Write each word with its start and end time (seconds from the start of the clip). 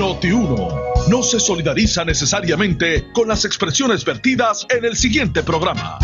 Noti1 0.00 1.08
no 1.08 1.22
se 1.22 1.38
solidariza 1.38 2.06
necesariamente 2.06 3.12
con 3.12 3.28
las 3.28 3.44
expresiones 3.44 4.02
vertidas 4.02 4.66
en 4.70 4.86
el 4.86 4.96
siguiente 4.96 5.42
programa. 5.42 5.98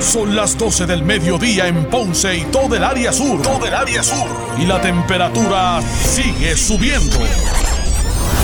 Son 0.00 0.34
las 0.34 0.58
12 0.58 0.86
del 0.86 1.04
mediodía 1.04 1.68
en 1.68 1.84
Ponce 1.84 2.36
y 2.36 2.42
todo 2.46 2.74
el 2.74 2.82
área 2.82 3.12
sur. 3.12 3.40
Todo 3.42 3.64
el 3.64 3.74
área 3.74 4.02
sur. 4.02 4.26
Y 4.58 4.66
la 4.66 4.80
temperatura 4.80 5.80
sigue 5.82 6.56
subiendo. 6.56 7.18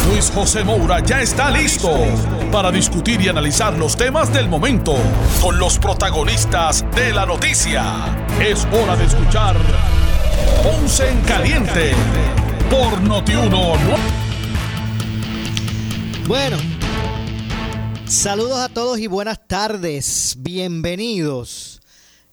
Luis 0.08 0.30
José 0.32 0.62
Moura 0.62 1.00
ya 1.00 1.20
está 1.20 1.50
listo 1.50 1.90
para 2.52 2.70
discutir 2.70 3.20
y 3.20 3.28
analizar 3.28 3.76
los 3.76 3.96
temas 3.96 4.32
del 4.32 4.48
momento 4.48 4.96
con 5.42 5.58
los 5.58 5.76
protagonistas 5.80 6.84
de 6.94 7.12
la 7.12 7.26
noticia. 7.26 8.14
Es 8.40 8.64
hora 8.66 8.94
de 8.94 9.06
escuchar 9.06 9.56
Ponce 10.62 11.08
en 11.08 11.20
Caliente 11.22 11.94
por 12.70 13.00
Notiuno. 13.02 13.74
Bueno, 16.26 16.56
saludos 18.06 18.58
a 18.58 18.68
todos 18.68 18.98
y 18.98 19.06
buenas 19.06 19.46
tardes. 19.46 20.36
Bienvenidos. 20.38 21.80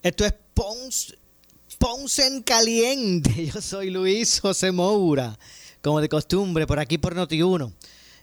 Esto 0.02 0.26
es 0.26 0.34
Ponce, 0.54 2.28
en 2.28 2.44
Caliente. 2.44 3.46
Yo 3.54 3.62
soy 3.62 3.90
Luis 3.90 4.40
José 4.40 4.72
Moura, 4.72 5.38
como 5.82 6.02
de 6.02 6.10
costumbre, 6.10 6.68
por 6.68 6.80
aquí 6.80 6.98
por 6.98 7.16
Noti1. 7.16 7.74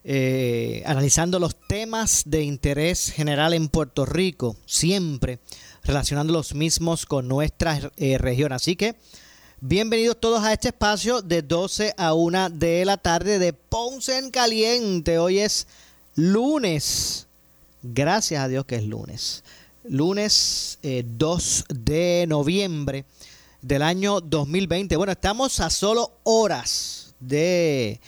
Eh, 0.05 0.83
analizando 0.87 1.39
los 1.39 1.57
temas 1.69 2.23
de 2.25 2.43
interés 2.43 3.11
general 3.11 3.53
en 3.53 3.69
Puerto 3.69 4.07
Rico, 4.07 4.57
siempre 4.65 5.41
relacionando 5.83 6.33
los 6.33 6.55
mismos 6.55 7.05
con 7.05 7.29
nuestra 7.29 7.91
eh, 7.97 8.17
región. 8.17 8.53
Así 8.53 8.77
que 8.77 8.97
Bienvenidos 9.61 10.17
todos 10.21 10.45
a 10.45 10.53
este 10.53 10.69
espacio 10.69 11.21
de 11.21 11.43
12 11.43 11.93
a 11.97 12.15
1 12.15 12.51
de 12.51 12.85
la 12.85 12.97
tarde 12.97 13.41
de 13.41 13.53
Ponce 13.53 14.17
en 14.17 14.31
Caliente. 14.31 15.19
Hoy 15.19 15.41
es 15.41 15.67
lunes. 16.15 17.27
Gracias 17.83 18.41
a 18.41 18.47
Dios 18.47 18.65
que 18.67 18.77
es 18.77 18.85
lunes. 18.85 19.43
Lunes 19.83 20.79
2 20.81 20.85
eh, 20.85 21.75
de 21.75 22.27
noviembre 22.29 23.05
del 23.61 23.83
año 23.83 24.21
2020. 24.21 24.97
Bueno, 24.97 25.11
estamos 25.11 25.59
a 25.59 25.71
solo 25.71 26.13
horas 26.23 27.17
de 27.19 28.01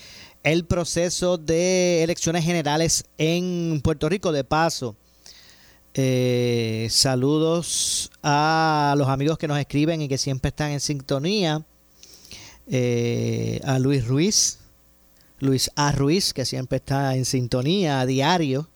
el 0.45 0.65
proceso 0.67 1.37
de 1.37 2.05
elecciones 2.05 2.45
generales 2.45 3.07
en 3.19 3.81
Puerto 3.83 4.09
Rico. 4.09 4.31
De 4.31 4.45
paso, 4.45 4.95
eh, 5.93 6.87
saludos 6.89 8.13
a 8.23 8.95
los 8.97 9.09
amigos 9.09 9.39
que 9.39 9.49
nos 9.49 9.59
escriben 9.59 10.01
y 10.03 10.09
que 10.09 10.19
siempre 10.19 10.51
están 10.51 10.71
en 10.71 10.81
sintonía. 10.81 11.65
Eh, 12.73 13.61
a 13.65 13.81
Luis 13.81 14.07
Ruiz, 14.07 14.59
Luis 15.41 15.71
A. 15.75 15.91
Ruiz, 15.91 16.33
que 16.33 16.45
siempre 16.45 16.77
está 16.77 17.17
en 17.17 17.25
sintonía 17.25 17.99
a 17.99 18.07
diario 18.07 18.69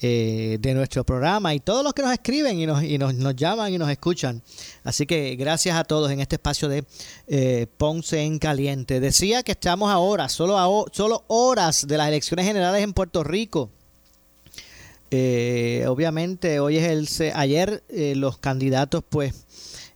eh, 0.00 0.56
de 0.58 0.72
nuestro 0.72 1.04
programa 1.04 1.52
y 1.52 1.60
todos 1.60 1.84
los 1.84 1.92
que 1.92 2.00
nos 2.00 2.12
escriben 2.12 2.58
y, 2.58 2.64
nos, 2.64 2.82
y 2.82 2.96
nos, 2.96 3.12
nos, 3.12 3.36
llaman 3.36 3.74
y 3.74 3.76
nos 3.76 3.90
escuchan. 3.90 4.42
Así 4.84 5.04
que 5.04 5.36
gracias 5.36 5.76
a 5.76 5.84
todos 5.84 6.10
en 6.10 6.20
este 6.20 6.36
espacio 6.36 6.70
de 6.70 7.68
Ponce 7.76 8.22
en 8.22 8.38
Caliente. 8.38 9.00
Decía 9.00 9.42
que 9.42 9.52
estamos 9.52 9.90
ahora, 9.90 10.30
solo, 10.30 10.58
a, 10.58 10.90
solo 10.90 11.24
horas 11.26 11.86
de 11.86 11.98
las 11.98 12.08
elecciones 12.08 12.46
generales 12.46 12.82
en 12.82 12.94
Puerto 12.94 13.22
Rico. 13.22 13.68
Eh, 15.16 15.84
obviamente 15.86 16.58
hoy 16.58 16.76
es 16.78 16.90
el 17.20 17.32
ayer 17.36 17.84
eh, 17.88 18.16
los 18.16 18.36
candidatos 18.36 19.04
pues 19.08 19.32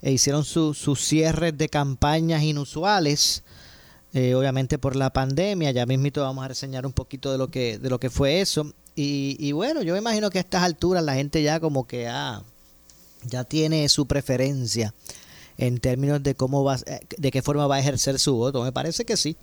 eh, 0.00 0.12
hicieron 0.12 0.44
sus 0.44 1.00
cierres 1.00 1.58
de 1.58 1.68
campañas 1.68 2.44
inusuales 2.44 3.42
obviamente 4.14 4.78
por 4.78 4.94
la 4.94 5.12
pandemia. 5.12 5.72
Ya 5.72 5.86
mismito 5.86 6.22
vamos 6.22 6.44
a 6.44 6.48
reseñar 6.48 6.86
un 6.86 6.92
poquito 6.92 7.32
de 7.32 7.38
lo 7.38 7.48
que 7.48 7.78
de 7.78 7.90
lo 7.90 7.98
que 7.98 8.10
fue 8.10 8.40
eso. 8.40 8.72
Y, 8.94 9.50
bueno 9.52 9.82
yo 9.82 9.92
me 9.94 9.98
imagino 9.98 10.30
que 10.30 10.38
a 10.38 10.40
estas 10.40 10.62
alturas 10.62 11.02
la 11.02 11.14
gente 11.14 11.42
ya 11.42 11.58
como 11.58 11.86
que 11.86 12.06
ah, 12.06 12.44
ya 13.24 13.42
tiene 13.42 13.88
su 13.88 14.06
preferencia 14.06 14.94
en 15.56 15.78
términos 15.78 16.22
de 16.22 16.36
cómo 16.36 16.62
va 16.62 16.76
de 16.76 17.30
qué 17.32 17.42
forma 17.42 17.66
va 17.66 17.76
a 17.76 17.80
ejercer 17.80 18.20
su 18.20 18.36
voto. 18.36 18.62
Me 18.62 18.70
parece 18.70 19.04
que 19.04 19.16
sí 19.16 19.36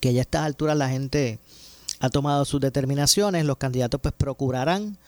que 0.00 0.12
ya 0.12 0.20
a 0.20 0.22
estas 0.22 0.42
alturas 0.42 0.76
la 0.76 0.88
gente 0.88 1.38
ha 2.00 2.10
tomado 2.10 2.44
sus 2.44 2.60
determinaciones, 2.60 3.44
los 3.44 3.56
candidatos 3.56 4.00
pues 4.00 4.14
procurarán 4.16 4.98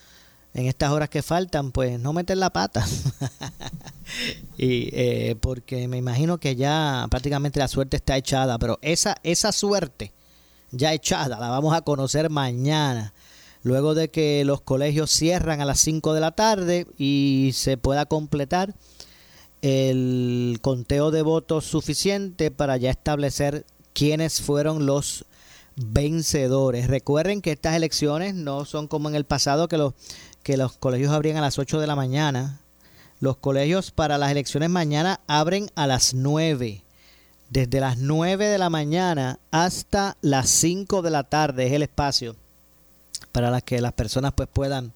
en 0.55 0.67
estas 0.67 0.91
horas 0.91 1.09
que 1.09 1.23
faltan 1.23 1.73
pues 1.73 2.01
no 2.01 2.13
meter 2.13 2.37
la 2.37 2.51
pata. 2.51 2.85
Y 4.59 4.91
eh, 4.93 5.37
porque 5.41 5.87
me 5.87 5.97
imagino 5.97 6.39
que 6.39 6.57
ya 6.57 7.07
prácticamente 7.11 7.61
la 7.61 7.69
suerte 7.69 7.97
está 7.97 8.17
echada 8.17 8.59
pero 8.59 8.77
esa 8.83 9.15
esa 9.23 9.53
suerte 9.53 10.13
ya 10.73 10.93
echada 10.93 11.39
la 11.39 11.49
vamos 11.49 11.75
a 11.75 11.83
conocer 11.83 12.29
mañana 12.29 13.15
luego 13.63 13.95
de 13.95 14.11
que 14.11 14.45
los 14.45 14.61
colegios 14.63 15.13
cierran 15.13 15.61
a 15.61 15.65
las 15.65 15.79
5 15.79 16.13
de 16.13 16.21
la 16.21 16.33
tarde 16.33 16.87
y 16.99 17.53
se 17.55 17.77
pueda 17.77 18.07
completar 18.07 18.75
el 19.63 20.59
conteo 20.63 21.11
de 21.11 21.23
votos 21.23 21.67
suficiente 21.67 22.51
para 22.51 22.77
ya 22.79 22.91
establecer 22.91 23.65
quiénes 23.93 24.41
fueron 24.41 24.87
los 24.87 25.25
vencedores. 25.77 26.87
Recuerden 26.87 27.43
que 27.43 27.53
estas 27.53 27.75
elecciones 27.75 28.35
no 28.35 28.65
son 28.65 28.89
como 28.89 29.09
en 29.09 29.15
el 29.15 29.25
pasado 29.25 29.69
que 29.69 29.79
los, 29.79 29.95
que 30.43 30.57
los 30.57 30.73
colegios 30.73 31.13
abrían 31.13 31.37
a 31.37 31.43
las 31.43 31.59
8 31.59 31.81
de 31.81 31.87
la 31.87 31.97
mañana. 31.97 32.61
Los 33.21 33.37
colegios 33.37 33.91
para 33.91 34.19
las 34.19 34.31
elecciones 34.31 34.71
mañana 34.71 35.21
abren 35.27 35.71
a 35.75 35.87
las 35.87 36.15
9. 36.15 36.83
Desde 37.51 37.81
las 37.81 37.99
9 37.99 38.47
de 38.47 38.59
la 38.59 38.71
mañana 38.71 39.39
hasta 39.51 40.17
las 40.23 40.49
5 40.49 41.03
de 41.03 41.11
la 41.11 41.25
tarde 41.25 41.67
es 41.67 41.73
el 41.73 41.83
espacio 41.83 42.37
para 43.33 43.61
que 43.61 43.81
las 43.81 43.93
personas 43.93 44.33
pues 44.35 44.49
puedan 44.53 44.93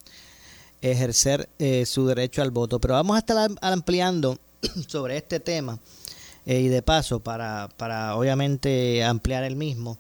ejercer 0.81 1.49
eh, 1.59 1.87
su 1.87 2.07
derecho 2.07 2.43
al 2.43 2.51
voto. 2.51 2.81
Pero 2.81 2.95
vamos 2.95 3.17
a 3.17 3.21
estar 3.21 3.51
ampliando 3.61 4.39
sobre 4.87 5.17
este 5.17 5.41
tema 5.41 5.79
eh, 6.47 6.61
y 6.61 6.69
de 6.69 6.83
paso 6.83 7.21
para, 7.21 7.69
para 7.77 8.17
obviamente 8.17 9.03
ampliar 9.05 9.45
el 9.45 9.57
mismo. 9.57 9.99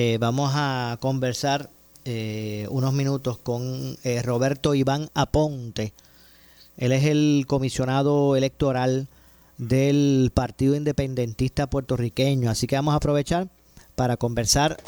Eh, 0.00 0.16
vamos 0.20 0.52
a 0.54 0.96
conversar 1.00 1.70
eh, 2.04 2.68
unos 2.70 2.92
minutos 2.92 3.36
con 3.36 3.98
eh, 4.04 4.22
Roberto 4.22 4.76
Iván 4.76 5.10
Aponte. 5.12 5.92
Él 6.76 6.92
es 6.92 7.02
el 7.02 7.46
comisionado 7.48 8.36
electoral 8.36 9.08
del 9.56 10.30
Partido 10.32 10.76
Independentista 10.76 11.66
Puertorriqueño. 11.66 12.48
Así 12.48 12.68
que 12.68 12.76
vamos 12.76 12.94
a 12.94 12.98
aprovechar 12.98 13.48
para 13.96 14.16
conversar 14.16 14.80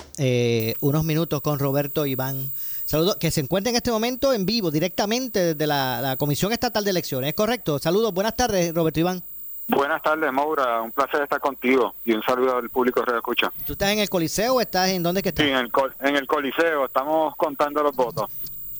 unos 0.81 1.03
minutos 1.03 1.41
con 1.41 1.59
Roberto 1.59 2.07
Iván. 2.07 2.53
Saludos, 2.85 3.17
que 3.17 3.33
se 3.33 3.41
encuentra 3.41 3.71
en 3.71 3.77
este 3.77 3.91
momento 3.91 4.33
en 4.33 4.47
vivo, 4.47 4.71
directamente 4.71 5.55
desde 5.55 5.67
la 5.67 6.15
Comisión 6.21 6.53
Estatal 6.53 6.85
de 6.85 6.91
Elecciones. 6.91 7.31
¿Es 7.31 7.35
correcto? 7.35 7.81
Saludos, 7.81 8.15
buenas 8.15 8.37
tardes, 8.37 8.73
Roberto 8.73 9.01
Iván. 9.01 9.25
Buenas 9.71 10.03
tardes, 10.03 10.33
Maura. 10.33 10.83
Un 10.83 10.91
placer 10.91 11.23
estar 11.23 11.41
contigo 11.41 11.95
y 12.05 12.13
un 12.13 12.23
saludo 12.23 12.57
al 12.57 12.69
público 12.71 13.05
que 13.05 13.15
escucha. 13.15 13.53
¿Tú 13.65 13.75
estás 13.75 13.91
en 13.91 14.01
el 14.01 14.11
Coliseo 14.11 14.55
o 14.55 14.61
estás 14.61 14.89
en 14.89 15.03
dónde 15.03 15.23
que 15.23 15.29
estás? 15.29 15.47
Sí, 15.47 15.53
en 15.53 16.17
el, 16.17 16.27
Coliseo. 16.27 16.87
Estamos 16.87 17.37
contando 17.37 17.81
los 17.83 17.95
votos. 17.95 18.29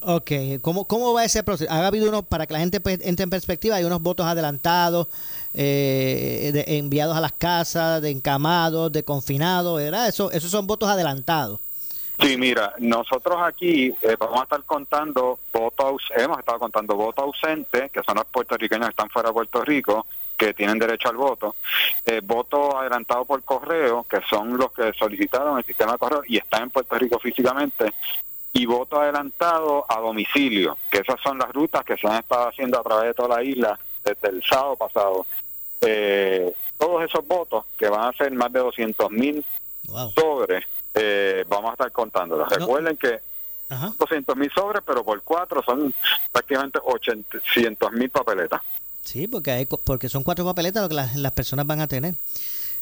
Ok. 0.01 0.33
¿Cómo, 0.63 0.87
cómo 0.87 1.13
va 1.13 1.25
ese 1.25 1.45
proceso? 1.45 1.71
Ha 1.71 1.87
habido 1.87 2.09
uno, 2.09 2.25
para 2.25 2.45
que 2.47 2.55
la 2.55 2.59
gente 2.59 2.81
pues, 2.81 2.99
entre 3.05 3.23
en 3.23 3.31
perspectiva, 3.31 3.77
hay 3.77 3.85
unos 3.85 4.03
votos 4.03 4.27
adelantados, 4.27 5.07
eh, 5.55 6.65
enviados 6.67 7.17
a 7.17 7.21
las 7.21 7.33
casas, 7.33 8.03
de 8.03 8.11
encamados, 8.11 8.91
de 8.91 9.05
confinados, 9.05 9.77
¿verdad? 9.77 10.09
Eso, 10.09 10.33
esos 10.33 10.51
son 10.51 10.67
votos 10.67 10.89
adelantados. 10.89 11.61
Sí, 12.21 12.37
mira, 12.37 12.75
nosotros 12.79 13.37
aquí 13.43 13.95
eh, 14.03 14.17
vamos 14.19 14.41
a 14.41 14.43
estar 14.43 14.63
contando 14.65 15.39
votos, 15.53 16.03
hemos 16.17 16.39
estado 16.39 16.59
contando 16.59 16.95
votos 16.95 17.25
ausentes, 17.25 17.91
que 17.91 18.03
son 18.03 18.17
los 18.17 18.27
puertorriqueños 18.27 18.87
que 18.87 18.91
están 18.91 19.09
fuera 19.09 19.29
de 19.31 19.33
Puerto 19.33 19.65
Rico, 19.65 20.07
que 20.41 20.55
tienen 20.55 20.79
derecho 20.79 21.11
al 21.11 21.17
voto, 21.17 21.57
eh, 22.07 22.23
voto 22.25 22.79
adelantado 22.79 23.27
por 23.27 23.43
correo, 23.43 24.07
que 24.09 24.23
son 24.23 24.57
los 24.57 24.73
que 24.73 24.91
solicitaron 24.95 25.59
el 25.59 25.65
sistema 25.67 25.93
de 25.93 25.99
correo 25.99 26.23
y 26.27 26.39
están 26.39 26.63
en 26.63 26.71
Puerto 26.71 26.97
Rico 26.97 27.19
físicamente, 27.19 27.93
y 28.55 28.65
voto 28.65 28.99
adelantado 28.99 29.85
a 29.87 30.01
domicilio, 30.01 30.79
que 30.91 31.01
esas 31.01 31.21
son 31.23 31.37
las 31.37 31.53
rutas 31.53 31.85
que 31.85 31.99
se 31.99 32.09
han 32.09 32.21
estado 32.21 32.49
haciendo 32.49 32.81
a 32.81 32.83
través 32.83 33.09
de 33.09 33.15
toda 33.15 33.37
la 33.37 33.45
isla 33.45 33.79
desde 34.03 34.29
el 34.29 34.43
sábado 34.43 34.77
pasado. 34.77 35.27
Eh, 35.83 36.51
todos 36.79 37.05
esos 37.05 37.27
votos, 37.27 37.67
que 37.79 37.91
van 37.91 38.09
a 38.09 38.17
ser 38.17 38.33
más 38.33 38.51
de 38.51 38.61
200 38.61 39.11
mil 39.11 39.45
sobres, 40.15 40.65
eh, 40.95 41.45
vamos 41.49 41.69
a 41.69 41.73
estar 41.75 41.93
contándolos. 41.93 42.49
Recuerden 42.49 42.97
que 42.97 43.21
200 43.69 44.37
mil 44.39 44.51
sobres, 44.53 44.83
pero 44.87 45.05
por 45.05 45.21
cuatro 45.21 45.63
son 45.63 45.93
prácticamente 46.33 46.79
800 46.83 47.93
mil 47.93 48.09
papeletas. 48.09 48.63
Sí, 49.11 49.27
porque, 49.27 49.51
hay, 49.51 49.67
porque 49.67 50.09
son 50.09 50.23
cuatro 50.23 50.45
papeletas 50.45 50.85
lo 50.85 50.89
que 50.89 50.95
las, 50.95 51.33
personas 51.33 51.67
van 51.67 51.81
a 51.81 51.89
tener. 51.89 52.15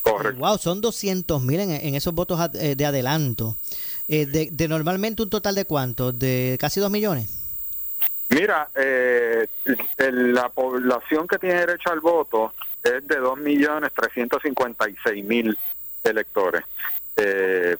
Correcto. 0.02 0.38
wow, 0.38 0.58
son 0.58 0.82
200 0.82 1.42
mil 1.42 1.58
en, 1.58 1.94
esos 1.94 2.12
votos 2.12 2.38
eh, 2.52 2.76
de 2.76 2.84
adelanto. 2.84 3.56
Eh, 4.08 4.26
de, 4.26 4.68
normalmente 4.68 5.22
un 5.22 5.30
total 5.30 5.54
de 5.54 5.64
cuánto? 5.64 6.12
¿De 6.12 6.58
casi 6.60 6.80
dos 6.80 6.90
millones? 6.90 7.30
Mira, 8.28 8.68
eh, 8.74 9.46
la 9.96 10.50
población 10.50 11.26
que 11.26 11.38
tiene 11.38 11.60
derecho 11.60 11.90
al 11.90 12.00
voto 12.00 12.52
es 12.84 13.06
de 13.08 13.16
dos 13.16 13.38
millones 13.38 13.90
trescientos 13.94 14.42
cincuenta 14.42 14.86
y 14.86 14.94
seis 15.02 15.24
mil 15.24 15.56
electores. 16.04 16.62
pero 17.14 17.78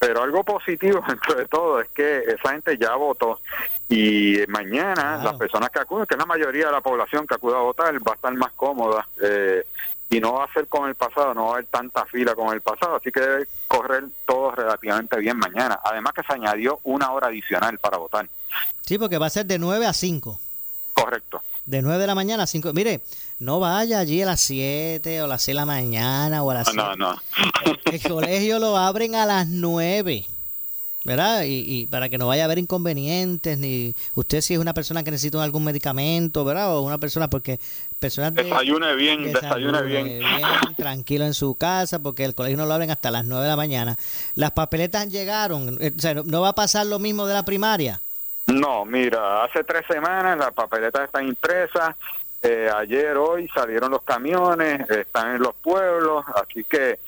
Pero 0.00 0.22
algo 0.22 0.42
positivo 0.42 1.04
dentro 1.08 1.34
de 1.34 1.46
todo 1.46 1.80
es 1.80 1.88
que 1.90 2.20
esa 2.20 2.52
gente 2.52 2.76
ya 2.80 2.96
votó 2.96 3.40
y 3.88 4.38
mañana 4.48 5.20
las 5.22 5.34
personas 5.34 5.68
que 5.70 5.78
acuden, 5.78 6.06
que 6.06 6.14
es 6.14 6.18
la 6.18 6.26
mayoría 6.26 6.66
de 6.66 6.72
la 6.72 6.80
población 6.80 7.26
que 7.26 7.34
acude 7.34 7.54
a 7.54 7.60
votar, 7.60 7.94
va 7.96 8.12
a 8.12 8.14
estar 8.14 8.32
más 8.34 8.52
cómoda 8.52 9.06
eh, 9.22 9.66
y 10.08 10.18
no 10.18 10.34
va 10.34 10.44
a 10.44 10.52
ser 10.52 10.68
como 10.68 10.86
el 10.86 10.94
pasado, 10.94 11.34
no 11.34 11.44
va 11.44 11.50
a 11.50 11.52
haber 11.54 11.66
tanta 11.66 12.04
fila 12.06 12.34
como 12.34 12.52
el 12.52 12.62
pasado, 12.62 12.96
así 12.96 13.12
que 13.12 13.20
debe 13.20 13.46
correr 13.68 14.04
todo 14.26 14.52
relativamente 14.52 15.18
bien 15.18 15.36
mañana. 15.36 15.78
Además 15.84 16.14
que 16.14 16.22
se 16.22 16.32
añadió 16.32 16.80
una 16.84 17.12
hora 17.12 17.28
adicional 17.28 17.78
para 17.78 17.98
votar. 17.98 18.28
Sí, 18.80 18.98
porque 18.98 19.18
va 19.18 19.26
a 19.26 19.30
ser 19.30 19.46
de 19.46 19.58
9 19.58 19.86
a 19.86 19.92
5. 19.92 20.40
Correcto. 20.94 21.42
De 21.66 21.82
9 21.82 22.00
de 22.00 22.06
la 22.06 22.14
mañana 22.16 22.44
a 22.44 22.46
5. 22.46 22.72
Mire, 22.72 23.02
no 23.38 23.60
vaya 23.60 24.00
allí 24.00 24.22
a 24.22 24.26
las 24.26 24.40
7 24.40 25.22
o 25.22 25.26
a 25.26 25.28
las 25.28 25.42
6 25.42 25.54
de 25.54 25.60
la 25.60 25.66
mañana 25.66 26.42
o 26.42 26.50
a 26.50 26.54
las 26.54 26.74
No, 26.74 26.96
no. 26.96 27.14
El 27.92 28.02
colegio 28.02 28.58
lo 28.58 28.76
abren 28.76 29.14
a 29.14 29.26
las 29.26 29.48
9. 29.48 30.26
¿Verdad? 31.02 31.44
Y, 31.44 31.64
y, 31.66 31.86
para 31.86 32.10
que 32.10 32.18
no 32.18 32.26
vaya 32.26 32.42
a 32.42 32.44
haber 32.44 32.58
inconvenientes, 32.58 33.56
ni 33.56 33.94
usted 34.14 34.42
si 34.42 34.52
es 34.52 34.60
una 34.60 34.74
persona 34.74 35.02
que 35.02 35.10
necesita 35.10 35.42
algún 35.42 35.64
medicamento, 35.64 36.44
¿verdad? 36.44 36.76
O 36.76 36.82
una 36.82 36.98
persona 36.98 37.30
porque 37.30 37.58
personas 37.98 38.34
de, 38.34 38.42
desayune 38.42 38.94
bien, 38.96 39.32
desayune, 39.32 39.82
bien. 39.82 40.04
bien. 40.04 40.22
tranquilo 40.76 41.24
en 41.24 41.32
su 41.32 41.54
casa, 41.54 42.00
porque 42.00 42.24
el 42.24 42.34
colegio 42.34 42.58
no 42.58 42.66
lo 42.66 42.74
abren 42.74 42.90
hasta 42.90 43.10
las 43.10 43.24
9 43.24 43.44
de 43.44 43.48
la 43.48 43.56
mañana. 43.56 43.96
Las 44.34 44.50
papeletas 44.50 45.08
llegaron, 45.08 45.78
eh, 45.80 45.92
o 45.96 46.00
sea, 46.00 46.14
¿no 46.14 46.42
va 46.42 46.50
a 46.50 46.54
pasar 46.54 46.84
lo 46.84 46.98
mismo 46.98 47.26
de 47.26 47.32
la 47.32 47.46
primaria? 47.46 48.02
No, 48.46 48.84
mira, 48.84 49.44
hace 49.44 49.64
tres 49.64 49.84
semanas 49.88 50.36
las 50.36 50.52
papeletas 50.52 51.04
están 51.04 51.26
impresas, 51.26 51.94
eh, 52.42 52.70
ayer, 52.74 53.16
hoy 53.16 53.48
salieron 53.54 53.90
los 53.90 54.02
camiones, 54.02 54.88
están 54.90 55.36
en 55.36 55.42
los 55.42 55.54
pueblos, 55.56 56.24
así 56.34 56.64
que 56.64 56.98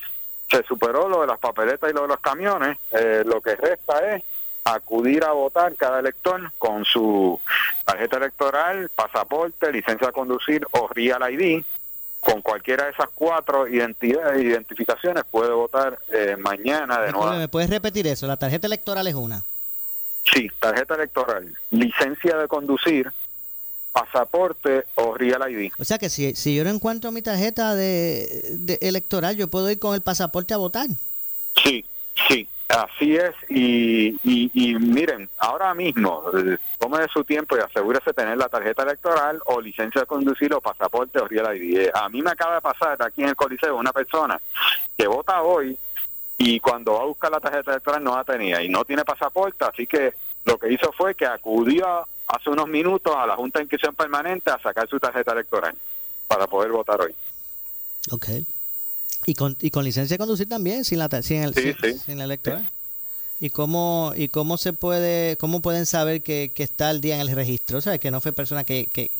se 0.53 0.63
superó 0.63 1.09
lo 1.09 1.21
de 1.21 1.27
las 1.27 1.39
papeletas 1.39 1.89
y 1.89 1.93
lo 1.93 2.03
de 2.03 2.07
los 2.09 2.19
camiones. 2.19 2.77
Eh, 2.91 3.23
lo 3.25 3.41
que 3.41 3.55
resta 3.55 4.15
es 4.15 4.23
acudir 4.63 5.23
a 5.23 5.31
votar 5.31 5.75
cada 5.75 5.99
elector 5.99 6.51
con 6.57 6.85
su 6.85 7.39
tarjeta 7.85 8.17
electoral, 8.17 8.89
pasaporte, 8.95 9.71
licencia 9.71 10.07
de 10.07 10.13
conducir 10.13 10.65
o 10.71 10.87
Real 10.87 11.21
ID. 11.33 11.63
Con 12.19 12.41
cualquiera 12.41 12.85
de 12.85 12.91
esas 12.91 13.09
cuatro 13.13 13.67
identidades, 13.67 14.41
identificaciones 14.41 15.25
puede 15.29 15.51
votar 15.51 15.99
eh, 16.13 16.37
mañana 16.39 17.01
de 17.01 17.11
nuevo. 17.11 17.33
¿Me 17.33 17.49
puedes 17.49 17.69
repetir 17.69 18.07
eso? 18.07 18.27
¿La 18.27 18.37
tarjeta 18.37 18.67
electoral 18.67 19.07
es 19.07 19.15
una? 19.15 19.43
Sí, 20.31 20.49
tarjeta 20.57 20.95
electoral, 20.95 21.53
licencia 21.71 22.37
de 22.37 22.47
conducir, 22.47 23.11
pasaporte 23.93 24.85
o 24.95 25.15
Real 25.15 25.49
ID. 25.49 25.71
O 25.79 25.85
sea 25.85 25.97
que 25.97 26.09
si, 26.09 26.35
si 26.35 26.55
yo 26.55 26.63
no 26.63 26.71
encuentro 26.71 27.11
mi 27.11 27.21
tarjeta 27.21 27.75
de, 27.75 28.77
electoral, 28.81 29.37
yo 29.37 29.47
puedo 29.47 29.69
ir 29.71 29.79
con 29.79 29.93
el 29.93 30.01
pasaporte 30.01 30.53
a 30.53 30.57
votar. 30.57 30.87
Sí, 31.63 31.85
sí, 32.27 32.47
así 32.67 33.15
es. 33.15 33.35
Y, 33.49 34.19
y, 34.23 34.75
miren, 34.75 35.29
ahora 35.37 35.73
mismo, 35.75 36.23
eh, 36.35 36.57
tome 36.79 36.99
de 36.99 37.07
su 37.07 37.23
tiempo 37.23 37.55
y 37.55 37.59
asegúrese 37.59 38.09
de 38.09 38.13
tener 38.13 38.37
la 38.37 38.49
tarjeta 38.49 38.81
electoral 38.81 39.39
o 39.45 39.61
licencia 39.61 40.01
de 40.01 40.07
conducir 40.07 40.53
o 40.53 40.59
pasaporte 40.59 41.19
o 41.19 41.27
Real 41.27 41.55
ID. 41.55 41.77
Eh, 41.77 41.91
a 41.93 42.09
mí 42.09 42.21
me 42.21 42.31
acaba 42.31 42.55
de 42.55 42.61
pasar 42.61 43.01
aquí 43.01 43.21
en 43.21 43.29
el 43.29 43.35
Coliseo 43.35 43.77
una 43.77 43.93
persona 43.93 44.41
que 44.97 45.07
vota 45.07 45.43
hoy 45.43 45.77
y 46.37 46.59
cuando 46.59 46.93
va 46.93 47.01
a 47.01 47.05
buscar 47.05 47.31
la 47.31 47.39
tarjeta 47.39 47.71
electoral 47.71 48.03
no 48.03 48.15
la 48.15 48.23
tenía 48.23 48.61
y 48.63 48.69
no 48.69 48.83
tiene 48.85 49.05
pasaporte, 49.05 49.63
así 49.65 49.85
que 49.85 50.13
lo 50.45 50.57
que 50.57 50.73
hizo 50.73 50.91
fue 50.91 51.15
que 51.15 51.25
acudió 51.25 52.07
hace 52.35 52.49
unos 52.49 52.67
minutos 52.67 53.13
a 53.15 53.27
la 53.27 53.35
Junta 53.35 53.59
de 53.59 53.63
Inscripción 53.63 53.95
Permanente 53.95 54.49
a 54.49 54.59
sacar 54.59 54.87
su 54.89 54.99
tarjeta 54.99 55.33
electoral 55.33 55.75
para 56.27 56.47
poder 56.47 56.71
votar 56.71 56.99
hoy. 57.01 57.13
Ok. 58.11 58.27
¿Y 59.25 59.35
con, 59.35 59.55
y 59.61 59.69
con 59.69 59.85
licencia 59.85 60.15
de 60.15 60.17
conducir 60.17 60.49
también, 60.49 60.83
sin 60.83 60.99
la, 60.99 61.09
sin 61.21 61.43
el, 61.43 61.53
sin, 61.53 62.17
la 62.17 62.25
electoral? 62.25 62.69
¿Y 63.39 63.49
cómo, 63.49 64.13
¿Y 64.15 64.29
cómo 64.29 64.57
se 64.57 64.73
puede, 64.73 65.37
cómo 65.37 65.61
pueden 65.61 65.85
saber 65.85 66.23
que, 66.23 66.51
que 66.53 66.63
está 66.63 66.89
el 66.91 67.01
día 67.01 67.15
en 67.15 67.21
el 67.21 67.31
registro? 67.31 67.77
O 67.77 67.81
sea, 67.81 67.97
que 67.97 68.11
no 68.11 68.19
fue 68.19 68.33
persona 68.33 68.63
que, 68.63 68.87
que, 68.87 69.11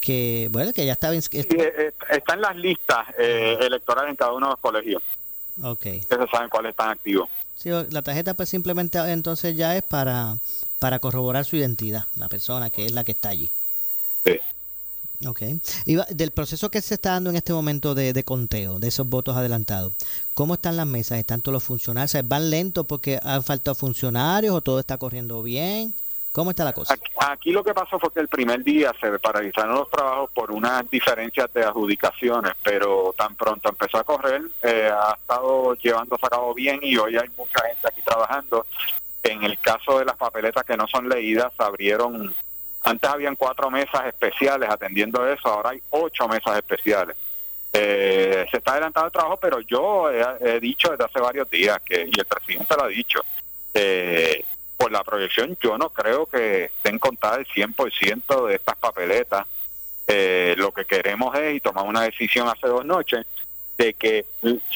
que 0.00 0.48
bueno, 0.52 0.72
que 0.72 0.86
ya 0.86 0.92
estaba... 0.92 1.20
Sí, 1.20 1.28
eh, 1.40 1.92
está 2.10 2.34
en 2.34 2.40
las 2.40 2.56
listas 2.56 3.06
eh, 3.18 3.58
electorales 3.60 4.10
en 4.10 4.16
cada 4.16 4.32
uno 4.32 4.46
de 4.46 4.50
los 4.52 4.60
colegios. 4.60 5.02
Ok. 5.62 5.86
Ustedes 6.00 6.30
saben 6.30 6.48
cuáles 6.48 6.70
están 6.70 6.90
activos. 6.90 7.28
Sí, 7.54 7.70
la 7.90 8.02
tarjeta 8.02 8.34
pues 8.34 8.48
simplemente 8.48 8.98
entonces 8.98 9.56
ya 9.56 9.76
es 9.76 9.82
para, 9.82 10.38
para 10.82 10.98
corroborar 10.98 11.44
su 11.44 11.54
identidad, 11.54 12.06
la 12.16 12.28
persona 12.28 12.68
que 12.70 12.84
es 12.84 12.90
la 12.90 13.04
que 13.04 13.12
está 13.12 13.28
allí. 13.28 13.48
Sí. 14.24 14.40
Ok. 15.24 15.42
Y 15.86 15.96
del 16.12 16.32
proceso 16.32 16.72
que 16.72 16.80
se 16.80 16.94
está 16.94 17.10
dando 17.10 17.30
en 17.30 17.36
este 17.36 17.52
momento 17.52 17.94
de, 17.94 18.12
de, 18.12 18.24
conteo, 18.24 18.80
de 18.80 18.88
esos 18.88 19.08
votos 19.08 19.36
adelantados, 19.36 19.92
¿cómo 20.34 20.54
están 20.54 20.76
las 20.76 20.88
mesas? 20.88 21.20
¿Están 21.20 21.40
todos 21.40 21.52
los 21.52 21.62
funcionarios? 21.62 22.26
¿Van 22.26 22.50
lentos 22.50 22.84
porque 22.84 23.20
han 23.22 23.44
faltado 23.44 23.76
funcionarios 23.76 24.56
o 24.56 24.60
todo 24.60 24.80
está 24.80 24.98
corriendo 24.98 25.40
bien? 25.44 25.94
¿Cómo 26.32 26.50
está 26.50 26.64
la 26.64 26.72
cosa? 26.72 26.96
Aquí, 27.20 27.52
lo 27.52 27.62
que 27.62 27.74
pasó 27.74 28.00
fue 28.00 28.12
que 28.12 28.18
el 28.18 28.26
primer 28.26 28.64
día 28.64 28.92
se 29.00 29.16
paralizaron 29.20 29.76
los 29.76 29.88
trabajos 29.88 30.30
por 30.34 30.50
unas 30.50 30.90
diferencias 30.90 31.52
de 31.54 31.62
adjudicaciones, 31.62 32.54
pero 32.64 33.14
tan 33.16 33.36
pronto 33.36 33.68
empezó 33.68 33.98
a 33.98 34.04
correr, 34.04 34.42
eh, 34.64 34.90
ha 34.92 35.12
estado 35.12 35.74
llevándose 35.74 36.26
a 36.26 36.30
cabo 36.30 36.52
bien 36.54 36.80
y 36.82 36.96
hoy 36.96 37.16
hay 37.16 37.28
mucha 37.36 37.60
gente 37.68 37.86
aquí 37.86 38.00
trabajando. 38.02 38.66
En 39.22 39.42
el 39.44 39.58
caso 39.60 39.98
de 39.98 40.04
las 40.04 40.16
papeletas 40.16 40.64
que 40.64 40.76
no 40.76 40.86
son 40.88 41.08
leídas, 41.08 41.52
abrieron, 41.58 42.34
antes 42.82 43.10
habían 43.10 43.36
cuatro 43.36 43.70
mesas 43.70 44.06
especiales 44.06 44.68
atendiendo 44.68 45.26
eso, 45.28 45.48
ahora 45.48 45.70
hay 45.70 45.82
ocho 45.90 46.26
mesas 46.28 46.56
especiales. 46.56 47.16
Eh, 47.72 48.44
se 48.50 48.58
está 48.58 48.72
adelantando 48.72 49.06
el 49.06 49.12
trabajo, 49.12 49.38
pero 49.40 49.60
yo 49.60 50.10
he, 50.10 50.60
dicho 50.60 50.90
desde 50.90 51.04
hace 51.04 51.20
varios 51.20 51.48
días 51.48 51.80
que, 51.84 52.08
y 52.12 52.18
el 52.18 52.26
presidente 52.26 52.74
lo 52.76 52.84
ha 52.84 52.88
dicho, 52.88 53.24
eh, 53.72 54.44
por 54.76 54.90
la 54.90 55.04
proyección, 55.04 55.56
yo 55.60 55.78
no 55.78 55.90
creo 55.90 56.26
que 56.26 56.64
estén 56.64 56.98
contadas 56.98 57.38
el 57.38 57.46
100% 57.46 58.48
de 58.48 58.54
estas 58.56 58.76
papeletas. 58.76 59.46
Eh, 60.08 60.54
lo 60.58 60.72
que 60.72 60.84
queremos 60.84 61.34
es, 61.38 61.54
y 61.54 61.60
tomamos 61.60 61.88
una 61.88 62.02
decisión 62.02 62.48
hace 62.48 62.66
dos 62.66 62.84
noches, 62.84 63.24
de 63.78 63.94
que 63.94 64.26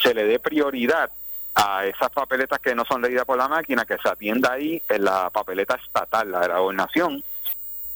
se 0.01 0.15
le 0.15 0.25
dé 0.25 0.39
prioridad 0.39 1.11
a 1.57 1.87
esas 1.87 2.11
papeletas 2.11 2.59
que 2.61 2.75
no 2.75 2.85
son 2.85 3.01
leídas 3.01 3.25
por 3.25 3.39
la 3.39 3.49
máquina, 3.49 3.87
que 3.87 3.97
se 3.97 4.09
atienda 4.09 4.53
ahí 4.53 4.83
en 4.91 5.05
la 5.05 5.31
papeleta 5.31 5.79
estatal, 5.83 6.31
la 6.31 6.41
de 6.41 6.49
la 6.49 6.59
gobernación, 6.59 7.25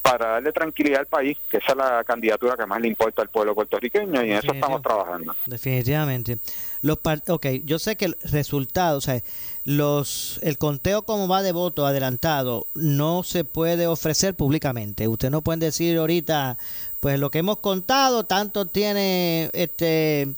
para 0.00 0.30
darle 0.30 0.50
tranquilidad 0.50 1.00
al 1.00 1.06
país, 1.06 1.36
que 1.50 1.58
esa 1.58 1.72
es 1.72 1.76
la 1.76 2.02
candidatura 2.04 2.56
que 2.56 2.64
más 2.64 2.80
le 2.80 2.88
importa 2.88 3.20
al 3.20 3.28
pueblo 3.28 3.54
puertorriqueño 3.54 4.24
y 4.24 4.30
en 4.30 4.38
eso 4.38 4.52
estamos 4.54 4.80
trabajando. 4.80 5.36
Definitivamente. 5.44 6.38
Los 6.80 6.98
ok, 7.28 7.46
yo 7.64 7.78
sé 7.78 7.96
que 7.96 8.06
el 8.06 8.16
resultado, 8.24 8.96
o 8.96 9.00
sea, 9.02 9.20
los, 9.66 10.40
el 10.42 10.56
conteo 10.56 11.02
como 11.02 11.28
va 11.28 11.42
de 11.42 11.52
voto 11.52 11.84
adelantado 11.84 12.66
no 12.74 13.22
se 13.24 13.44
puede 13.44 13.86
ofrecer 13.86 14.34
públicamente. 14.34 15.06
Usted 15.06 15.28
no 15.28 15.42
puede 15.42 15.66
decir 15.66 15.98
ahorita, 15.98 16.56
pues 17.00 17.20
lo 17.20 17.30
que 17.30 17.40
hemos 17.40 17.58
contado, 17.58 18.24
tanto 18.24 18.64
tiene 18.64 19.50
este 19.52 20.28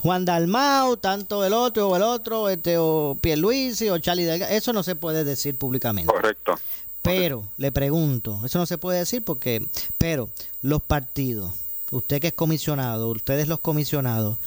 Juan 0.00 0.24
Dalmau, 0.24 0.96
tanto 0.96 1.44
el 1.44 1.52
otro 1.52 1.88
o 1.88 1.96
el 1.96 2.02
otro, 2.02 2.48
este 2.48 2.76
o 2.78 3.18
Pierluisi 3.20 3.90
o 3.90 3.98
Charlie 3.98 4.24
Delgado, 4.24 4.52
eso 4.52 4.72
no 4.72 4.82
se 4.82 4.96
puede 4.96 5.24
decir 5.24 5.58
públicamente. 5.58 6.10
Correcto. 6.10 6.54
Pero, 7.02 7.44
le 7.58 7.70
pregunto, 7.70 8.40
eso 8.44 8.58
no 8.58 8.66
se 8.66 8.78
puede 8.78 8.98
decir 8.98 9.22
porque, 9.22 9.66
pero 9.98 10.28
los 10.62 10.82
partidos, 10.82 11.52
usted 11.90 12.20
que 12.20 12.28
es 12.28 12.32
comisionado, 12.32 13.08
ustedes 13.08 13.48
los 13.48 13.60
comisionados, 13.60 14.38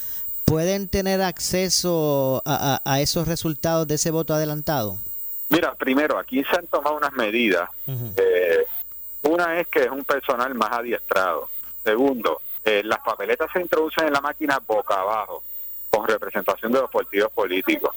¿pueden 0.45 0.87
tener 0.87 1.21
acceso 1.21 2.41
a, 2.45 2.99
esos 3.01 3.27
resultados 3.27 3.87
de 3.87 3.95
ese 3.95 4.11
voto 4.11 4.33
adelantado? 4.33 4.99
Mira, 5.49 5.75
primero, 5.75 6.17
aquí 6.17 6.43
se 6.43 6.55
han 6.55 6.65
tomado 6.67 6.97
unas 6.97 7.13
medidas. 7.13 7.69
Eh, 7.87 8.65
una 9.23 9.59
es 9.59 9.67
que 9.67 9.83
es 9.83 9.89
un 9.89 10.03
personal 10.03 10.53
más 10.55 10.71
adiestrado. 10.71 11.49
Segundo, 11.83 12.41
eh, 12.65 12.81
las 12.83 12.99
papeletas 12.99 13.51
se 13.51 13.61
introducen 13.61 14.07
en 14.07 14.13
la 14.13 14.21
máquina 14.21 14.59
boca 14.65 14.95
abajo, 14.95 15.43
con 15.89 16.07
representación 16.07 16.71
de 16.71 16.81
los 16.81 16.89
partidos 16.89 17.31
políticos. 17.31 17.95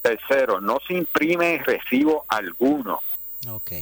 Tercero, 0.00 0.60
no 0.60 0.78
se 0.86 0.94
imprime 0.94 1.62
recibo 1.64 2.24
alguno. 2.28 3.02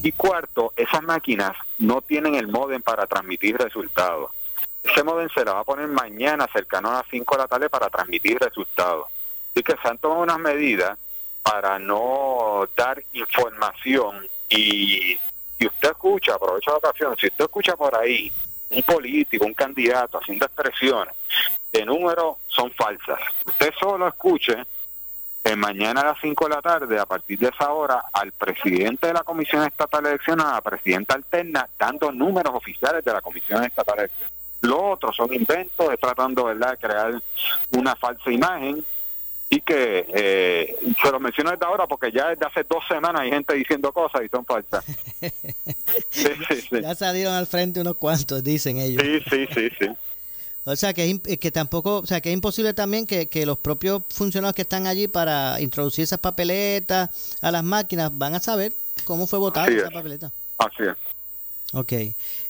Y 0.02 0.12
cuarto, 0.12 0.74
esas 0.76 1.02
máquinas 1.02 1.52
no 1.78 2.02
tienen 2.02 2.34
el 2.34 2.48
modem 2.48 2.82
para 2.82 3.06
transmitir 3.06 3.56
resultados. 3.56 4.30
Ese 4.82 5.02
modem 5.02 5.28
se 5.30 5.44
la 5.44 5.54
va 5.54 5.60
a 5.60 5.64
poner 5.64 5.88
mañana 5.88 6.46
cercano 6.52 6.90
a 6.90 6.94
las 6.94 7.04
5 7.10 7.34
de 7.34 7.42
la 7.42 7.48
tarde 7.48 7.70
para 7.70 7.88
transmitir 7.88 8.38
resultados. 8.38 9.06
Así 9.50 9.62
que 9.62 9.74
se 9.80 9.88
han 9.88 9.96
tomado 9.96 10.22
unas 10.22 10.38
medidas 10.38 10.98
para 11.42 11.78
no 11.78 12.68
dar 12.76 13.02
información 13.12 14.26
y, 14.50 15.18
y 15.58 15.66
usted 15.66 15.90
escucha, 15.90 16.34
aprovecha 16.34 16.72
la 16.72 16.78
ocasión, 16.78 17.16
si 17.18 17.28
usted 17.28 17.44
escucha 17.44 17.76
por 17.76 17.96
ahí 17.96 18.30
un 18.75 18.83
político, 18.83 19.45
un 19.45 19.54
candidato 19.54 20.19
haciendo 20.19 20.47
expresiones 20.47 21.14
de 21.73 21.85
números 21.85 22.37
son 22.47 22.71
falsas. 22.73 23.19
Usted 23.47 23.73
solo 23.78 24.07
escuche 24.07 24.57
mañana 25.57 26.00
a 26.00 26.04
las 26.07 26.19
5 26.21 26.45
de 26.45 26.54
la 26.54 26.62
tarde, 26.62 26.99
a 26.99 27.04
partir 27.04 27.38
de 27.38 27.49
esa 27.49 27.71
hora, 27.71 28.04
al 28.12 28.33
presidente 28.33 29.09
de 29.09 29.12
la 29.12 29.23
Comisión 29.23 29.64
Estatal 29.64 30.04
de 30.04 30.19
a 30.38 30.61
presidenta 30.62 31.14
alterna, 31.14 31.69
dando 31.78 32.11
números 32.11 32.54
oficiales 32.54 33.04
de 33.04 33.12
la 33.12 33.21
Comisión 33.21 33.62
Estatal 33.62 33.97
de 33.97 34.02
Elecciones. 34.04 34.35
Lo 34.62 34.93
otro 34.93 35.12
son 35.12 35.33
inventos, 35.35 35.93
es 35.93 36.00
tratando 36.00 36.45
¿verdad? 36.45 36.71
de 36.71 36.76
crear 36.78 37.23
una 37.73 37.95
falsa 37.95 38.31
imagen 38.31 38.83
Así 39.54 39.61
que 39.61 40.04
eh, 40.12 40.76
se 41.00 41.12
lo 41.12 41.20
menciono 41.20 41.52
desde 41.52 41.64
ahora 41.64 41.87
porque 41.87 42.11
ya 42.11 42.30
desde 42.30 42.44
hace 42.44 42.64
dos 42.64 42.82
semanas 42.88 43.23
hay 43.23 43.30
gente 43.30 43.54
diciendo 43.54 43.92
cosas 43.92 44.23
y 44.25 44.28
son 44.28 44.44
falsas. 44.44 44.84
Ya 46.73 46.94
salieron 46.94 47.34
al 47.34 47.46
frente 47.46 47.80
unos 47.80 47.96
cuantos, 47.96 48.42
dicen 48.42 48.78
ellos. 48.78 49.00
Sí, 49.00 49.20
sí, 49.30 49.46
sí, 49.54 49.68
sí. 49.78 49.87
O 50.66 50.75
sea, 50.76 50.94
que, 50.94 51.20
que 51.20 51.50
tampoco, 51.50 51.99
o 51.99 52.06
sea, 52.06 52.23
que 52.23 52.30
es 52.30 52.34
imposible 52.34 52.73
también 52.73 53.06
que, 53.06 53.46
los 53.46 53.58
propios 53.58 54.02
funcionarios 54.08 54.54
que 54.54 54.62
están 54.62 54.87
allí 54.87 55.08
para 55.08 55.61
introducir 55.61 56.04
esas 56.04 56.18
papeletas 56.18 57.38
a 57.42 57.50
las 57.50 57.62
máquinas 57.62 58.11
van 58.16 58.34
a 58.34 58.40
saber 58.40 58.73
cómo 59.04 59.26
fue 59.26 59.38
votada 59.38 59.68
esa 59.68 59.90
papeleta. 59.90 60.32
Así 60.58 60.84
es. 60.84 60.96
Ok. 61.75 61.92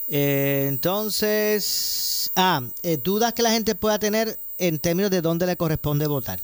Eh, 0.07 0.65
entonces, 0.69 2.31
ah, 2.37 2.61
eh, 2.83 2.97
dudas 2.97 3.33
que 3.33 3.43
la 3.43 3.51
gente 3.51 3.75
pueda 3.75 3.99
tener 3.99 4.39
en 4.57 4.79
términos 4.79 5.11
de 5.11 5.21
dónde 5.21 5.45
le 5.45 5.57
corresponde 5.57 6.07
votar. 6.07 6.39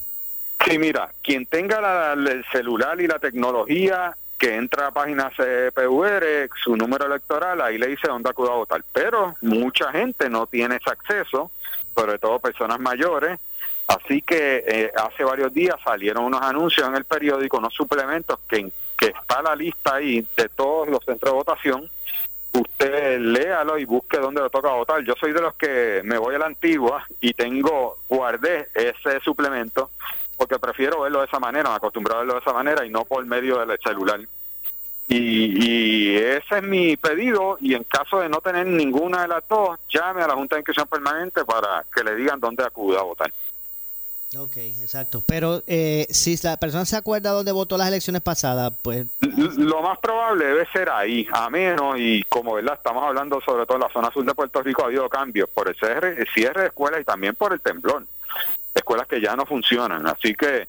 Sí, 0.66 0.78
mira, 0.78 1.12
quien 1.24 1.46
tenga 1.46 2.14
el 2.14 2.46
celular 2.52 3.00
y 3.02 3.08
la 3.08 3.20
tecnología 3.20 4.16
que 4.38 4.56
entra 4.56 4.88
a 4.88 4.92
página 4.92 5.30
CPUR, 5.30 6.50
su 6.64 6.76
número 6.76 7.06
electoral, 7.06 7.62
ahí 7.62 7.78
le 7.78 7.88
dice 7.88 8.08
dónde 8.08 8.30
acude 8.30 8.50
a 8.50 8.56
votar. 8.56 8.84
Pero 8.92 9.36
mucha 9.42 9.92
gente 9.92 10.30
no 10.30 10.48
tiene 10.48 10.78
ese 10.78 10.90
acceso, 10.90 11.52
sobre 11.96 12.20
todo 12.20 12.40
personas 12.40 12.80
mayores. 12.80 13.40
Así 13.88 14.22
que 14.22 14.64
eh, 14.66 14.92
hace 14.96 15.24
varios 15.24 15.54
días 15.54 15.76
salieron 15.84 16.26
unos 16.26 16.42
anuncios 16.42 16.88
en 16.88 16.96
el 16.96 17.06
periódico, 17.06 17.58
unos 17.58 17.74
suplementos, 17.74 18.40
que, 18.48 18.72
que 18.98 19.08
está 19.08 19.42
la 19.42 19.56
lista 19.56 19.96
ahí 19.96 20.26
de 20.36 20.50
todos 20.50 20.88
los 20.88 21.04
centros 21.04 21.34
de 21.34 21.38
votación. 21.38 21.92
Usted 22.54 23.20
léalo 23.20 23.78
y 23.78 23.86
busque 23.86 24.18
dónde 24.18 24.42
le 24.42 24.50
toca 24.50 24.70
votar. 24.70 25.04
Yo 25.04 25.14
soy 25.20 25.34
de 25.34 25.42
los 25.42 25.56
que 25.56 26.02
me 26.04 26.18
voy 26.18 26.36
a 26.36 26.40
la 26.40 26.46
antigua 26.48 27.06
y 27.20 27.34
tengo, 27.34 28.00
guardé 28.10 28.70
ese 28.76 29.20
suplemento 29.24 29.92
porque 30.42 30.58
prefiero 30.58 31.02
verlo 31.02 31.20
de 31.20 31.28
esa 31.28 31.38
manera, 31.38 31.70
me 31.70 31.76
acostumbro 31.76 32.16
a 32.16 32.18
verlo 32.18 32.34
de 32.34 32.40
esa 32.40 32.52
manera 32.52 32.84
y 32.84 32.90
no 32.90 33.06
por 33.06 33.24
medio 33.28 33.64
del 33.64 33.78
celular. 33.78 34.20
Y, 35.08 36.16
ese 36.16 36.58
es 36.58 36.64
mi 36.64 36.98
pedido 36.98 37.60
y 37.62 37.76
en 37.76 37.84
caso 37.84 38.22
de 38.22 38.28
no 38.28 38.42
tener 38.42 38.66
ninguna 38.66 39.22
de 39.22 39.28
las 39.28 39.48
dos, 39.48 39.78
llame 39.88 40.24
a 40.24 40.28
la 40.28 40.34
Junta 40.34 40.56
de 40.56 40.62
Inscripción 40.62 40.88
Permanente 40.88 41.46
para 41.46 41.86
que 41.96 42.04
le 42.04 42.16
digan 42.16 42.40
dónde 42.40 42.64
acude 42.64 42.98
a 42.98 43.04
votar. 43.04 43.32
Ok, 44.36 44.58
exacto. 44.58 45.22
Pero 45.28 45.62
eh, 45.68 46.08
si 46.10 46.36
la 46.42 46.58
persona 46.58 46.86
se 46.86 46.98
acuerda 46.98 47.30
dónde 47.30 47.52
votó 47.52 47.78
las 47.78 47.90
elecciones 47.90 48.24
pasadas, 48.24 48.74
pues... 48.82 49.06
Lo 49.20 49.84
más 49.84 50.00
probable 50.00 50.46
debe 50.46 50.66
ser 50.74 50.90
ahí, 50.90 51.28
a 51.32 51.52
menos, 51.52 51.98
y 52.00 52.24
como 52.24 52.56
verdad 52.56 52.78
estamos 52.78 53.04
hablando 53.04 53.40
sobre 53.42 53.68
todo 53.68 53.78
en 53.78 53.84
la 53.84 53.94
zona 53.94 54.10
sur 54.12 54.26
de 54.26 54.34
Puerto 54.34 54.64
Rico, 54.64 54.82
ha 54.82 54.86
habido 54.86 55.08
cambios 55.08 55.48
por 55.52 55.68
el 55.68 55.76
cierre, 55.76 56.20
el 56.20 56.28
cierre 56.34 56.62
de 56.62 56.68
escuelas 56.70 57.00
y 57.00 57.04
también 57.04 57.36
por 57.36 57.54
el 57.54 57.62
temblor 57.62 58.08
escuelas 58.74 59.08
que 59.08 59.22
ya 59.22 59.36
no 59.36 59.46
funcionan. 59.46 60.08
Así 60.08 60.34
que 60.34 60.68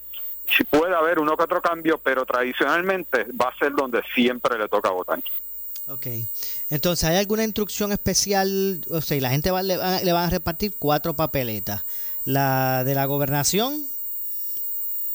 si 0.57 0.65
puede 0.65 0.95
haber 0.95 1.19
uno 1.19 1.37
que 1.37 1.45
otro 1.45 1.63
cambio, 1.63 1.99
pero 1.99 2.25
tradicionalmente 2.27 3.27
va 3.41 3.49
a 3.49 3.59
ser 3.59 3.73
donde 3.73 4.03
siempre 4.15 4.59
le 4.59 4.69
toca 4.69 4.91
votar. 4.91 5.23
Ok. 5.89 6.07
Entonces, 6.71 7.09
¿hay 7.09 7.17
alguna 7.17 7.45
instrucción 7.45 7.93
especial? 7.93 8.85
O 8.91 9.01
sea, 9.01 9.21
la 9.21 9.31
gente 9.31 9.51
va, 9.51 9.63
le, 9.63 9.77
van 9.77 10.27
a 10.27 10.31
repartir 10.31 10.75
cuatro 10.79 11.15
papeletas. 11.15 11.85
La 12.25 12.85
de 12.85 12.95
la 12.95 13.05
gobernación, 13.07 13.85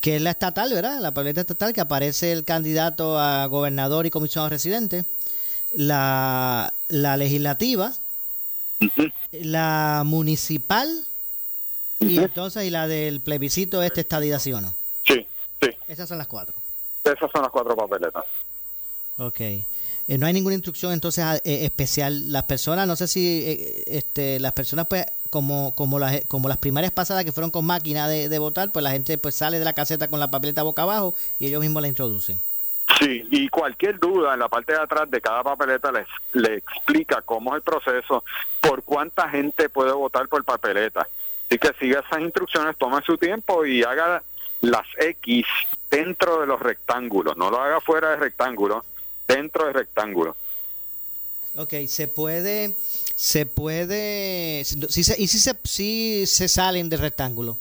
que 0.02 0.18
es 0.18 0.22
la 0.22 0.32
estatal, 0.32 0.74
¿verdad? 0.74 1.00
La 1.00 1.14
papeleta 1.14 1.42
estatal, 1.42 1.74
que 1.74 1.82
aparece 1.82 2.32
el 2.32 2.44
candidato 2.44 3.18
a 3.18 3.46
gobernador 3.46 4.06
y 4.06 4.10
comisionado 4.10 4.50
residente. 4.50 5.06
La, 5.74 6.74
la 6.90 7.18
legislativa. 7.18 7.94
La 9.32 10.04
municipal 10.06 11.07
y 12.22 12.24
entonces, 12.24 12.66
¿y 12.66 12.70
la 12.70 12.88
del 12.88 13.22
plebiscito 13.22 13.82
este 13.82 14.02
estadía, 14.02 14.40
sí 14.40 14.54
o 14.54 14.62
no? 14.62 14.74
Sí, 15.04 15.26
sí. 15.62 15.70
Esas 15.88 16.10
son 16.10 16.18
las 16.18 16.28
cuatro. 16.28 16.56
Esas 17.04 17.32
son 17.32 17.42
las 17.42 17.52
cuatro 17.52 17.76
papeletas. 17.76 18.26
Ok. 19.18 19.40
Eh, 19.40 20.18
no 20.18 20.26
hay 20.26 20.34
ninguna 20.34 20.56
instrucción 20.56 20.94
entonces 20.94 21.24
eh, 21.44 21.66
especial. 21.66 22.32
Las 22.32 22.44
personas, 22.44 22.88
no 22.88 22.96
sé 22.96 23.08
si 23.08 23.44
eh, 23.46 23.84
este, 23.88 24.40
las 24.40 24.54
personas 24.54 24.88
pues 24.88 25.06
como 25.30 25.76
como 25.76 26.00
las 26.00 26.24
como 26.26 26.48
las 26.48 26.58
primarias 26.58 26.94
pasadas 26.94 27.26
que 27.26 27.34
fueron 27.34 27.52
con 27.52 27.66
máquina 27.66 28.08
de, 28.08 28.40
votar, 28.40 28.72
pues 28.72 28.84
la 28.84 28.92
gente 28.92 29.18
pues 29.18 29.36
sale 29.36 29.60
de 29.60 29.66
la 29.66 29.74
caseta 29.74 30.10
con 30.10 30.20
la 30.20 30.32
papeleta 30.32 30.64
boca 30.64 30.84
abajo 30.84 31.14
y 31.40 31.48
ellos 31.48 31.62
mismos 31.62 31.82
la 31.82 31.90
introducen. 31.90 32.40
Sí, 33.00 33.22
y 33.30 33.50
cualquier 33.50 34.00
duda 34.00 34.34
en 34.34 34.40
la 34.40 34.48
parte 34.48 34.72
de 34.72 34.80
atrás 34.80 35.12
de 35.12 35.20
cada 35.20 35.44
papeleta 35.44 35.92
les, 35.92 36.08
le 36.32 36.56
explica 36.56 37.22
cómo 37.22 37.52
es 37.52 37.58
el 37.58 37.62
proceso, 37.62 38.24
por 38.62 38.82
cuánta 38.84 39.30
gente 39.30 39.68
puede 39.70 39.92
votar 39.92 40.30
por 40.30 40.44
papeleta. 40.46 41.08
Así 41.48 41.58
que 41.58 41.72
siga 41.80 42.04
esas 42.06 42.22
instrucciones, 42.22 42.76
tome 42.78 43.02
su 43.06 43.18
tiempo 43.18 43.66
y 43.66 43.84
haga 43.84 44.22
las 44.62 44.86
X 44.98 45.46
dentro 45.90 46.42
de 46.42 46.48
los 46.48 46.60
rectángulos, 46.60 47.38
no 47.38 47.50
lo 47.50 47.62
haga 47.62 47.80
fuera 47.80 48.12
del 48.12 48.20
rectángulo, 48.20 48.84
dentro 49.28 49.66
del 49.66 49.74
rectángulo. 49.74 50.36
Ok, 51.56 51.74
se 51.88 52.08
puede, 52.08 52.76
se 53.16 53.46
puede, 53.46 54.64
si 54.64 55.04
se, 55.04 55.20
y 55.20 55.28
si 55.28 55.40
se, 55.40 55.56
si 55.64 56.26
se 56.26 56.48
salen 56.48 56.90
del 56.90 57.00
rectángulo. 57.00 57.58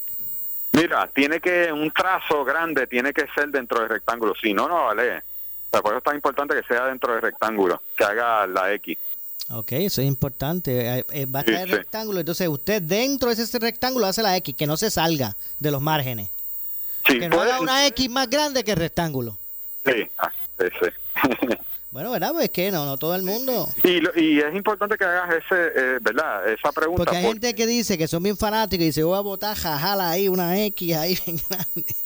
Mira, 0.72 1.08
tiene 1.14 1.40
que, 1.40 1.72
un 1.72 1.90
trazo 1.92 2.44
grande 2.44 2.86
tiene 2.86 3.12
que 3.14 3.26
ser 3.34 3.48
dentro 3.48 3.80
del 3.80 3.88
rectángulo, 3.88 4.34
si 4.34 4.52
no, 4.52 4.68
no 4.68 4.86
vale. 4.86 5.22
Por 5.70 5.86
eso 5.86 5.98
es 5.98 6.04
tan 6.04 6.16
importante 6.16 6.54
que 6.54 6.62
sea 6.66 6.86
dentro 6.86 7.12
del 7.12 7.22
rectángulo, 7.22 7.82
que 7.96 8.04
haga 8.04 8.46
la 8.46 8.72
X. 8.74 8.98
Ok, 9.50 9.72
eso 9.72 10.00
es 10.00 10.08
importante. 10.08 10.98
Eh, 10.98 11.04
eh, 11.10 11.26
va 11.26 11.40
a 11.40 11.42
estar 11.42 11.62
el 11.62 11.70
rectángulo, 11.70 12.20
entonces 12.20 12.48
usted 12.48 12.82
dentro 12.82 13.32
de 13.32 13.40
ese 13.42 13.58
rectángulo 13.58 14.06
hace 14.06 14.22
la 14.22 14.36
X, 14.36 14.54
que 14.56 14.66
no 14.66 14.76
se 14.76 14.90
salga 14.90 15.36
de 15.60 15.70
los 15.70 15.80
márgenes. 15.80 16.30
que 17.04 17.28
no 17.28 17.40
haga 17.40 17.60
una 17.60 17.86
X 17.86 18.10
más 18.10 18.28
grande 18.28 18.64
que 18.64 18.72
el 18.72 18.78
rectángulo. 18.78 19.38
Sí, 19.84 20.08
ah, 20.18 20.32
sí. 20.58 21.48
Bueno, 21.96 22.10
¿verdad? 22.10 22.32
Pues 22.34 22.50
que 22.50 22.70
no, 22.70 22.84
no 22.84 22.98
todo 22.98 23.14
el 23.14 23.22
mundo. 23.22 23.68
Y, 23.82 24.02
y 24.20 24.38
es 24.38 24.54
importante 24.54 24.98
que 24.98 25.04
hagas 25.06 25.42
ese, 25.42 25.72
eh, 25.74 25.98
¿verdad? 26.02 26.46
Esa 26.46 26.70
pregunta. 26.70 27.04
Porque 27.04 27.16
hay 27.16 27.24
gente 27.24 27.54
que 27.54 27.66
dice 27.66 27.96
que 27.96 28.06
son 28.06 28.22
bien 28.22 28.36
fanáticos 28.36 28.82
y 28.82 28.86
dice, 28.88 29.02
voy 29.02 29.16
a 29.16 29.22
votar, 29.22 29.56
jajala 29.56 30.10
ahí, 30.10 30.28
una 30.28 30.62
X 30.62 30.94
ahí 30.94 31.14
grande. 31.48 31.96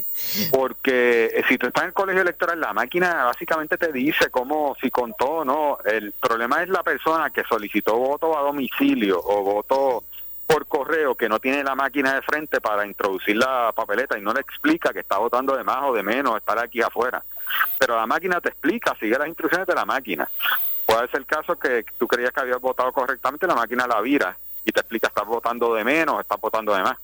Porque 0.52 1.32
eh, 1.34 1.42
si 1.48 1.58
tú 1.58 1.66
estás 1.66 1.82
en 1.82 1.88
el 1.88 1.92
colegio 1.92 2.22
electoral, 2.22 2.60
la 2.60 2.72
máquina 2.72 3.24
básicamente 3.24 3.76
te 3.78 3.90
dice 3.90 4.30
cómo, 4.30 4.76
si 4.80 4.92
contó 4.92 5.26
o 5.26 5.44
no. 5.44 5.78
El 5.84 6.12
problema 6.12 6.62
es 6.62 6.68
la 6.68 6.84
persona 6.84 7.30
que 7.30 7.42
solicitó 7.42 7.96
voto 7.96 8.38
a 8.38 8.42
domicilio 8.42 9.20
o 9.20 9.42
voto 9.42 10.04
por 10.46 10.68
correo 10.68 11.16
que 11.16 11.28
no 11.28 11.40
tiene 11.40 11.64
la 11.64 11.74
máquina 11.74 12.14
de 12.14 12.22
frente 12.22 12.60
para 12.60 12.86
introducir 12.86 13.36
la 13.36 13.72
papeleta 13.74 14.16
y 14.16 14.22
no 14.22 14.32
le 14.32 14.40
explica 14.40 14.92
que 14.92 15.00
está 15.00 15.18
votando 15.18 15.56
de 15.56 15.64
más 15.64 15.82
o 15.82 15.92
de 15.92 16.04
menos, 16.04 16.36
estar 16.36 16.60
aquí 16.60 16.80
afuera 16.80 17.24
pero 17.78 17.96
la 17.96 18.06
máquina 18.06 18.40
te 18.40 18.50
explica, 18.50 18.96
sigue 18.98 19.18
las 19.18 19.28
instrucciones 19.28 19.66
de 19.66 19.74
la 19.74 19.84
máquina. 19.84 20.28
Puede 20.86 21.08
ser 21.08 21.20
el 21.20 21.26
caso 21.26 21.58
que 21.58 21.84
tú 21.98 22.08
creías 22.08 22.32
que 22.32 22.40
habías 22.40 22.60
votado 22.60 22.92
correctamente, 22.92 23.46
la 23.46 23.54
máquina 23.54 23.86
la 23.86 24.00
vira 24.00 24.36
y 24.64 24.72
te 24.72 24.80
explica, 24.80 25.08
estás 25.08 25.26
votando 25.26 25.74
de 25.74 25.84
menos, 25.84 26.20
estás 26.20 26.40
votando 26.40 26.74
de 26.74 26.82
más. 26.82 26.96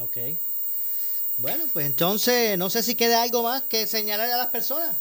Ok. 0.00 0.16
Bueno, 1.38 1.64
pues 1.72 1.86
entonces 1.86 2.58
no 2.58 2.70
sé 2.70 2.82
si 2.82 2.94
queda 2.94 3.22
algo 3.22 3.42
más 3.42 3.62
que 3.62 3.86
señalar 3.86 4.30
a 4.30 4.36
las 4.36 4.48
personas. 4.48 4.96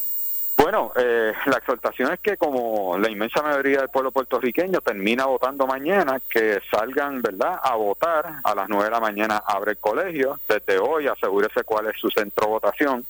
Bueno, 0.55 0.91
eh, 0.95 1.33
la 1.45 1.57
exhortación 1.57 2.11
es 2.11 2.19
que 2.19 2.35
como 2.35 2.97
la 2.97 3.09
inmensa 3.11 3.43
mayoría 3.43 3.79
del 3.79 3.89
pueblo 3.89 4.11
puertorriqueño 4.11 4.81
termina 4.81 5.25
votando 5.25 5.67
mañana, 5.67 6.19
que 6.27 6.59
salgan, 6.71 7.21
¿verdad?, 7.21 7.59
a 7.61 7.75
votar. 7.75 8.41
A 8.43 8.55
las 8.55 8.67
nueve 8.67 8.85
de 8.85 8.91
la 8.91 8.99
mañana 8.99 9.43
abre 9.45 9.71
el 9.71 9.77
colegio. 9.77 10.39
Desde 10.49 10.79
hoy 10.79 11.07
asegúrese 11.07 11.63
cuál 11.63 11.87
es 11.87 11.99
su 11.99 12.09
centro 12.09 12.47
de 12.47 12.51
votación 12.51 13.05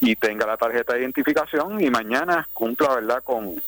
y 0.00 0.16
tenga 0.16 0.46
la 0.46 0.56
tarjeta 0.56 0.94
de 0.94 1.00
identificación 1.00 1.80
y 1.82 1.90
mañana 1.90 2.48
cumpla, 2.52 2.94
¿verdad?, 2.94 3.22
con, 3.24 3.60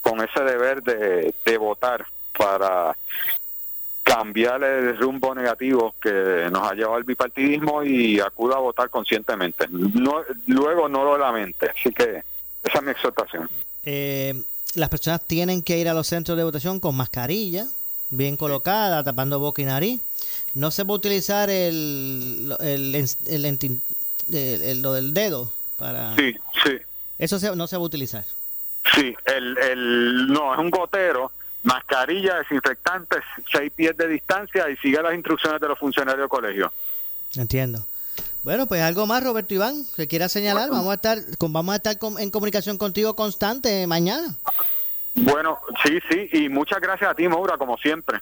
con 0.00 0.20
ese 0.22 0.40
deber 0.40 0.82
de, 0.82 1.34
de 1.44 1.58
votar 1.58 2.06
para 2.36 2.96
cambiar 4.02 4.62
el 4.62 4.96
rumbo 4.96 5.34
negativo 5.34 5.94
que 6.00 6.48
nos 6.52 6.70
ha 6.70 6.74
llevado 6.74 6.94
al 6.94 7.04
bipartidismo 7.04 7.82
y 7.82 8.20
acuda 8.20 8.54
a 8.54 8.60
votar 8.60 8.88
conscientemente. 8.88 9.66
No, 9.68 10.22
luego 10.46 10.88
no 10.88 11.04
lo 11.04 11.18
lamente. 11.18 11.70
Así 11.70 11.90
que 11.90 12.22
esa 12.62 12.78
es 12.78 12.82
mi 12.82 12.92
exhortación. 12.92 13.50
Eh, 13.84 14.44
las 14.76 14.88
personas 14.90 15.26
tienen 15.26 15.62
que 15.62 15.78
ir 15.78 15.88
a 15.88 15.94
los 15.94 16.06
centros 16.06 16.38
de 16.38 16.44
votación 16.44 16.78
con 16.78 16.94
mascarilla, 16.94 17.66
bien 18.10 18.36
colocada, 18.36 19.02
tapando 19.02 19.40
boca 19.40 19.62
y 19.62 19.64
nariz. 19.64 20.00
No 20.54 20.70
se 20.70 20.82
a 20.82 20.84
utilizar 20.84 21.50
el, 21.50 22.54
el, 22.60 22.92
lo 24.82 24.92
del 24.92 25.14
dedo 25.14 25.52
para... 25.78 26.14
Sí, 26.16 26.34
sí. 26.64 26.78
Eso 27.18 27.54
no 27.54 27.66
se 27.66 27.76
va 27.76 27.82
a 27.82 27.86
utilizar. 27.86 28.24
Sí, 28.94 29.14
el, 29.24 29.58
el, 29.58 30.26
no, 30.28 30.52
es 30.52 30.60
un 30.60 30.70
gotero, 30.70 31.32
mascarilla, 31.62 32.36
desinfectante, 32.36 33.16
seis 33.50 33.72
pies 33.74 33.96
de 33.96 34.08
distancia 34.08 34.70
y 34.70 34.76
sigue 34.76 35.02
las 35.02 35.14
instrucciones 35.14 35.60
de 35.60 35.68
los 35.68 35.78
funcionarios 35.78 36.20
del 36.20 36.28
colegio. 36.28 36.72
Entiendo. 37.36 37.86
Bueno, 38.44 38.66
pues 38.68 38.80
algo 38.80 39.06
más, 39.06 39.24
Roberto 39.24 39.54
Iván, 39.54 39.84
que 39.96 40.06
quiera 40.06 40.28
señalar. 40.28 40.70
Vamos 40.70 40.92
a 40.92 40.94
estar, 40.94 41.18
vamos 41.40 41.72
a 41.72 41.76
estar 41.76 41.96
en 42.18 42.30
comunicación 42.30 42.78
contigo 42.78 43.16
constante 43.16 43.86
mañana. 43.88 44.36
Bueno, 45.16 45.58
sí, 45.84 45.98
sí, 46.08 46.28
y 46.32 46.48
muchas 46.48 46.80
gracias 46.80 47.10
a 47.10 47.14
ti, 47.14 47.26
Maura, 47.26 47.58
como 47.58 47.76
siempre. 47.78 48.20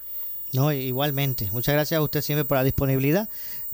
No, 0.55 0.73
igualmente. 0.73 1.51
Muchas 1.53 1.75
gracias 1.75 1.99
a 1.99 2.03
usted 2.03 2.23
siempre 2.23 2.45
por 2.45 2.57
la 2.57 2.65
disponibilidad. 2.65 3.29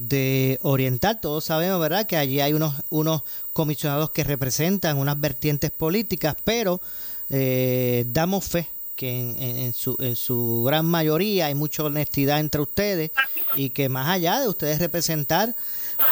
De 0.08 0.58
Oriental. 0.62 1.20
Todos 1.20 1.44
sabemos, 1.44 1.80
¿verdad?, 1.80 2.06
que 2.06 2.16
allí 2.16 2.40
hay 2.40 2.52
unos, 2.52 2.74
unos 2.90 3.22
comisionados 3.52 4.10
que 4.10 4.24
representan 4.24 4.98
unas 4.98 5.20
vertientes 5.20 5.70
políticas, 5.70 6.36
pero 6.44 6.80
eh, 7.28 8.04
damos 8.08 8.44
fe 8.44 8.68
que 8.96 9.64
en, 9.64 9.72
su, 9.72 9.96
en 10.00 10.14
su 10.14 10.62
gran 10.66 10.84
mayoría 10.84 11.46
hay 11.46 11.54
mucha 11.54 11.82
honestidad 11.82 12.38
entre 12.38 12.60
ustedes 12.60 13.10
y 13.56 13.70
que 13.70 13.88
más 13.88 14.08
allá 14.08 14.40
de 14.40 14.48
ustedes 14.48 14.78
representar 14.78 15.56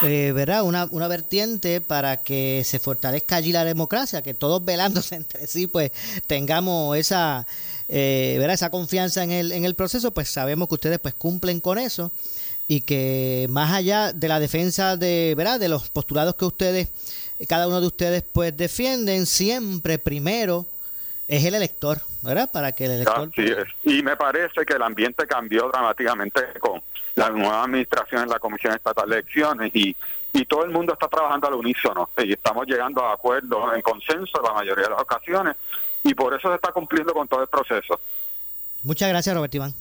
eh, 0.03 0.31
¿verdad? 0.33 0.63
Una, 0.63 0.87
una 0.91 1.07
vertiente 1.07 1.81
para 1.81 2.23
que 2.23 2.63
se 2.65 2.79
fortalezca 2.79 3.35
allí 3.35 3.51
la 3.51 3.65
democracia, 3.65 4.21
que 4.21 4.33
todos 4.33 4.63
velándose 4.63 5.15
entre 5.17 5.45
sí, 5.47 5.67
pues 5.67 5.91
tengamos 6.25 6.97
esa, 6.97 7.45
eh, 7.89 8.35
¿verdad? 8.39 8.53
esa 8.53 8.69
confianza 8.69 9.23
en 9.23 9.31
el, 9.31 9.51
en 9.51 9.65
el 9.65 9.75
proceso, 9.75 10.11
pues 10.11 10.29
sabemos 10.29 10.67
que 10.67 10.75
ustedes 10.75 10.99
pues 10.99 11.13
cumplen 11.15 11.59
con 11.59 11.77
eso 11.77 12.11
y 12.69 12.81
que 12.81 13.47
más 13.49 13.73
allá 13.73 14.13
de 14.13 14.27
la 14.27 14.39
defensa 14.39 14.95
de, 14.95 15.33
¿verdad? 15.35 15.59
de 15.59 15.67
los 15.69 15.89
postulados 15.89 16.35
que 16.35 16.45
ustedes, 16.45 16.91
cada 17.49 17.67
uno 17.67 17.81
de 17.81 17.87
ustedes 17.87 18.21
pues 18.21 18.55
defienden, 18.55 19.25
siempre 19.25 19.97
primero 19.97 20.67
es 21.27 21.43
el 21.45 21.55
elector, 21.55 21.97
¿verdad? 22.21 22.51
Para 22.51 22.73
que 22.73 22.85
el 22.85 22.91
elector... 22.91 23.31
Y 23.83 24.03
me 24.03 24.15
parece 24.15 24.63
que 24.67 24.73
el 24.73 24.83
ambiente 24.83 25.25
cambió 25.25 25.67
dramáticamente 25.69 26.41
con 26.59 26.79
la 27.15 27.31
nueva 27.31 27.63
administración 27.63 28.21
en 28.21 28.29
la 28.29 28.37
Comisión 28.37 28.75
Estatal 28.75 29.09
de 29.09 29.15
Elecciones 29.15 29.71
y, 29.73 29.95
y 30.31 30.45
todo 30.45 30.63
el 30.63 30.69
mundo 30.69 30.93
está 30.93 31.07
trabajando 31.07 31.47
al 31.47 31.55
unísono 31.55 32.11
y 32.23 32.33
estamos 32.33 32.67
llegando 32.67 33.03
a 33.03 33.13
acuerdos 33.13 33.73
en 33.73 33.81
consenso 33.81 34.37
en 34.37 34.43
la 34.43 34.53
mayoría 34.53 34.83
de 34.83 34.91
las 34.91 35.01
ocasiones 35.01 35.55
y 36.03 36.13
por 36.13 36.35
eso 36.35 36.47
se 36.49 36.55
está 36.55 36.71
cumpliendo 36.71 37.13
con 37.13 37.27
todo 37.27 37.41
el 37.41 37.47
proceso. 37.47 37.99
Muchas 38.83 39.09
gracias, 39.09 39.35
Robert 39.35 39.55
Iván. 39.55 39.73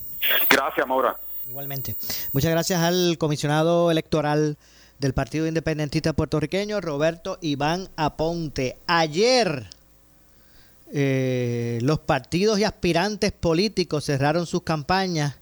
Gracias, 0.48 0.86
Maura. 0.86 1.27
Igualmente. 1.48 1.96
Muchas 2.32 2.50
gracias 2.50 2.80
al 2.80 3.16
comisionado 3.16 3.90
electoral 3.90 4.58
del 4.98 5.14
Partido 5.14 5.46
Independentista 5.46 6.12
Puertorriqueño, 6.12 6.80
Roberto 6.80 7.38
Iván 7.40 7.88
Aponte. 7.96 8.76
Ayer 8.86 9.70
eh, 10.92 11.78
los 11.82 12.00
partidos 12.00 12.58
y 12.58 12.64
aspirantes 12.64 13.32
políticos 13.32 14.04
cerraron 14.04 14.46
sus 14.46 14.62
campañas 14.62 15.36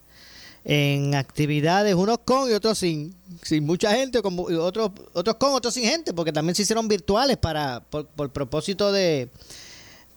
en 0.64 1.14
actividades, 1.14 1.94
unos 1.94 2.18
con 2.24 2.50
y 2.50 2.52
otros 2.52 2.78
sin, 2.78 3.14
sin 3.42 3.64
mucha 3.64 3.92
gente, 3.92 4.20
con, 4.22 4.36
otros, 4.38 4.90
otros 5.12 5.36
con, 5.36 5.54
otros 5.54 5.74
sin 5.74 5.84
gente, 5.84 6.12
porque 6.12 6.32
también 6.32 6.54
se 6.54 6.62
hicieron 6.62 6.88
virtuales 6.88 7.36
para, 7.36 7.80
por, 7.80 8.30
propósito 8.30 8.90
de, 8.90 9.28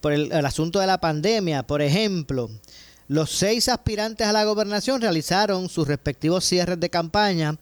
por 0.02 0.12
el, 0.12 0.32
asunto 0.46 0.80
de 0.80 0.88
la 0.88 1.00
pandemia. 1.00 1.64
Por 1.64 1.84
ejemplo, 1.84 2.50
los 3.10 3.32
seis 3.32 3.68
aspirantes 3.68 4.26
a 4.26 4.32
la 4.32 4.46
gobernación 4.46 5.02
realizaron 5.02 5.68
sus 5.68 5.88
respectivos 5.88 6.46
cierres 6.46 6.80
de 6.80 6.90
campaña 6.90 7.58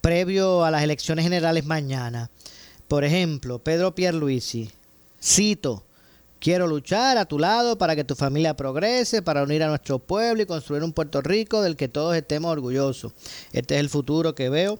previo 0.00 0.64
a 0.64 0.70
las 0.70 0.82
elecciones 0.82 1.24
generales 1.24 1.66
mañana. 1.66 2.30
Por 2.86 3.04
ejemplo, 3.04 3.58
Pedro 3.58 3.94
Pierluisi, 3.94 4.70
cito, 5.20 5.82
Quiero 6.38 6.66
luchar 6.66 7.16
a 7.18 7.24
tu 7.24 7.38
lado 7.38 7.78
para 7.78 7.96
que 7.96 8.04
tu 8.04 8.14
familia 8.14 8.54
progrese, 8.54 9.22
para 9.22 9.42
unir 9.42 9.62
a 9.62 9.68
nuestro 9.68 9.98
pueblo 9.98 10.42
y 10.42 10.46
construir 10.46 10.84
un 10.84 10.92
Puerto 10.92 11.20
Rico 11.22 11.62
del 11.62 11.76
que 11.76 11.88
todos 11.88 12.14
estemos 12.14 12.52
orgullosos. 12.52 13.12
Este 13.52 13.74
es 13.74 13.80
el 13.80 13.88
futuro 13.88 14.34
que 14.34 14.48
veo 14.48 14.78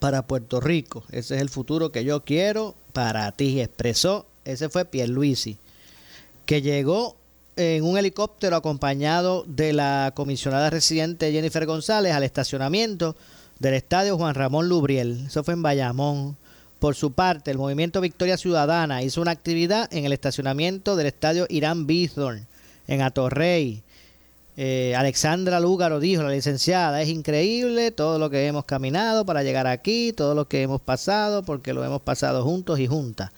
para 0.00 0.26
Puerto 0.26 0.60
Rico. 0.60 1.04
Ese 1.10 1.36
es 1.36 1.40
el 1.40 1.48
futuro 1.48 1.92
que 1.92 2.04
yo 2.04 2.24
quiero 2.24 2.74
para 2.92 3.30
ti. 3.32 3.60
Expresó, 3.60 4.26
ese 4.44 4.68
fue 4.68 4.84
Pierluisi, 4.84 5.56
que 6.44 6.60
llegó 6.60 7.16
en 7.56 7.84
un 7.84 7.98
helicóptero 7.98 8.56
acompañado 8.56 9.44
de 9.46 9.72
la 9.72 10.12
comisionada 10.14 10.70
residente 10.70 11.32
Jennifer 11.32 11.66
González 11.66 12.12
al 12.12 12.22
estacionamiento 12.22 13.16
del 13.58 13.74
estadio 13.74 14.16
Juan 14.16 14.34
Ramón 14.34 14.68
Lubriel. 14.68 15.24
Eso 15.26 15.44
fue 15.44 15.54
en 15.54 15.62
Bayamón. 15.62 16.36
Por 16.78 16.96
su 16.96 17.12
parte, 17.12 17.50
el 17.50 17.58
movimiento 17.58 18.00
Victoria 18.00 18.36
Ciudadana 18.36 19.02
hizo 19.02 19.20
una 19.20 19.30
actividad 19.30 19.88
en 19.92 20.04
el 20.04 20.12
estacionamiento 20.12 20.96
del 20.96 21.06
estadio 21.06 21.46
Irán 21.48 21.86
Bithorn, 21.86 22.46
en 22.88 23.02
Atorrey. 23.02 23.84
Eh, 24.56 24.94
Alexandra 24.96 25.60
Lúgaro 25.60 26.00
dijo, 26.00 26.22
la 26.22 26.30
licenciada, 26.30 27.00
es 27.00 27.08
increíble 27.08 27.90
todo 27.90 28.18
lo 28.18 28.30
que 28.30 28.46
hemos 28.46 28.64
caminado 28.64 29.24
para 29.24 29.42
llegar 29.42 29.66
aquí, 29.66 30.12
todo 30.12 30.34
lo 30.34 30.48
que 30.48 30.62
hemos 30.62 30.80
pasado, 30.80 31.44
porque 31.44 31.72
lo 31.72 31.84
hemos 31.84 32.02
pasado 32.02 32.42
juntos 32.42 32.80
y 32.80 32.86
juntas. 32.86 33.30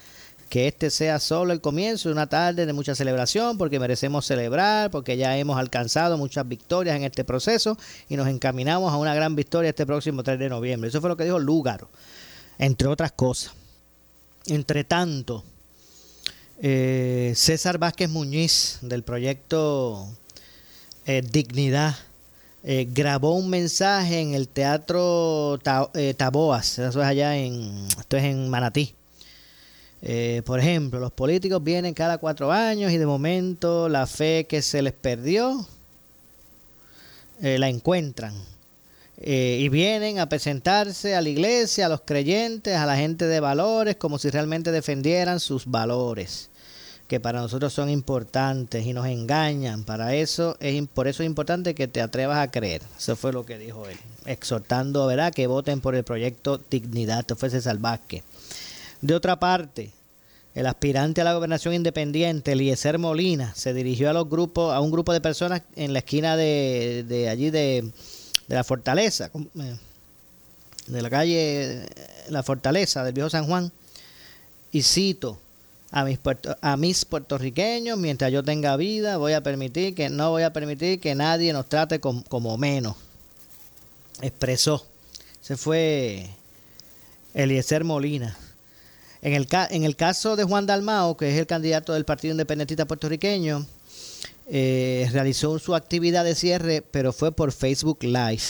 Que 0.54 0.68
este 0.68 0.90
sea 0.90 1.18
solo 1.18 1.52
el 1.52 1.60
comienzo 1.60 2.08
de 2.08 2.12
una 2.12 2.28
tarde 2.28 2.64
de 2.64 2.72
mucha 2.72 2.94
celebración, 2.94 3.58
porque 3.58 3.80
merecemos 3.80 4.24
celebrar, 4.24 4.88
porque 4.92 5.16
ya 5.16 5.36
hemos 5.36 5.58
alcanzado 5.58 6.16
muchas 6.16 6.46
victorias 6.46 6.94
en 6.94 7.02
este 7.02 7.24
proceso 7.24 7.76
y 8.08 8.14
nos 8.16 8.28
encaminamos 8.28 8.92
a 8.92 8.96
una 8.96 9.16
gran 9.16 9.34
victoria 9.34 9.70
este 9.70 9.84
próximo 9.84 10.22
3 10.22 10.38
de 10.38 10.48
noviembre. 10.48 10.90
Eso 10.90 11.00
fue 11.00 11.10
lo 11.10 11.16
que 11.16 11.24
dijo 11.24 11.40
Lúgaro 11.40 11.88
entre 12.56 12.86
otras 12.86 13.10
cosas. 13.10 13.52
Entre 14.46 14.84
tanto, 14.84 15.42
eh, 16.62 17.32
César 17.34 17.78
Vázquez 17.78 18.08
Muñiz 18.08 18.78
del 18.80 19.02
proyecto 19.02 20.06
eh, 21.04 21.24
Dignidad 21.32 21.96
eh, 22.62 22.86
grabó 22.88 23.34
un 23.34 23.50
mensaje 23.50 24.20
en 24.20 24.34
el 24.34 24.46
Teatro 24.46 25.58
Taboas, 26.16 26.78
eso 26.78 27.02
es 27.02 27.06
allá 27.08 27.36
en, 27.36 27.88
esto 27.98 28.16
es 28.16 28.22
en 28.22 28.48
Manatí. 28.48 28.94
Por 30.44 30.60
ejemplo, 30.60 31.00
los 31.00 31.12
políticos 31.12 31.64
vienen 31.64 31.94
cada 31.94 32.18
cuatro 32.18 32.52
años 32.52 32.92
y 32.92 32.98
de 32.98 33.06
momento 33.06 33.88
la 33.88 34.06
fe 34.06 34.46
que 34.46 34.60
se 34.60 34.82
les 34.82 34.92
perdió 34.92 35.66
la 37.40 37.68
encuentran 37.68 38.34
eh, 39.18 39.58
y 39.60 39.68
vienen 39.68 40.18
a 40.18 40.28
presentarse 40.28 41.14
a 41.14 41.22
la 41.22 41.28
iglesia, 41.28 41.86
a 41.86 41.88
los 41.88 42.00
creyentes, 42.00 42.76
a 42.76 42.86
la 42.86 42.96
gente 42.96 43.26
de 43.26 43.40
valores, 43.40 43.96
como 43.96 44.18
si 44.18 44.28
realmente 44.28 44.72
defendieran 44.72 45.38
sus 45.38 45.66
valores, 45.66 46.50
que 47.06 47.20
para 47.20 47.40
nosotros 47.40 47.72
son 47.72 47.90
importantes 47.90 48.84
y 48.84 48.92
nos 48.92 49.06
engañan. 49.06 49.84
Para 49.84 50.14
eso 50.16 50.56
es, 50.58 50.82
por 50.88 51.06
eso 51.06 51.22
es 51.22 51.28
importante 51.28 51.74
que 51.74 51.86
te 51.86 52.02
atrevas 52.02 52.38
a 52.38 52.50
creer. 52.50 52.82
Eso 52.98 53.14
fue 53.14 53.32
lo 53.32 53.46
que 53.46 53.56
dijo 53.56 53.86
él, 53.88 53.96
exhortando, 54.26 55.06
¿verdad?, 55.06 55.32
que 55.32 55.46
voten 55.46 55.80
por 55.80 55.94
el 55.94 56.02
proyecto 56.02 56.58
Dignidad. 56.68 57.20
Esto 57.20 57.36
fue 57.36 57.50
César. 57.50 57.78
De 59.04 59.14
otra 59.14 59.38
parte, 59.38 59.92
el 60.54 60.66
aspirante 60.66 61.20
a 61.20 61.24
la 61.24 61.34
gobernación 61.34 61.74
independiente, 61.74 62.52
Eliezer 62.52 62.98
Molina, 62.98 63.54
se 63.54 63.74
dirigió 63.74 64.08
a 64.08 64.14
los 64.14 64.30
grupos, 64.30 64.72
a 64.72 64.80
un 64.80 64.90
grupo 64.90 65.12
de 65.12 65.20
personas 65.20 65.60
en 65.76 65.92
la 65.92 65.98
esquina 65.98 66.38
de, 66.38 67.28
allí 67.30 67.50
de 67.50 67.92
la 68.48 68.64
fortaleza, 68.64 69.30
eh, 69.60 69.76
de 70.86 71.02
la 71.02 71.10
calle 71.10 71.86
La 72.30 72.42
Fortaleza 72.42 73.04
del 73.04 73.12
Viejo 73.12 73.28
San 73.28 73.44
Juan, 73.44 73.70
y 74.72 74.80
cito 74.80 75.38
a 75.90 76.02
mis, 76.04 76.18
a 76.62 76.76
mis 76.78 77.04
puertorriqueños, 77.04 77.98
mientras 77.98 78.32
yo 78.32 78.42
tenga 78.42 78.74
vida, 78.78 79.18
voy 79.18 79.34
a 79.34 79.42
permitir 79.42 79.94
que 79.94 80.08
no 80.08 80.30
voy 80.30 80.44
a 80.44 80.54
permitir 80.54 80.98
que 80.98 81.14
nadie 81.14 81.52
nos 81.52 81.68
trate 81.68 82.00
como, 82.00 82.56
menos. 82.56 82.96
Expresó. 84.22 84.86
Se 85.42 85.58
fue 85.58 86.30
Eliezer 87.34 87.84
Molina. 87.84 88.38
En 89.24 89.32
el, 89.32 89.96
caso 89.96 90.36
de 90.36 90.44
Juan 90.44 90.66
Dalmao, 90.66 91.16
que 91.16 91.32
es 91.32 91.38
el 91.38 91.46
candidato 91.46 91.94
del 91.94 92.04
Partido 92.04 92.32
Independentista 92.32 92.84
Puertorriqueño, 92.84 93.66
eh, 94.48 95.08
realizó 95.12 95.58
su 95.58 95.74
actividad 95.74 96.24
de 96.24 96.34
cierre, 96.34 96.82
pero 96.82 97.10
fue 97.10 97.32
por 97.32 97.50
Facebook 97.50 98.04
Live. 98.04 98.42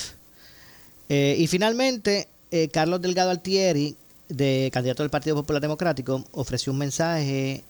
Eh, 1.08 1.37
y 1.38 1.46
finalmente, 1.46 2.26
eh, 2.50 2.66
Carlos 2.70 3.00
Delgado 3.00 3.30
Altieri, 3.30 3.94
de 4.28 4.68
candidato 4.72 5.04
del 5.04 5.10
Partido 5.10 5.37
Popular 5.37 5.62
Democrático, 5.62 6.24
ofreció 6.32 6.72
un 6.72 6.78
mensaje 6.80 7.62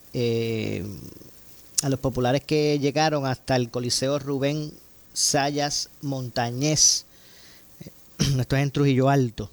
a 1.83 1.89
los 1.91 2.01
populares 2.01 2.43
que 2.43 2.79
llegaron 2.79 3.27
hasta 3.27 3.57
el 3.57 3.69
Coliseo 3.69 4.19
Rubén 4.19 4.73
Sayas 5.13 5.91
Montañez. 6.01 7.05
Esto 8.19 8.57
es 8.57 8.63
en 8.63 8.71
Trujillo 8.71 9.11
Alto 9.11 9.51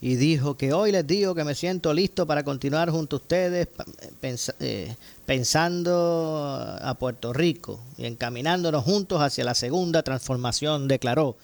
y 0.00 0.14
dijo 0.16 0.56
que 0.56 0.72
hoy 0.72 0.92
les 0.92 1.06
digo 1.06 1.34
que 1.34 1.42
me 1.42 1.54
siento 1.54 1.92
listo 1.92 2.26
para 2.26 2.44
continuar 2.44 2.90
junto 2.90 3.16
a 3.16 3.18
ustedes 3.18 3.68
eh, 4.60 4.94
pensando 5.26 6.78
a 6.80 6.94
Puerto 6.94 7.32
Rico 7.32 7.80
y 7.96 8.06
encaminándonos 8.06 8.84
juntos 8.84 9.20
hacia 9.20 9.44
la 9.44 9.54
segunda 9.54 10.04
transformación, 10.04 10.86
declaró 10.86 11.36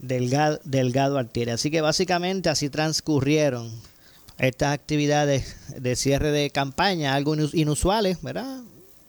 Delgado, 0.00 0.58
Delgado. 0.64 1.20
Así 1.52 1.70
que 1.70 1.80
básicamente 1.80 2.48
así 2.48 2.68
transcurrieron 2.68 3.70
estas 4.38 4.74
actividades 4.74 5.56
de 5.80 5.94
cierre 5.94 6.32
de 6.32 6.50
campaña, 6.50 7.14
algo 7.14 7.36
inusuales, 7.52 8.20
¿verdad? 8.22 8.62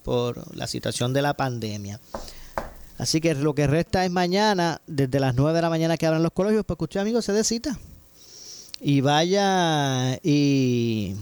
Por 0.04 0.56
la 0.56 0.68
situación 0.68 1.12
de 1.12 1.24
la 1.24 1.34
pandemia. 1.34 2.00
Así 3.00 3.20
que 3.20 3.34
lo 3.34 3.56
que 3.56 3.66
resta 3.66 4.06
es 4.06 4.12
mañana, 4.12 4.80
desde 4.86 5.20
las 5.20 5.34
9 5.34 5.56
de 5.56 5.62
la 5.64 5.70
mañana 5.72 5.98
que 5.98 6.06
abran 6.06 6.22
los 6.22 6.34
colegios, 6.34 6.64
pues 6.68 6.78
usted, 6.80 7.00
amigos, 7.00 7.26
se 7.26 7.34
dé 7.34 7.44
cita 7.44 7.80
y 8.80 9.02
vaya 9.02 10.20
y 10.24 11.16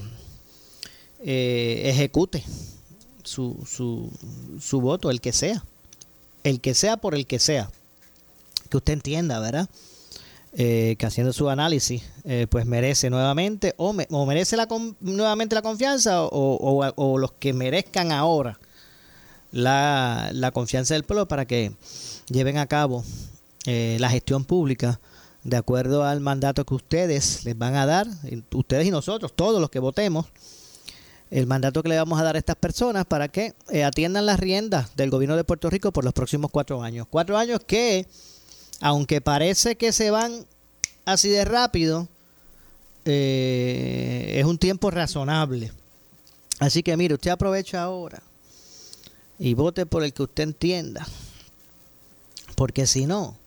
eh, 1.23 1.83
ejecute 1.85 2.43
su, 3.23 3.63
su, 3.67 4.11
su 4.59 4.81
voto, 4.81 5.11
el 5.11 5.21
que 5.21 5.33
sea. 5.33 5.63
El 6.43 6.59
que 6.59 6.73
sea 6.73 6.97
por 6.97 7.13
el 7.15 7.27
que 7.27 7.39
sea. 7.39 7.69
Que 8.69 8.77
usted 8.77 8.93
entienda, 8.93 9.39
¿verdad? 9.39 9.69
eh, 10.53 10.95
que 10.97 11.05
haciendo 11.05 11.31
su 11.33 11.49
análisis, 11.49 12.03
eh, 12.25 12.47
pues 12.49 12.65
merece 12.65 13.09
nuevamente 13.09 13.73
o, 13.77 13.93
merece 14.25 14.57
la 14.57 14.67
nuevamente 14.99 15.55
la 15.55 15.61
confianza 15.61 16.23
o, 16.23 17.17
los 17.17 17.31
que 17.33 17.53
merezcan 17.53 18.11
ahora 18.11 18.59
la, 19.51 20.29
la, 20.33 20.51
confianza 20.51 20.93
del 20.93 21.03
pueblo 21.03 21.27
para 21.27 21.45
que 21.45 21.71
lleven 22.27 22.57
a 22.57 22.67
cabo 22.67 23.03
eh, 23.65 23.97
la 23.99 24.09
gestión 24.09 24.43
pública 24.43 24.99
de 25.43 25.57
acuerdo 25.57 26.03
al 26.03 26.19
mandato 26.19 26.65
que 26.65 26.75
ustedes 26.75 27.45
les 27.45 27.57
van 27.57 27.75
a 27.75 27.85
dar, 27.85 28.07
ustedes 28.53 28.87
y 28.87 28.91
nosotros, 28.91 29.33
todos 29.35 29.59
los 29.59 29.69
que 29.69 29.79
votemos, 29.79 30.27
el 31.31 31.47
mandato 31.47 31.81
que 31.81 31.89
le 31.89 31.97
vamos 31.97 32.19
a 32.19 32.23
dar 32.23 32.35
a 32.35 32.39
estas 32.39 32.57
personas 32.57 33.05
para 33.05 33.29
que 33.29 33.53
atiendan 33.83 34.25
las 34.25 34.39
riendas 34.39 34.95
del 34.95 35.09
gobierno 35.09 35.37
de 35.37 35.43
Puerto 35.43 35.69
Rico 35.69 35.91
por 35.91 36.03
los 36.03 36.13
próximos 36.13 36.51
cuatro 36.51 36.83
años. 36.83 37.07
Cuatro 37.09 37.37
años 37.37 37.61
que 37.65 38.05
aunque 38.81 39.21
parece 39.21 39.77
que 39.77 39.93
se 39.93 40.11
van 40.11 40.45
así 41.05 41.29
de 41.29 41.45
rápido, 41.45 42.07
eh, 43.05 44.33
es 44.37 44.45
un 44.45 44.57
tiempo 44.57 44.91
razonable. 44.91 45.71
Así 46.59 46.83
que 46.83 46.97
mire, 46.97 47.13
usted 47.13 47.31
aprovecha 47.31 47.81
ahora 47.81 48.21
y 49.39 49.53
vote 49.53 49.85
por 49.85 50.03
el 50.03 50.13
que 50.13 50.23
usted 50.23 50.43
entienda. 50.43 51.07
Porque 52.55 52.85
si 52.85 53.05
no, 53.05 53.37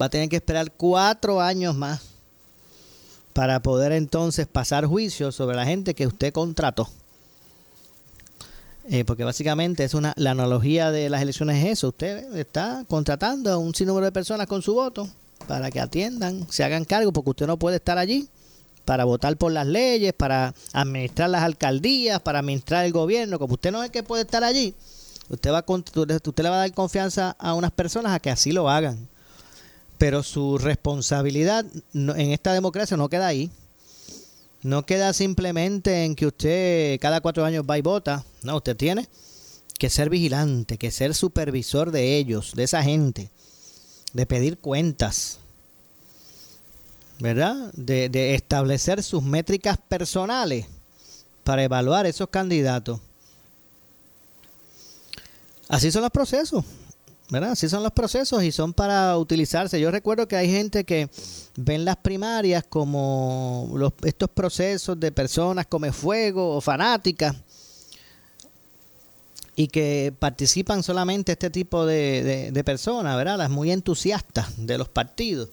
va 0.00 0.06
a 0.06 0.10
tener 0.10 0.28
que 0.28 0.36
esperar 0.36 0.72
cuatro 0.72 1.40
años 1.40 1.74
más 1.74 2.00
para 3.32 3.60
poder 3.60 3.92
entonces 3.92 4.46
pasar 4.46 4.86
juicio 4.86 5.32
sobre 5.32 5.56
la 5.56 5.66
gente 5.66 5.94
que 5.94 6.06
usted 6.06 6.32
contrató. 6.32 6.88
Eh, 8.86 9.04
porque 9.04 9.24
básicamente 9.24 9.82
es 9.82 9.94
una 9.94 10.12
la 10.16 10.32
analogía 10.32 10.90
de 10.90 11.08
las 11.08 11.22
elecciones 11.22 11.64
es 11.64 11.72
eso. 11.72 11.88
Usted 11.88 12.36
está 12.36 12.84
contratando 12.86 13.50
a 13.50 13.56
un 13.56 13.74
sinnúmero 13.74 14.06
de 14.06 14.12
personas 14.12 14.46
con 14.46 14.62
su 14.62 14.74
voto 14.74 15.08
para 15.48 15.70
que 15.70 15.80
atiendan, 15.80 16.46
se 16.50 16.64
hagan 16.64 16.84
cargo, 16.84 17.12
porque 17.12 17.30
usted 17.30 17.46
no 17.46 17.58
puede 17.58 17.76
estar 17.76 17.98
allí 17.98 18.28
para 18.84 19.04
votar 19.04 19.36
por 19.36 19.52
las 19.52 19.66
leyes, 19.66 20.12
para 20.12 20.54
administrar 20.72 21.30
las 21.30 21.42
alcaldías, 21.42 22.20
para 22.20 22.40
administrar 22.40 22.84
el 22.84 22.92
gobierno. 22.92 23.38
Como 23.38 23.54
usted 23.54 23.72
no 23.72 23.82
es 23.82 23.90
que 23.90 24.02
puede 24.02 24.22
estar 24.22 24.44
allí, 24.44 24.74
usted, 25.30 25.50
va 25.50 25.64
usted 25.66 26.42
le 26.42 26.48
va 26.50 26.56
a 26.56 26.58
dar 26.60 26.72
confianza 26.72 27.34
a 27.38 27.54
unas 27.54 27.70
personas 27.70 28.12
a 28.12 28.20
que 28.20 28.30
así 28.30 28.52
lo 28.52 28.68
hagan. 28.68 29.08
Pero 30.04 30.22
su 30.22 30.58
responsabilidad 30.58 31.64
en 31.94 32.30
esta 32.30 32.52
democracia 32.52 32.94
no 32.94 33.08
queda 33.08 33.26
ahí. 33.26 33.50
No 34.60 34.84
queda 34.84 35.14
simplemente 35.14 36.04
en 36.04 36.14
que 36.14 36.26
usted 36.26 37.00
cada 37.00 37.22
cuatro 37.22 37.42
años 37.42 37.64
va 37.64 37.78
y 37.78 37.80
vota. 37.80 38.22
No, 38.42 38.56
usted 38.56 38.76
tiene 38.76 39.08
que 39.78 39.88
ser 39.88 40.10
vigilante, 40.10 40.76
que 40.76 40.90
ser 40.90 41.14
supervisor 41.14 41.90
de 41.90 42.18
ellos, 42.18 42.52
de 42.54 42.64
esa 42.64 42.82
gente, 42.82 43.30
de 44.12 44.26
pedir 44.26 44.58
cuentas, 44.58 45.38
¿verdad? 47.18 47.72
De, 47.72 48.34
establecer 48.34 49.02
sus 49.02 49.22
métricas 49.22 49.78
personales 49.88 50.66
para 51.44 51.64
evaluar 51.64 52.04
esos 52.04 52.28
candidatos. 52.28 53.00
Así 55.66 55.90
son 55.90 56.02
los 56.02 56.10
procesos. 56.10 56.62
¿Verdad? 57.30 57.52
Así 57.52 57.68
son 57.68 57.82
los 57.82 57.92
procesos 57.92 58.42
y 58.42 58.52
son 58.52 58.72
para 58.72 59.16
utilizarse. 59.16 59.80
Yo 59.80 59.90
recuerdo 59.90 60.28
que 60.28 60.36
hay 60.36 60.50
gente 60.50 60.84
que 60.84 61.08
ven 61.56 61.84
las 61.84 61.96
primarias 61.96 62.64
como 62.68 63.70
los, 63.74 63.92
estos 64.02 64.30
procesos 64.30 64.98
de 65.00 65.10
personas 65.12 65.66
come 65.66 65.92
fuego 65.92 66.56
o 66.56 66.60
fanáticas 66.60 67.34
y 69.56 69.68
que 69.68 70.12
participan 70.18 70.82
solamente 70.82 71.32
este 71.32 71.50
tipo 71.50 71.86
de, 71.86 72.62
personas, 72.64 73.16
¿verdad? 73.16 73.38
Las 73.38 73.50
muy 73.50 73.70
entusiastas 73.70 74.48
de 74.56 74.78
los 74.78 74.88
partidos, 74.88 75.50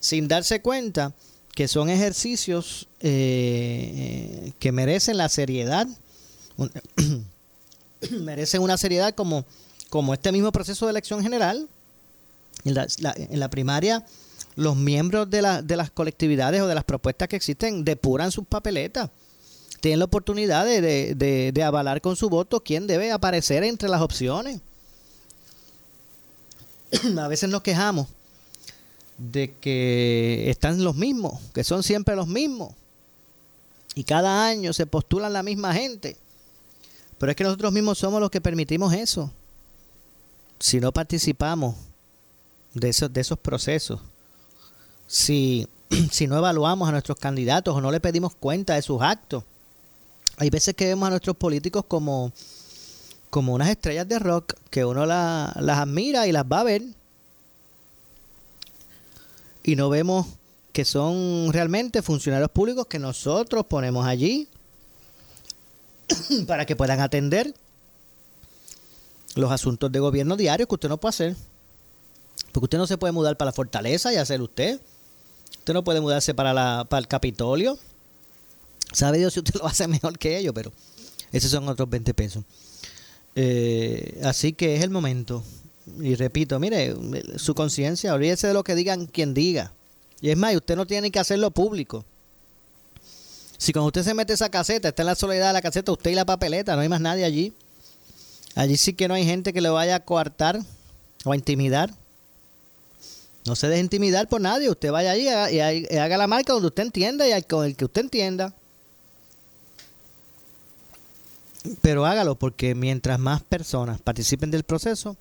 sin 0.00 0.26
darse 0.28 0.62
cuenta 0.62 1.12
que 1.54 1.68
son 1.68 1.88
ejercicios 1.88 2.88
eh, 3.00 4.52
que 4.58 4.72
merecen 4.72 5.18
la 5.18 5.28
seriedad, 5.28 5.86
merecen 8.10 8.62
una 8.62 8.78
seriedad 8.78 9.14
como 9.14 9.44
como 9.88 10.14
este 10.14 10.32
mismo 10.32 10.52
proceso 10.52 10.86
de 10.86 10.90
elección 10.90 11.22
general, 11.22 11.68
en 12.64 13.40
la, 13.40 13.50
primaria, 13.50 14.04
los 14.56 14.76
miembros 14.76 15.30
de, 15.30 15.42
las 15.42 15.90
colectividades 15.90 16.60
o 16.62 16.66
de 16.66 16.74
las 16.74 16.84
propuestas 16.84 17.28
que 17.28 17.36
existen 17.36 17.84
depuran 17.84 18.32
sus 18.32 18.46
papeletas. 18.46 19.10
Tienen 19.80 20.00
la 20.00 20.06
oportunidad 20.06 20.64
de, 20.64 21.62
avalar 21.64 22.00
con 22.00 22.16
su 22.16 22.28
voto 22.28 22.62
quién 22.62 22.86
debe 22.86 23.12
aparecer 23.12 23.62
entre 23.62 23.88
las 23.88 24.00
opciones. 24.00 24.60
A 27.18 27.28
veces 27.28 27.50
nos 27.50 27.62
quejamos 27.62 28.08
de 29.18 29.54
que 29.60 30.50
están 30.50 30.82
los 30.82 30.96
mismos, 30.96 31.40
que 31.54 31.62
son 31.62 31.82
siempre 31.82 32.16
los 32.16 32.26
mismos. 32.26 32.74
Y 33.94 34.04
cada 34.04 34.46
año 34.46 34.72
se 34.72 34.86
postulan 34.86 35.32
la 35.32 35.42
misma 35.42 35.72
gente. 35.72 36.16
Pero 37.18 37.30
es 37.30 37.36
que 37.36 37.44
nosotros 37.44 37.72
mismos 37.72 37.98
somos 37.98 38.20
los 38.20 38.30
que 38.30 38.42
permitimos 38.42 38.92
eso 38.92 39.30
si 40.58 40.80
no 40.80 40.92
participamos 40.92 41.74
de 42.74 42.88
esos, 42.88 43.12
de 43.12 43.20
esos 43.20 43.38
procesos, 43.38 44.00
si, 45.06 45.68
si 46.10 46.26
no 46.26 46.36
evaluamos 46.36 46.88
a 46.88 46.92
nuestros 46.92 47.18
candidatos 47.18 47.74
o 47.74 47.80
no 47.80 47.90
le 47.90 48.00
pedimos 48.00 48.34
cuenta 48.34 48.74
de 48.74 48.82
sus 48.82 49.02
actos, 49.02 49.44
hay 50.38 50.50
veces 50.50 50.74
que 50.74 50.86
vemos 50.86 51.06
a 51.06 51.10
nuestros 51.10 51.36
políticos 51.36 51.84
como, 51.88 52.32
como 53.30 53.54
unas 53.54 53.70
estrellas 53.70 54.06
de 54.06 54.18
rock 54.18 54.54
que 54.70 54.84
uno 54.84 55.06
las 55.06 55.56
admira 55.56 56.26
y 56.26 56.32
las 56.32 56.44
va 56.44 56.60
a 56.60 56.64
ver 56.64 56.82
y 59.66 59.74
no 59.74 59.88
vemos 59.88 60.26
que 60.72 60.84
son 60.84 61.52
realmente 61.52 62.02
funcionarios 62.02 62.50
públicos 62.50 62.86
que 62.86 62.98
nosotros 62.98 63.66
ponemos 63.66 64.06
allí 64.06 64.46
para 66.46 66.66
que 66.66 66.76
puedan 66.76 67.00
atender 67.00 67.54
los 69.36 69.52
asuntos 69.52 69.92
de 69.92 70.00
gobierno 70.00 70.36
diarios 70.36 70.68
que 70.68 70.74
usted 70.74 70.88
no 70.88 70.98
puede 70.98 71.10
hacer. 71.10 71.36
Porque 72.52 72.64
usted 72.64 72.78
no 72.78 72.86
se 72.86 72.98
puede 72.98 73.12
mudar 73.12 73.36
para 73.36 73.50
la 73.50 73.52
fortaleza 73.52 74.12
y 74.12 74.16
hacer 74.16 74.40
usted. 74.40 74.80
Usted 75.58 75.74
no 75.74 75.84
puede 75.84 76.00
mudarse 76.00 76.34
para, 76.34 76.52
la, 76.52 76.86
para 76.88 77.00
el 77.00 77.06
Capitolio. 77.06 77.78
Sabe 78.92 79.18
Dios 79.18 79.34
si 79.34 79.40
usted 79.40 79.54
lo 79.60 79.66
hace 79.66 79.86
mejor 79.86 80.18
que 80.18 80.38
ellos, 80.38 80.52
pero 80.54 80.72
esos 81.32 81.50
son 81.50 81.68
otros 81.68 81.88
20 81.88 82.14
pesos. 82.14 82.44
Eh, 83.34 84.20
así 84.24 84.54
que 84.54 84.76
es 84.76 84.82
el 84.82 84.90
momento. 84.90 85.44
Y 86.00 86.14
repito, 86.14 86.58
mire, 86.58 86.96
su 87.36 87.54
conciencia, 87.54 88.14
olvídese 88.14 88.48
de 88.48 88.54
lo 88.54 88.64
que 88.64 88.74
digan 88.74 89.06
quien 89.06 89.34
diga. 89.34 89.72
Y 90.20 90.30
es 90.30 90.36
más, 90.36 90.56
usted 90.56 90.76
no 90.76 90.86
tiene 90.86 91.10
que 91.10 91.18
hacerlo 91.18 91.50
público. 91.50 92.04
Si 93.58 93.72
cuando 93.72 93.88
usted 93.88 94.02
se 94.02 94.14
mete 94.14 94.32
esa 94.32 94.48
caseta, 94.48 94.88
está 94.88 95.02
en 95.02 95.06
la 95.06 95.14
soledad 95.14 95.48
de 95.48 95.52
la 95.52 95.62
caseta, 95.62 95.92
usted 95.92 96.10
y 96.10 96.14
la 96.14 96.24
papeleta, 96.24 96.74
no 96.74 96.82
hay 96.82 96.88
más 96.88 97.00
nadie 97.00 97.24
allí. 97.24 97.52
Allí 98.56 98.78
sí 98.78 98.94
que 98.94 99.06
no 99.06 99.12
hay 99.12 99.24
gente 99.26 99.52
que 99.52 99.60
lo 99.60 99.74
vaya 99.74 99.96
a 99.96 100.00
coartar 100.00 100.58
o 101.26 101.32
a 101.32 101.36
intimidar. 101.36 101.94
No 103.44 103.54
se 103.54 103.68
deje 103.68 103.82
intimidar 103.82 104.28
por 104.28 104.40
nadie. 104.40 104.70
Usted 104.70 104.90
vaya 104.90 105.10
allí 105.10 105.24
y 105.24 105.60
haga, 105.98 106.16
la 106.16 106.26
marca 106.26 106.54
donde 106.54 106.68
usted 106.68 106.84
entienda 106.84 107.28
y 107.28 107.42
con 107.42 107.66
el 107.66 107.76
que 107.76 107.84
usted 107.84 108.00
entienda. 108.00 108.54
Pero 111.82 112.06
hágalo 112.06 112.36
porque 112.36 112.74
mientras 112.74 113.18
más 113.18 113.42
personas 113.42 114.00
participen 114.00 114.50
del 114.50 114.64
proceso, 114.64 115.18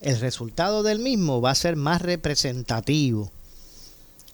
el 0.00 0.18
resultado 0.18 0.82
del 0.82 0.98
mismo 0.98 1.42
va 1.42 1.50
a 1.50 1.54
ser 1.54 1.76
más 1.76 2.00
representativo 2.00 3.30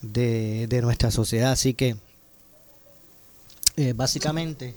de, 0.01 0.69
nuestra 0.81 1.11
sociedad. 1.11 1.51
Así 1.51 1.75
que, 1.75 1.97
eh, 3.77 3.95
básicamente, 3.95 4.77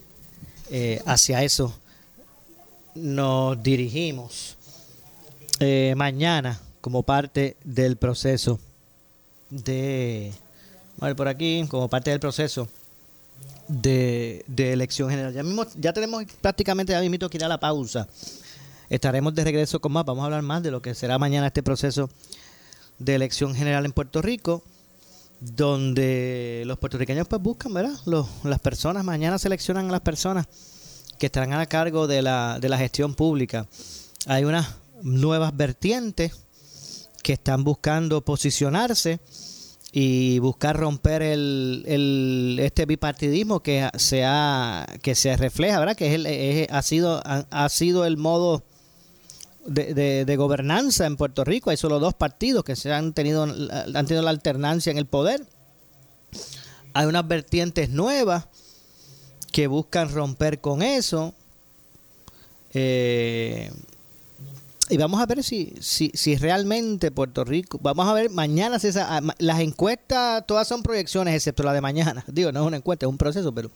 eh, 0.72 1.04
hacia 1.06 1.44
eso 1.44 1.80
nos 2.96 3.62
dirigimos 3.62 4.58
eh, 5.60 5.94
mañana 5.96 6.60
como 6.82 7.04
parte 7.04 7.58
del 7.64 7.98
proceso 7.98 8.60
de 9.50 10.34
a 11.00 11.06
ver 11.08 11.16
por 11.16 11.28
aquí 11.28 11.66
como 11.70 11.90
parte 11.90 12.12
del 12.12 12.20
proceso 12.20 12.68
de, 13.68 14.46
elección 14.58 15.10
general. 15.10 15.34
Ya 15.34 15.44
mismo 15.44 15.66
ya 15.76 15.94
tenemos 15.94 16.24
prácticamente 16.42 16.94
ya 16.94 17.02
mismo 17.02 17.30
que 17.30 17.38
ir 17.38 17.44
a 17.44 17.48
la 17.48 17.60
pausa. 17.60 18.08
Estaremos 18.90 19.34
de 19.34 19.44
regreso 19.44 19.80
con 19.80 19.92
más. 19.92 20.06
Vamos 20.06 20.22
a 20.22 20.26
hablar 20.26 20.42
más 20.42 20.64
de 20.64 20.72
lo 20.72 20.82
que 20.82 20.94
será 20.94 21.18
mañana 21.18 21.48
este 21.48 21.64
proceso 21.64 22.10
de 23.00 23.16
elección 23.16 23.56
general 23.56 23.86
en 23.86 23.92
Puerto 23.92 24.22
Rico 24.22 24.64
donde 25.42 26.64
los 26.66 26.78
puertorriqueños 26.80 27.28
pues 27.28 27.42
buscan 27.42 27.74
verdad 27.74 27.96
los, 28.06 28.28
las 28.44 28.60
personas. 28.60 29.04
Mañana 29.04 29.38
seleccionan 29.38 29.90
a 29.90 29.92
las 29.92 30.02
personas 30.02 30.48
que 31.18 31.28
estarán 31.28 31.54
a 31.54 31.66
cargo 31.66 32.08
de 32.08 32.22
la, 32.22 32.60
de 32.60 32.70
la 32.70 32.78
gestión 32.78 33.16
pública. 33.16 33.68
Hay 34.28 34.44
unas 34.44 34.76
nuevas 35.02 35.56
vertientes 35.56 36.34
que 37.24 37.34
están 37.34 37.64
buscando 37.64 38.22
posicionarse 38.22 39.20
y 39.98 40.40
buscar 40.40 40.78
romper 40.78 41.22
el, 41.22 41.84
el 41.88 42.60
este 42.62 42.86
bipartidismo 42.86 43.62
que 43.62 43.90
se 43.98 44.26
ha, 44.26 44.86
que 45.02 45.16
se 45.16 45.38
refleja, 45.38 45.80
¿verdad? 45.80 45.96
Que 45.96 46.08
es 46.08 46.14
el, 46.16 46.68
ha 46.70 46.82
sido 46.82 47.22
ha, 47.24 47.70
sido 47.70 48.06
el 48.06 48.18
modo 48.18 48.64
de, 49.66 50.36
gobernanza 50.38 51.06
en 51.06 51.16
Puerto 51.16 51.46
Rico. 51.46 51.70
Hay 51.70 51.78
solo 51.78 52.00
dos 52.00 52.14
partidos 52.14 52.66
que 52.66 52.76
se 52.76 52.92
han 52.92 53.14
tenido, 53.14 53.44
han 53.44 54.06
tenido 54.06 54.22
la 54.22 54.32
alternancia 54.32 54.92
en 54.92 54.98
el 54.98 55.06
poder. 55.06 55.46
Hay 56.94 57.06
unas 57.06 57.26
vertientes 57.28 57.90
nuevas 57.90 58.48
que 59.56 59.68
buscan 59.68 60.14
romper 60.14 60.60
con 60.60 60.82
eso. 60.82 61.34
Eh, 62.74 63.72
y 64.90 64.98
vamos 64.98 65.22
a 65.22 65.26
ver 65.26 65.46
si, 65.46 65.74
si, 65.80 66.12
si 66.14 66.36
realmente 66.36 67.10
Puerto 67.10 67.46
Rico, 67.46 67.80
vamos 67.82 68.06
a 68.06 68.12
ver 68.12 68.30
mañana 68.30 68.80
si 68.80 68.88
esa, 68.88 69.16
ah, 69.16 69.22
las 69.38 69.62
encuestas 69.62 70.46
todas 70.46 70.68
son 70.68 70.84
proyecciones 70.84 71.34
excepto 71.34 71.64
la 71.64 71.72
de 71.72 71.80
mañana. 71.80 72.26
Digo, 72.28 72.52
no 72.52 72.64
es 72.64 72.68
una 72.68 72.76
encuesta, 72.76 73.06
es 73.06 73.10
un 73.10 73.18
proceso, 73.18 73.54
pero 73.54 73.72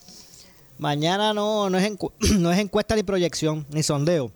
mañana 0.80 1.34
no, 1.34 1.70
no, 1.70 1.78
es, 1.78 1.94
no 2.38 2.52
es 2.52 2.60
encuesta 2.60 2.98
ni 2.98 3.04
proyección 3.04 3.66
ni 3.70 3.82
sondeo. 3.82 4.34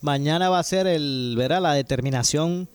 Mañana 0.00 0.48
va 0.48 0.58
a 0.58 0.64
ser 0.64 0.88
el, 0.88 1.36
verá, 1.38 1.60
la 1.60 1.74
determinación 1.74 2.68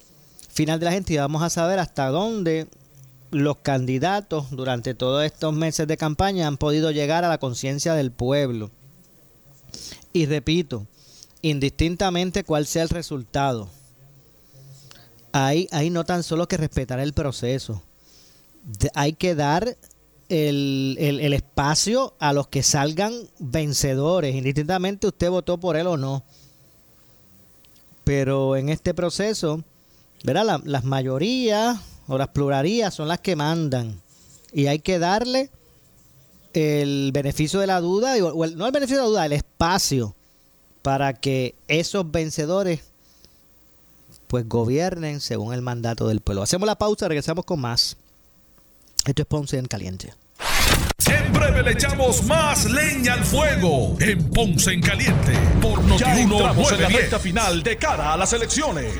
final 0.47 0.79
de 0.79 0.85
la 0.85 0.93
gente 0.93 1.11
y 1.11 1.17
vamos 1.17 1.43
a 1.43 1.49
saber 1.49 1.77
hasta 1.77 2.07
dónde 2.07 2.69
los 3.31 3.57
candidatos 3.57 4.51
durante 4.51 4.93
todos 4.93 5.23
estos 5.23 5.53
meses 5.53 5.87
de 5.87 5.97
campaña 5.97 6.47
han 6.47 6.57
podido 6.57 6.91
llegar 6.91 7.23
a 7.23 7.29
la 7.29 7.37
conciencia 7.37 7.95
del 7.95 8.11
pueblo. 8.11 8.69
Y 10.13 10.25
repito, 10.25 10.85
indistintamente 11.41 12.43
cuál 12.43 12.67
sea 12.67 12.83
el 12.83 12.89
resultado. 12.89 13.69
Hay, 15.31 15.69
hay 15.71 15.89
no 15.89 16.03
tan 16.03 16.23
solo 16.23 16.47
que 16.47 16.57
respetar 16.57 16.99
el 16.99 17.13
proceso, 17.13 17.81
hay 18.93 19.13
que 19.13 19.33
dar 19.33 19.77
el, 20.27 20.97
el, 20.99 21.33
espacio 21.33 22.15
a 22.19 22.33
los 22.33 22.47
que 22.49 22.63
salgan 22.63 23.13
vencedores, 23.39 24.35
indistintamente 24.35 25.07
usted 25.07 25.29
votó 25.29 25.57
por 25.57 25.77
él 25.77 25.87
o 25.87 25.95
no. 25.95 26.25
Pero 28.03 28.57
en 28.57 28.67
este 28.67 28.93
proceso, 28.93 29.63
¿verdad? 30.25 30.61
las 30.65 30.83
mayorías 30.83 31.79
o 32.07 32.17
las 32.17 32.29
pluralías 32.29 32.93
son 32.93 33.07
las 33.07 33.19
que 33.19 33.35
mandan. 33.35 34.01
Y 34.53 34.67
hay 34.67 34.79
que 34.79 34.99
darle 34.99 35.49
el 36.53 37.11
beneficio 37.13 37.59
de 37.59 37.67
la 37.67 37.79
duda, 37.79 38.15
o 38.23 38.45
no 38.47 38.65
el 38.65 38.71
beneficio 38.71 38.97
de 38.97 39.03
la 39.03 39.09
duda, 39.09 39.25
el 39.25 39.33
espacio 39.33 40.15
para 40.81 41.13
que 41.13 41.55
esos 41.67 42.09
vencedores 42.11 42.81
pues 44.27 44.47
gobiernen 44.47 45.19
según 45.19 45.53
el 45.53 45.61
mandato 45.61 46.07
del 46.07 46.21
pueblo. 46.21 46.41
Hacemos 46.41 46.65
la 46.65 46.77
pausa, 46.77 47.07
regresamos 47.07 47.45
con 47.45 47.59
más. 47.59 47.97
Esto 49.05 49.21
es 49.23 49.27
Ponce 49.27 49.57
en 49.57 49.65
Caliente. 49.65 50.13
En 51.05 51.33
breve 51.33 51.63
le 51.63 51.71
echamos 51.71 52.23
más 52.23 52.65
leña 52.65 53.13
al 53.13 53.25
fuego 53.25 53.97
en 53.99 54.29
Ponce 54.29 54.71
en 54.71 54.81
Caliente 54.81 55.33
por 55.61 55.83
Notiuno 55.83 56.37
en 56.39 56.81
la 56.81 56.87
recta 56.87 57.19
final 57.19 57.61
de 57.63 57.77
cara 57.77 58.13
a 58.13 58.17
las 58.17 58.31
elecciones. 58.31 58.93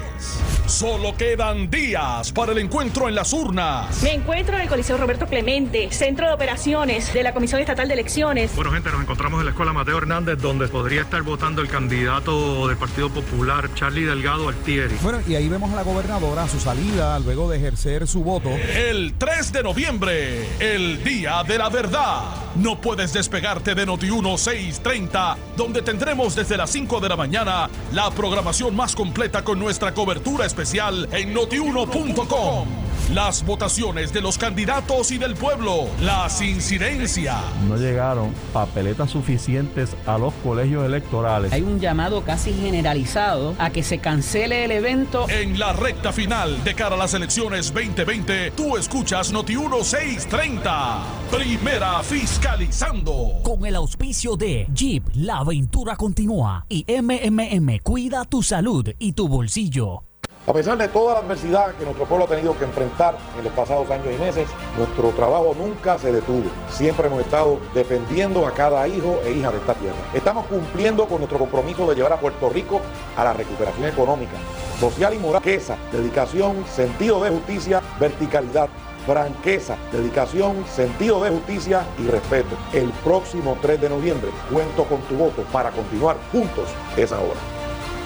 Solo 0.71 1.17
quedan 1.17 1.69
días 1.69 2.31
para 2.31 2.53
el 2.53 2.57
encuentro 2.57 3.10
en 3.10 3.13
las 3.13 3.34
urnas. 3.34 4.01
Me 4.03 4.13
encuentro 4.13 4.55
en 4.55 4.62
el 4.62 4.69
Coliseo 4.69 4.95
Roberto 4.95 5.27
Clemente, 5.27 5.91
centro 5.91 6.27
de 6.27 6.34
operaciones 6.34 7.13
de 7.13 7.23
la 7.23 7.34
Comisión 7.34 7.60
Estatal 7.60 7.89
de 7.89 7.93
Elecciones. 7.95 8.55
Bueno, 8.55 8.71
gente, 8.71 8.89
nos 8.89 9.01
encontramos 9.01 9.41
en 9.41 9.47
la 9.47 9.51
Escuela 9.51 9.73
Mateo 9.73 9.97
Hernández, 9.97 10.38
donde 10.39 10.69
podría 10.69 11.01
estar 11.01 11.23
votando 11.23 11.62
el 11.62 11.67
candidato 11.67 12.69
del 12.69 12.77
Partido 12.77 13.10
Popular, 13.10 13.69
Charlie 13.75 14.05
Delgado 14.05 14.47
Altieri. 14.47 14.95
Bueno, 15.01 15.19
y 15.27 15.36
ahí 15.36 15.49
vemos 15.49 15.73
a 15.73 15.75
la 15.75 15.84
gobernadora 15.84 16.43
a 16.43 16.47
su 16.47 16.60
salida 16.60 17.19
luego 17.19 17.49
de 17.49 17.57
ejercer 17.57 18.07
su 18.07 18.23
voto. 18.23 18.49
El 18.49 19.15
3 19.17 19.51
de 19.51 19.63
noviembre, 19.63 20.47
el 20.62 21.03
Día 21.03 21.43
de 21.45 21.57
la 21.57 21.67
Verdad. 21.67 22.21
No 22.55 22.79
puedes 22.79 23.12
despegarte 23.12 23.75
de 23.75 23.86
Noti 23.86 24.07
630, 24.07 25.38
donde 25.57 25.81
tendremos 25.81 26.34
desde 26.34 26.55
las 26.55 26.69
5 26.69 27.01
de 27.01 27.10
la 27.10 27.17
mañana 27.17 27.69
la 27.91 28.10
programación 28.12 28.73
más 28.73 28.95
completa 28.95 29.43
con 29.43 29.60
nuestra 29.60 29.93
cobertura 29.93 30.45
especial 30.45 30.61
especial 30.62 31.10
en 31.12 31.34
notiuno.com. 31.34 32.67
Las 33.12 33.43
votaciones 33.43 34.13
de 34.13 34.21
los 34.21 34.38
candidatos 34.38 35.12
y 35.12 35.17
del 35.17 35.34
pueblo, 35.34 35.88
las 36.02 36.39
incidencias. 36.39 37.41
No 37.67 37.76
llegaron 37.76 38.32
papeletas 38.54 39.10
suficientes 39.10 39.95
a 40.06 40.19
los 40.19 40.34
colegios 40.36 40.86
electorales. 40.86 41.52
Hay 41.52 41.63
un 41.63 41.80
llamado 41.80 42.24
casi 42.24 42.54
generalizado 42.54 43.56
a 43.58 43.71
que 43.71 43.82
se 43.82 43.97
cancele 43.97 44.63
el 44.63 44.71
evento. 44.71 45.28
En 45.30 45.58
la 45.58 45.74
recta 45.74 46.13
final 46.13 46.63
de 46.63 46.76
cara 46.76 46.93
a 46.95 46.97
las 47.00 47.15
elecciones 47.15 47.74
2020, 47.74 48.52
tú 48.52 48.78
escuchas 48.78 49.32
Noti 49.32 49.56
630. 49.56 51.04
Primera 51.32 52.04
fiscalizando. 52.04 53.41
Con 53.43 53.65
el 53.65 53.76
auspicio 53.76 54.38
de 54.38 54.67
Jeep, 54.74 55.04
la 55.15 55.38
aventura 55.38 55.95
continúa 55.95 56.67
y 56.69 56.86
MMM 56.88 57.80
cuida 57.80 58.26
tu 58.26 58.43
salud 58.43 58.88
y 59.00 59.13
tu 59.13 59.28
bolsillo. 59.28 60.04
A 60.47 60.54
pesar 60.54 60.75
de 60.75 60.88
toda 60.88 61.13
la 61.13 61.19
adversidad 61.19 61.75
que 61.75 61.84
nuestro 61.84 62.06
pueblo 62.06 62.25
ha 62.25 62.27
tenido 62.27 62.58
que 62.58 62.65
enfrentar 62.65 63.15
en 63.38 63.43
los 63.43 63.54
pasados 63.54 63.89
años 63.91 64.08
y 64.12 64.17
meses, 64.17 64.49
nuestro 64.75 65.10
trabajo 65.10 65.56
nunca 65.56 65.99
se 65.99 66.12
detuvo. 66.12 66.49
Siempre 66.67 67.08
hemos 67.08 67.21
estado 67.21 67.60
defendiendo 67.75 68.47
a 68.47 68.51
cada 68.51 68.88
hijo 68.88 69.19
e 69.23 69.34
hija 69.34 69.51
de 69.51 69.58
esta 69.58 69.75
tierra. 69.75 69.97
Estamos 70.15 70.47
cumpliendo 70.47 71.06
con 71.06 71.19
nuestro 71.19 71.38
compromiso 71.38 71.88
de 71.88 71.95
llevar 71.95 72.13
a 72.13 72.19
Puerto 72.19 72.49
Rico 72.49 72.82
a 73.15 73.23
la 73.23 73.34
recuperación 73.34 73.88
económica, 73.88 74.34
social 74.80 75.13
y 75.13 75.19
moral, 75.19 75.43
franqueza, 75.43 75.77
dedicación, 75.91 76.65
sentido 76.65 77.23
de 77.23 77.30
justicia, 77.30 77.82
verticalidad 77.99 78.69
franqueza, 79.06 79.77
dedicación, 79.91 80.63
sentido 80.67 81.23
de 81.23 81.32
justicia 81.32 81.84
y 81.97 82.08
respeto. 82.08 82.56
El 82.71 82.89
próximo 83.04 83.58
3 83.62 83.82
de 83.82 83.89
noviembre 83.89 84.30
cuento 84.51 84.86
con 84.86 85.01
tu 85.01 85.15
voto 85.15 85.43
para 85.51 85.71
continuar 85.71 86.17
juntos 86.32 86.69
esa 86.95 87.19
hora. 87.19 87.39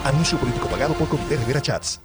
Anuncio 0.06 0.38
político 0.38 0.68
pagado 0.68 0.94
por 0.94 1.10
Comité 1.10 1.36
Rivera 1.36 1.62
Chats. 1.62 2.05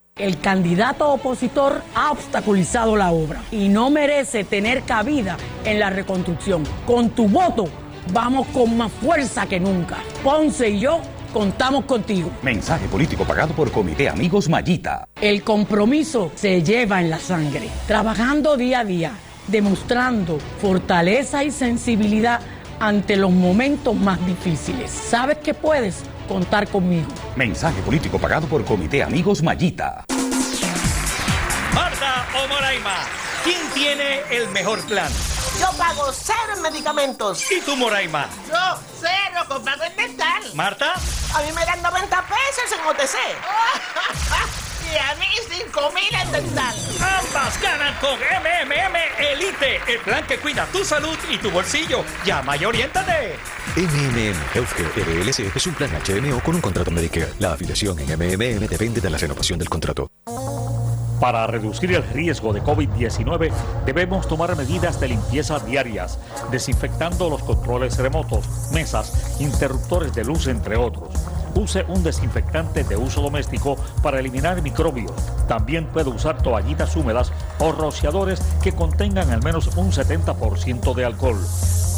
El 0.21 0.39
candidato 0.39 1.11
opositor 1.11 1.81
ha 1.95 2.11
obstaculizado 2.11 2.95
la 2.95 3.11
obra 3.11 3.41
y 3.51 3.69
no 3.69 3.89
merece 3.89 4.43
tener 4.43 4.83
cabida 4.83 5.35
en 5.65 5.79
la 5.79 5.89
reconstrucción. 5.89 6.61
Con 6.85 7.09
tu 7.09 7.27
voto 7.27 7.67
vamos 8.13 8.45
con 8.53 8.77
más 8.77 8.91
fuerza 8.91 9.47
que 9.47 9.59
nunca. 9.59 9.97
Ponce 10.23 10.69
y 10.69 10.81
yo 10.81 10.99
contamos 11.33 11.85
contigo. 11.85 12.29
Mensaje 12.43 12.87
político 12.87 13.23
pagado 13.23 13.55
por 13.55 13.71
Comité 13.71 14.09
Amigos 14.09 14.47
Mayita. 14.47 15.07
El 15.19 15.41
compromiso 15.41 16.31
se 16.35 16.61
lleva 16.61 17.01
en 17.01 17.09
la 17.09 17.17
sangre, 17.17 17.67
trabajando 17.87 18.57
día 18.57 18.81
a 18.81 18.85
día, 18.85 19.13
demostrando 19.47 20.37
fortaleza 20.61 21.43
y 21.43 21.49
sensibilidad 21.49 22.41
ante 22.79 23.15
los 23.15 23.31
momentos 23.31 23.95
más 23.95 24.23
difíciles. 24.27 24.91
¿Sabes 24.91 25.39
que 25.39 25.55
puedes? 25.55 26.03
Contar 26.31 26.65
conmigo. 26.69 27.11
Mensaje 27.35 27.81
político 27.81 28.17
pagado 28.17 28.47
por 28.47 28.63
Comité 28.63 29.03
Amigos 29.03 29.43
Mayita. 29.43 30.05
Marta 31.73 32.25
o 32.41 32.47
Moraima, 32.47 33.03
¿quién 33.43 33.59
tiene 33.73 34.21
el 34.31 34.47
mejor 34.49 34.79
plan? 34.85 35.11
Yo 35.59 35.67
pago 35.77 36.09
cero 36.13 36.53
en 36.55 36.61
medicamentos. 36.61 37.51
¿Y 37.51 37.59
tú, 37.59 37.75
Moraima? 37.75 38.29
Yo, 38.47 38.79
cero 39.01 39.43
comprado 39.49 39.83
en 39.83 39.95
dental. 39.97 40.43
¿Marta? 40.53 40.93
A 41.35 41.41
mí 41.41 41.51
me 41.53 41.65
dan 41.65 41.81
90 41.81 42.23
pesos 42.23 42.79
en 42.79 42.87
OTC. 42.87 43.15
y 44.93 44.97
a 44.97 45.15
mí 45.15 45.27
5 45.49 45.91
mil 45.91 46.15
en 46.15 46.31
dental. 46.31 46.75
Ambas 47.19 47.61
ganan 47.61 47.93
con 47.95 48.17
MMM 48.17 48.95
Elite, 49.19 49.81
el 49.85 49.99
plan 49.99 50.25
que 50.25 50.37
cuida 50.37 50.65
tu 50.67 50.85
salud 50.85 51.17
y 51.29 51.37
tu 51.37 51.51
bolsillo. 51.51 52.05
Llama 52.23 52.55
y 52.55 52.63
oriéntate. 52.63 53.37
MMM 53.73 54.35
Healthcare 54.53 55.23
LLC 55.23 55.55
es 55.55 55.65
un 55.65 55.73
plan 55.73 55.89
HMO 55.91 56.41
con 56.43 56.55
un 56.55 56.61
contrato 56.61 56.91
Medicare. 56.91 57.31
La 57.39 57.53
afiliación 57.53 57.97
en 57.99 58.07
MMM 58.07 58.67
depende 58.67 58.99
de 58.99 59.09
la 59.09 59.17
renovación 59.17 59.57
del 59.59 59.69
contrato. 59.69 60.11
Para 61.21 61.47
reducir 61.47 61.93
el 61.93 62.03
riesgo 62.03 62.51
de 62.51 62.61
COVID-19 62.61 63.49
debemos 63.85 64.27
tomar 64.27 64.57
medidas 64.57 64.99
de 64.99 65.07
limpieza 65.07 65.57
diarias, 65.59 66.19
desinfectando 66.51 67.29
los 67.29 67.43
controles 67.43 67.97
remotos, 67.97 68.45
mesas, 68.73 69.39
interruptores 69.39 70.13
de 70.13 70.25
luz, 70.25 70.47
entre 70.47 70.75
otros. 70.75 71.13
Use 71.55 71.85
un 71.87 72.03
desinfectante 72.03 72.83
de 72.83 72.97
uso 72.97 73.21
doméstico 73.21 73.77
para 74.03 74.19
eliminar 74.19 74.61
microbios. 74.61 75.13
También 75.47 75.85
puede 75.85 76.09
usar 76.09 76.43
toallitas 76.43 76.93
húmedas 76.97 77.31
o 77.59 77.71
rociadores 77.71 78.41
que 78.61 78.73
contengan 78.73 79.29
al 79.29 79.41
menos 79.41 79.67
un 79.77 79.93
70% 79.93 80.93
de 80.93 81.05
alcohol. 81.05 81.39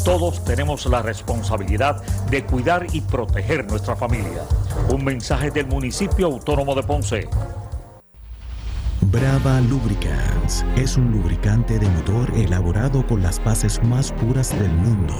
Todos 0.04 0.44
tenemos 0.44 0.84
la 0.84 1.00
responsabilidad 1.00 2.02
de 2.28 2.44
cuidar 2.44 2.86
y 2.92 3.00
proteger 3.00 3.66
nuestra 3.66 3.96
familia. 3.96 4.42
Un 4.90 5.02
mensaje 5.02 5.50
del 5.50 5.66
municipio 5.66 6.26
autónomo 6.26 6.74
de 6.74 6.82
Ponce. 6.82 7.28
Brava 9.00 9.60
Lubricants 9.62 10.62
es 10.76 10.98
un 10.98 11.10
lubricante 11.10 11.78
de 11.78 11.88
motor 11.88 12.30
elaborado 12.36 13.06
con 13.06 13.22
las 13.22 13.42
bases 13.42 13.82
más 13.82 14.12
puras 14.12 14.50
del 14.58 14.72
mundo 14.72 15.14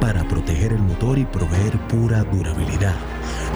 para 0.00 0.26
proteger 0.26 0.72
el 0.72 0.82
motor 0.82 1.18
y 1.18 1.26
proveer 1.26 1.78
pura 1.88 2.24
durabilidad. 2.24 2.96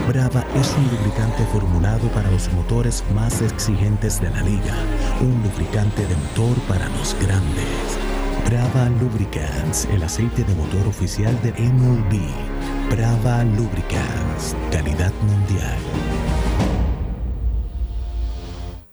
Brava 0.07 0.44
es 0.55 0.75
un 0.77 0.85
lubricante 0.97 1.47
formulado 1.51 2.09
para 2.09 2.31
los 2.31 2.53
motores 2.53 3.03
más 3.14 3.40
exigentes 3.40 4.20
de 4.20 4.29
la 4.29 4.42
liga, 4.42 4.75
un 5.20 5.42
lubricante 5.44 6.07
de 6.07 6.16
motor 6.16 6.59
para 6.68 6.88
los 6.90 7.16
grandes. 7.20 8.13
Brava 8.46 8.88
Lubricants, 9.00 9.88
el 9.90 10.02
aceite 10.02 10.44
de 10.44 10.54
motor 10.54 10.87
oficial 10.87 11.35
de 11.42 11.50
MLB. 11.52 12.20
Brava 12.90 13.42
Lubricants, 13.44 14.54
calidad 14.70 15.12
mundial. 15.22 16.43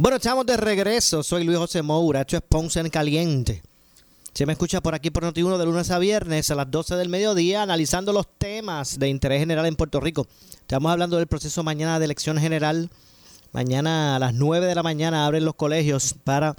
Bueno, 0.00 0.18
estamos 0.18 0.46
de 0.46 0.56
regreso. 0.56 1.24
Soy 1.24 1.42
Luis 1.42 1.58
José 1.58 1.82
Moura. 1.82 2.20
Esto 2.20 2.36
es 2.36 2.42
Ponce 2.48 2.78
en 2.78 2.88
Caliente. 2.88 3.64
Se 4.32 4.46
me 4.46 4.52
escucha 4.52 4.80
por 4.80 4.94
aquí 4.94 5.10
por 5.10 5.24
Noti1 5.24 5.58
de 5.58 5.64
lunes 5.64 5.90
a 5.90 5.98
viernes 5.98 6.52
a 6.52 6.54
las 6.54 6.70
12 6.70 6.94
del 6.94 7.08
mediodía 7.08 7.64
analizando 7.64 8.12
los 8.12 8.28
temas 8.38 9.00
de 9.00 9.08
interés 9.08 9.40
general 9.40 9.66
en 9.66 9.74
Puerto 9.74 9.98
Rico. 9.98 10.28
Estamos 10.52 10.92
hablando 10.92 11.16
del 11.16 11.26
proceso 11.26 11.64
mañana 11.64 11.98
de 11.98 12.04
elección 12.04 12.38
general. 12.38 12.90
Mañana 13.50 14.14
a 14.14 14.18
las 14.20 14.34
9 14.34 14.66
de 14.66 14.76
la 14.76 14.84
mañana 14.84 15.26
abren 15.26 15.44
los 15.44 15.56
colegios 15.56 16.14
para 16.22 16.54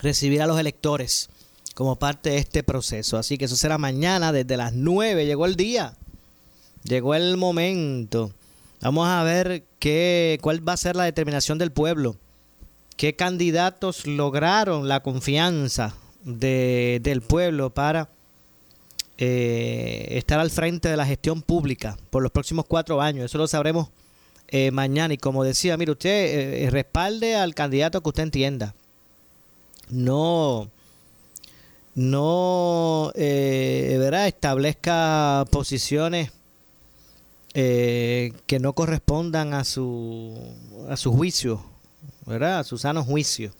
recibir 0.00 0.40
a 0.40 0.46
los 0.46 0.60
electores 0.60 1.30
como 1.74 1.96
parte 1.96 2.30
de 2.30 2.38
este 2.38 2.62
proceso. 2.62 3.18
Así 3.18 3.36
que 3.36 3.46
eso 3.46 3.56
será 3.56 3.78
mañana 3.78 4.30
desde 4.30 4.56
las 4.56 4.74
9. 4.74 5.26
Llegó 5.26 5.46
el 5.46 5.56
día. 5.56 5.96
Llegó 6.84 7.16
el 7.16 7.36
momento. 7.36 8.30
Vamos 8.80 9.08
a 9.08 9.24
ver 9.24 9.64
qué, 9.80 10.38
cuál 10.40 10.68
va 10.68 10.74
a 10.74 10.76
ser 10.76 10.94
la 10.94 11.02
determinación 11.02 11.58
del 11.58 11.72
pueblo 11.72 12.14
qué 12.96 13.16
candidatos 13.16 14.06
lograron 14.06 14.88
la 14.88 15.00
confianza 15.00 15.94
de, 16.24 17.00
del 17.02 17.22
pueblo 17.22 17.70
para 17.70 18.08
eh, 19.18 20.08
estar 20.10 20.40
al 20.40 20.50
frente 20.50 20.88
de 20.88 20.96
la 20.96 21.06
gestión 21.06 21.42
pública 21.42 21.96
por 22.10 22.22
los 22.22 22.32
próximos 22.32 22.64
cuatro 22.66 23.00
años. 23.00 23.26
Eso 23.26 23.38
lo 23.38 23.46
sabremos 23.46 23.88
eh, 24.48 24.70
mañana. 24.70 25.14
Y 25.14 25.18
como 25.18 25.44
decía, 25.44 25.76
mire, 25.76 25.92
usted 25.92 26.64
eh, 26.64 26.70
respalde 26.70 27.36
al 27.36 27.54
candidato 27.54 28.02
que 28.02 28.08
usted 28.08 28.24
entienda. 28.24 28.74
No, 29.90 30.70
no, 31.94 33.12
verá, 33.14 34.26
establezca 34.26 35.44
posiciones 35.50 36.32
que 37.52 38.58
no 38.60 38.72
correspondan 38.72 39.52
a 39.52 39.62
su, 39.62 40.36
a 40.88 40.96
su 40.96 41.12
juicio 41.12 41.73
¿verdad? 42.26 42.60
A 42.60 42.64
su 42.64 42.78
sano 42.78 43.04
juicio. 43.04 43.52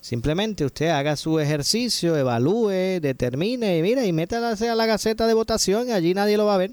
Simplemente 0.00 0.64
usted 0.64 0.90
haga 0.90 1.16
su 1.16 1.40
ejercicio, 1.40 2.16
evalúe, 2.16 3.00
determine 3.00 3.78
y 3.78 3.82
mira 3.82 4.04
y 4.04 4.12
métala 4.12 4.50
a 4.50 4.74
la 4.74 4.86
gaceta 4.86 5.26
de 5.26 5.34
votación 5.34 5.90
allí 5.90 6.14
nadie 6.14 6.36
lo 6.36 6.46
va 6.46 6.54
a 6.54 6.58
ver. 6.58 6.72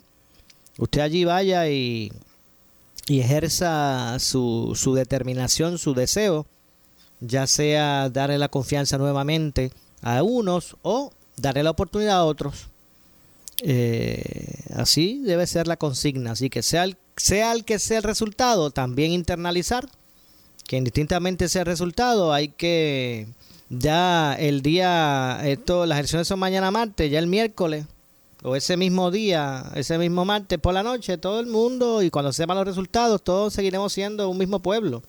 Usted 0.77 1.01
allí 1.01 1.25
vaya 1.25 1.67
y, 1.67 2.11
y 3.07 3.21
ejerza 3.21 4.17
su, 4.19 4.73
su 4.75 4.93
determinación, 4.93 5.77
su 5.77 5.93
deseo, 5.93 6.45
ya 7.21 7.47
sea 7.47 8.09
darle 8.09 8.37
la 8.37 8.49
confianza 8.49 8.97
nuevamente 8.97 9.71
a 10.01 10.21
unos 10.21 10.75
o 10.81 11.11
darle 11.37 11.63
la 11.63 11.71
oportunidad 11.71 12.17
a 12.17 12.25
otros. 12.25 12.67
Eh, 13.61 14.65
así 14.75 15.21
debe 15.23 15.47
ser 15.47 15.67
la 15.67 15.77
consigna. 15.77 16.31
Así 16.31 16.49
que 16.49 16.61
sea 16.61 16.85
sea 17.15 17.51
el 17.53 17.63
que 17.65 17.79
sea 17.79 17.97
el 17.97 18.03
resultado, 18.03 18.71
también 18.71 19.11
internalizar 19.11 19.87
que 20.67 20.77
indistintamente 20.77 21.49
sea 21.49 21.61
el 21.61 21.67
resultado, 21.67 22.33
hay 22.33 22.49
que 22.49 23.27
ya 23.69 24.35
el 24.35 24.61
día, 24.61 25.41
esto, 25.43 25.85
las 25.85 25.99
elecciones 25.99 26.27
son 26.27 26.39
mañana 26.39 26.71
martes, 26.71 27.11
ya 27.11 27.19
el 27.19 27.27
miércoles, 27.27 27.85
o 28.43 28.55
ese 28.55 28.77
mismo 28.77 29.09
día, 29.09 29.71
ese 29.75 29.97
mismo 29.97 30.25
martes 30.25 30.59
por 30.59 30.73
la 30.73 30.83
noche, 30.83 31.17
todo 31.17 31.39
el 31.39 31.47
mundo, 31.47 32.01
y 32.01 32.09
cuando 32.09 32.33
sepan 32.33 32.57
los 32.57 32.67
resultados, 32.67 33.23
todos 33.23 33.53
seguiremos 33.53 33.93
siendo 33.93 34.29
un 34.29 34.37
mismo 34.37 34.59
pueblo. 34.59 35.01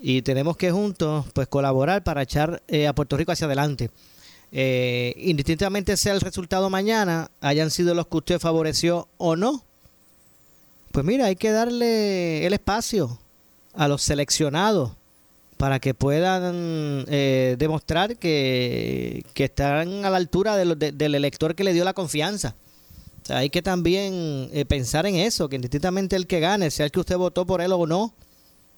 Y 0.00 0.22
tenemos 0.22 0.56
que 0.56 0.70
juntos, 0.70 1.24
pues, 1.32 1.48
colaborar 1.48 2.04
para 2.04 2.22
echar 2.22 2.62
eh, 2.68 2.86
a 2.86 2.94
Puerto 2.94 3.16
Rico 3.16 3.32
hacia 3.32 3.46
adelante. 3.46 3.90
Eh, 4.52 5.14
indistintamente 5.16 5.96
sea 5.96 6.12
el 6.12 6.20
resultado 6.20 6.68
mañana, 6.70 7.30
hayan 7.40 7.70
sido 7.70 7.94
los 7.94 8.06
que 8.06 8.16
usted 8.18 8.38
favoreció 8.38 9.08
o 9.16 9.36
no, 9.36 9.64
pues 10.92 11.04
mira, 11.04 11.26
hay 11.26 11.36
que 11.36 11.50
darle 11.50 12.46
el 12.46 12.52
espacio 12.52 13.18
a 13.76 13.88
los 13.88 14.02
seleccionados 14.02 14.92
para 15.56 15.80
que 15.80 15.94
puedan 15.94 17.04
eh, 17.08 17.56
demostrar 17.58 18.16
que, 18.16 19.24
que, 19.32 19.44
están 19.44 20.04
a 20.04 20.10
la 20.10 20.16
altura 20.18 20.56
del 20.56 21.14
elector 21.14 21.54
que 21.54 21.64
le 21.64 21.72
dio 21.72 21.84
la 21.84 21.94
confianza. 21.94 22.54
Hay 23.28 23.50
que 23.50 23.62
también 23.62 24.50
eh, 24.52 24.64
pensar 24.66 25.06
en 25.06 25.16
eso, 25.16 25.48
que 25.48 25.56
indistintamente 25.56 26.14
el 26.14 26.26
que 26.26 26.40
gane, 26.40 26.70
sea 26.70 26.86
el 26.86 26.92
que 26.92 27.00
usted 27.00 27.16
votó 27.16 27.46
por 27.46 27.60
él 27.60 27.72
o 27.72 27.86
no, 27.86 28.12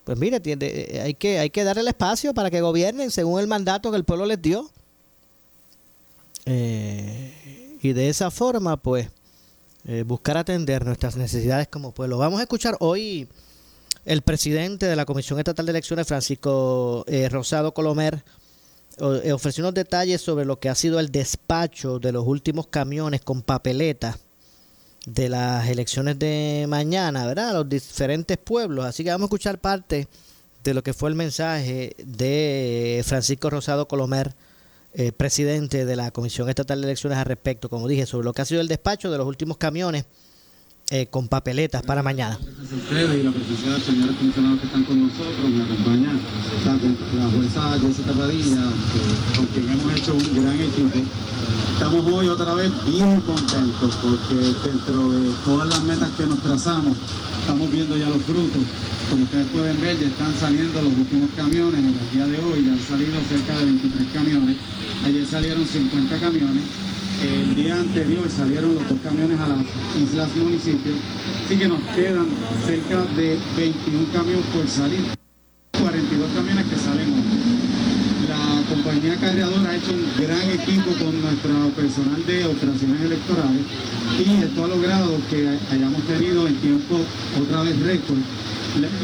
pues 0.05 0.18
mire, 0.18 0.40
tiene, 0.40 1.01
hay, 1.03 1.14
que, 1.14 1.38
hay 1.38 1.51
que 1.51 1.64
darle 1.64 1.82
el 1.82 1.88
espacio 1.88 2.32
para 2.32 2.51
que 2.51 2.61
gobiernen 2.61 3.11
según 3.11 3.40
el 3.40 3.46
mandato 3.46 3.90
que 3.90 3.96
el 3.96 4.05
pueblo 4.05 4.24
les 4.24 4.40
dio. 4.40 4.70
Eh, 6.46 7.78
y 7.82 7.92
de 7.92 8.09
esa 8.09 8.30
forma, 8.30 8.76
pues, 8.78 9.09
buscar 10.07 10.36
atender 10.36 10.84
nuestras 10.84 11.16
necesidades 11.16 11.68
como 11.68 11.92
pueblo. 11.92 12.18
Vamos 12.18 12.40
a 12.40 12.42
escuchar 12.42 12.76
hoy 12.80 13.28
el 14.05 14.22
presidente 14.22 14.86
de 14.86 14.96
la 14.96 15.05
Comisión 15.05 15.38
Estatal 15.38 15.66
de 15.66 15.70
Elecciones, 15.70 16.07
Francisco 16.07 17.05
eh, 17.07 17.28
Rosado 17.28 17.74
Colomer, 17.74 18.22
eh, 19.01 19.32
ofreció 19.32 19.62
unos 19.62 19.74
detalles 19.74 20.20
sobre 20.20 20.44
lo 20.44 20.59
que 20.59 20.68
ha 20.68 20.74
sido 20.74 20.99
el 20.99 21.12
despacho 21.12 21.99
de 21.99 22.12
los 22.12 22.26
últimos 22.26 22.66
camiones 22.66 23.20
con 23.20 23.42
papeleta 23.42 24.18
de 25.07 25.28
las 25.28 25.68
elecciones 25.68 26.18
de 26.18 26.66
mañana, 26.68 27.26
¿verdad? 27.26 27.55
Los 27.55 27.68
diferentes 27.68 28.36
pueblos. 28.38 28.84
Así 28.84 29.05
que 29.05 29.11
vamos 29.11 29.26
a 29.26 29.28
escuchar 29.28 29.59
parte 29.59 30.09
de 30.64 30.74
lo 30.74 30.82
que 30.82 30.92
fue 30.92 31.11
el 31.11 31.16
mensaje 31.16 31.94
de 32.05 33.03
Francisco 33.07 33.51
Rosado 33.51 33.88
Colomer, 33.88 34.34
eh, 34.94 35.12
presidente 35.12 35.84
de 35.84 35.96
la 35.96 36.11
Comisión 36.11 36.49
Estatal 36.49 36.80
de 36.80 36.88
Elecciones 36.88 37.18
al 37.18 37.26
respecto, 37.26 37.68
como 37.68 37.88
dije, 37.88 38.07
sobre 38.07 38.24
lo 38.24 38.32
que 38.32 38.42
ha 38.42 38.46
sido 38.46 38.61
el 38.61 38.68
despacho 38.68 39.11
de 39.11 39.18
los 39.18 39.26
últimos 39.26 39.59
camiones 39.59 40.07
eh, 40.91 41.07
con 41.07 41.28
papeletas 41.28 41.82
para 41.82 42.03
mañana. 42.03 42.39
Y 42.39 43.22
la 43.22 43.30
presencia 43.30 43.72
de 43.72 43.80
señores 43.80 44.16
comisionados 44.16 44.61
que 44.61 44.66
están 44.66 44.84
con 44.84 45.03
nosotros, 45.03 45.51
me 45.51 45.62
acompaña 45.62 46.12
la 47.16 47.28
jueza 47.28 47.78
Jessica 47.80 48.12
Padilla, 48.12 48.62
con 49.36 49.47
quien 49.47 49.68
hemos 49.68 49.93
hecho 49.95 50.14
un 50.14 50.43
gran 50.43 50.61
equipo. 50.61 50.99
Estamos 51.74 52.07
hoy 52.12 52.28
otra 52.28 52.55
vez 52.55 52.72
bien 52.86 53.20
contentos 53.20 53.97
porque 54.03 54.34
dentro 54.34 55.12
de 55.12 55.30
todas 55.45 55.68
las 55.68 55.82
metas 55.84 56.11
que 56.16 56.26
nos 56.26 56.41
trazamos, 56.41 56.97
estamos 57.41 57.70
viendo 57.70 57.97
ya 57.97 58.09
los 58.09 58.22
frutos. 58.22 58.62
Como 59.11 59.24
ustedes 59.24 59.47
pueden 59.49 59.80
ver, 59.80 59.99
ya 59.99 60.07
están 60.07 60.34
saliendo 60.41 60.82
los 60.82 60.93
últimos 60.93 61.30
camiones. 61.36 61.80
En 61.80 61.86
el 61.86 62.11
día 62.12 62.26
de 62.26 62.45
hoy 62.45 62.64
ya 62.64 62.72
han 62.72 62.80
salido 62.80 63.12
cerca 63.28 63.59
de 63.59 63.64
23 63.64 64.09
camiones. 64.12 64.57
Ayer 65.05 65.26
salieron 65.26 65.66
50 65.66 66.18
camiones 66.18 66.62
el 67.22 67.54
día 67.54 67.74
anterior 67.76 68.28
salieron 68.30 68.74
los 68.74 68.88
dos 68.88 68.98
camiones 69.02 69.38
a 69.40 69.48
las 69.48 69.58
islas 70.00 70.28
municipios, 70.36 70.96
así 71.44 71.56
que 71.56 71.68
nos 71.68 71.80
quedan 71.94 72.26
cerca 72.64 73.02
de 73.16 73.38
21 73.56 74.12
camiones 74.12 74.46
por 74.54 74.68
salir, 74.68 75.02
42 75.72 76.30
camiones 76.34 76.66
que 76.66 76.76
salen 76.76 77.12
hoy. 77.12 77.24
La 78.28 78.62
compañía 78.68 79.16
cargadora 79.16 79.70
ha 79.70 79.76
hecho 79.76 79.92
un 79.92 80.04
gran 80.22 80.50
equipo 80.50 80.90
con 81.02 81.20
nuestro 81.20 81.70
personal 81.74 82.24
de 82.26 82.44
operaciones 82.44 83.00
electorales 83.00 83.62
y 84.18 84.42
esto 84.44 84.64
ha 84.64 84.68
logrado 84.68 85.16
que 85.30 85.58
hayamos 85.72 86.02
tenido 86.02 86.46
en 86.46 86.54
tiempo 86.56 87.00
otra 87.40 87.62
vez 87.62 87.80
récord 87.80 88.18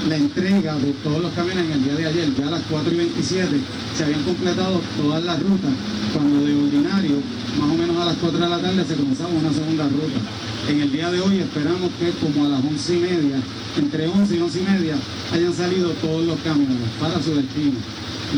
la, 0.08 0.16
entrega 0.16 0.76
de 0.76 0.92
todos 1.02 1.22
los 1.22 1.32
camiones 1.32 1.64
en 1.64 1.72
el 1.72 1.84
día 1.84 1.94
de 1.94 2.06
ayer, 2.06 2.34
ya 2.34 2.48
a 2.48 2.50
las 2.50 2.62
4 2.70 2.92
y 2.92 2.96
27, 2.96 3.48
se 3.96 4.04
habían 4.04 4.22
completado 4.22 4.80
todas 5.00 5.24
las 5.24 5.42
rutas, 5.42 5.70
cuando 6.12 6.44
de 6.44 6.54
ordinario, 6.54 7.16
más 7.58 7.70
o 7.70 7.74
menos 7.74 7.96
a 7.96 8.04
las 8.06 8.16
4 8.16 8.38
de 8.38 8.48
la 8.48 8.58
tarde, 8.58 8.84
se 8.84 8.94
comenzaba 8.94 9.30
una 9.30 9.52
segunda 9.52 9.84
ruta. 9.84 10.20
En 10.68 10.80
el 10.80 10.92
día 10.92 11.10
de 11.10 11.20
hoy 11.20 11.38
esperamos 11.38 11.90
que 11.98 12.10
como 12.20 12.46
a 12.46 12.48
las 12.48 12.64
11 12.64 12.94
y 12.94 13.00
media, 13.00 13.36
entre 13.76 14.08
11 14.08 14.36
y 14.36 14.40
11 14.40 14.60
y 14.60 14.62
media, 14.62 14.94
hayan 15.32 15.54
salido 15.54 15.90
todos 16.00 16.24
los 16.24 16.38
camiones 16.40 16.88
para 17.00 17.22
su 17.22 17.34
destino. 17.34 17.78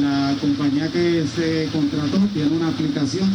La 0.01 0.35
compañía 0.41 0.89
que 0.89 1.25
se 1.35 1.69
contrató 1.73 2.19
tiene 2.35 2.51
una 2.51 2.69
aplicación 2.69 3.31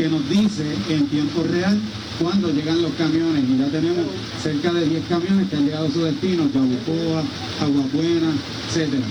que 0.00 0.08
nos 0.08 0.26
dice 0.30 0.64
en 0.88 1.06
tiempo 1.08 1.42
real 1.42 1.78
cuando 2.18 2.50
llegan 2.50 2.80
los 2.80 2.92
camiones 2.92 3.44
y 3.44 3.58
ya 3.58 3.66
tenemos 3.66 4.06
cerca 4.42 4.72
de 4.72 4.86
10 4.86 5.04
camiones 5.06 5.50
que 5.50 5.56
han 5.56 5.66
llegado 5.66 5.88
a 5.88 5.90
su 5.90 6.02
destino, 6.02 6.48
Yabucoa, 6.54 7.22
Aguabuena, 7.60 8.32
etcétera. 8.66 9.04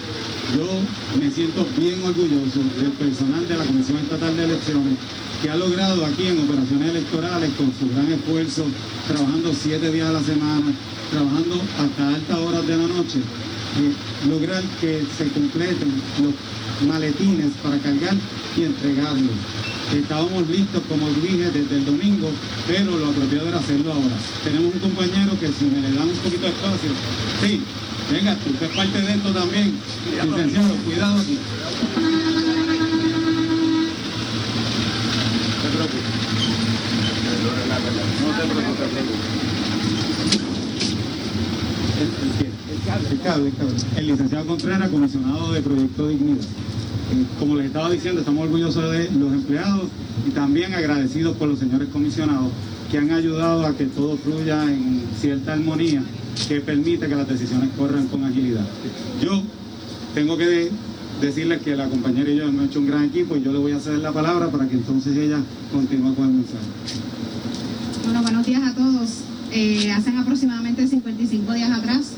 Yo 0.57 0.65
me 1.21 1.29
siento 1.29 1.63
bien 1.77 2.01
orgulloso 2.03 2.61
del 2.81 2.91
personal 2.93 3.47
de 3.47 3.57
la 3.57 3.65
Comisión 3.65 3.99
Estatal 3.99 4.35
de 4.35 4.45
Elecciones 4.45 4.97
que 5.43 5.49
ha 5.51 5.57
logrado 5.57 6.03
aquí 6.07 6.25
en 6.25 6.39
operaciones 6.39 6.89
electorales 6.89 7.51
con 7.55 7.71
su 7.77 7.93
gran 7.93 8.11
esfuerzo, 8.11 8.65
trabajando 9.07 9.53
siete 9.53 9.91
días 9.91 10.09
a 10.09 10.13
la 10.13 10.23
semana, 10.23 10.73
trabajando 11.11 11.61
hasta 11.77 12.07
altas 12.15 12.37
horas 12.39 12.65
de 12.65 12.77
la 12.77 12.87
noche, 12.87 13.19
eh, 13.19 14.27
lograr 14.27 14.63
que 14.81 15.03
se 15.15 15.27
completen 15.27 16.01
los 16.23 16.89
maletines 16.89 17.51
para 17.61 17.77
cargar 17.77 18.15
y 18.57 18.63
entregarlos. 18.63 19.37
Estábamos 19.93 20.47
listos, 20.47 20.83
como 20.87 21.09
dije, 21.09 21.49
desde 21.49 21.77
el 21.77 21.85
domingo, 21.85 22.29
pero 22.67 22.95
lo 22.95 23.07
apropiado 23.07 23.47
era 23.47 23.57
hacerlo 23.57 23.91
ahora. 23.91 24.15
Tenemos 24.43 24.73
un 24.75 24.79
compañero 24.79 25.39
que 25.39 25.47
si 25.47 25.65
me 25.65 25.81
le 25.81 25.93
dan 25.93 26.07
un 26.07 26.15
poquito 26.17 26.43
de 26.43 26.49
espacio, 26.49 26.91
sí, 27.41 27.61
venga, 28.11 28.33
usted 28.33 28.69
es 28.69 28.75
parte 28.75 29.01
de 29.01 29.13
esto 29.13 29.29
también. 29.31 29.79
Licenciado, 30.23 30.75
cuidado 30.85 31.19
aquí. 31.19 31.37
No 35.63 35.69
te 35.69 35.75
preocupes. 35.75 36.09
El, 41.99 43.19
cable, 43.21 43.47
el, 43.49 43.55
cable. 43.55 43.75
el 43.97 44.07
licenciado 44.07 44.45
Contreras, 44.45 44.89
comisionado 44.89 45.51
de 45.51 45.61
Proyecto 45.61 46.07
Dignidad 46.07 46.45
como 47.39 47.55
les 47.55 47.68
estaba 47.68 47.89
diciendo, 47.89 48.22
estamos 48.22 48.43
orgullosos 48.43 48.91
de 48.91 49.10
los 49.12 49.34
empleados 49.34 49.88
y 50.28 50.32
también 50.32 50.74
agradecidos 50.74 51.36
por 51.38 51.47
los 51.47 51.60
señores 51.60 51.88
comisionados 51.89 52.51
que 52.91 52.97
han 52.97 53.12
ayudado 53.12 53.66
a 53.66 53.76
que 53.76 53.86
todo 53.86 54.18
fluya 54.18 54.64
en 54.64 55.03
cierta 55.20 55.53
armonía 55.53 56.03
que 56.47 56.62
permite 56.62 57.07
que 57.07 57.16
las 57.16 57.28
decisiones 57.28 57.70
corran 57.78 58.07
con 58.07 58.24
agilidad. 58.24 58.66
Yo 59.22 59.41
tengo 60.14 60.38
que 60.38 60.72
decirles 61.22 61.62
que 61.62 61.76
la 61.76 61.88
compañera 61.88 62.30
y 62.30 62.38
yo 62.38 62.47
hemos 62.47 62.66
hecho 62.66 62.80
un 62.80 62.88
gran 62.88 63.05
equipo 63.05 63.36
y 63.36 63.43
yo 63.43 63.51
le 63.51 63.60
voy 63.60 63.72
a 63.74 63.80
ceder 63.80 63.99
la 63.99 64.12
palabra 64.12 64.47
para 64.47 64.68
que 64.68 64.76
entonces 64.76 65.16
ella 65.18 65.39
continúe 65.72 66.16
con 66.16 66.26
el 66.26 66.34
mensaje. 66.34 66.66
Bueno, 68.05 68.22
buenos 68.22 68.45
días 68.45 68.64
a 68.64 68.74
todos. 68.74 69.10
Eh, 69.51 69.91
hace 69.91 70.12
aproximadamente 70.12 70.88
55 70.88 71.53
días 71.53 71.72
atrás 71.72 72.14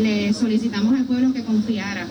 le 0.00 0.32
solicitamos 0.32 0.94
al 0.94 1.04
pueblo 1.04 1.32
que 1.32 1.44
confiara 1.44 2.06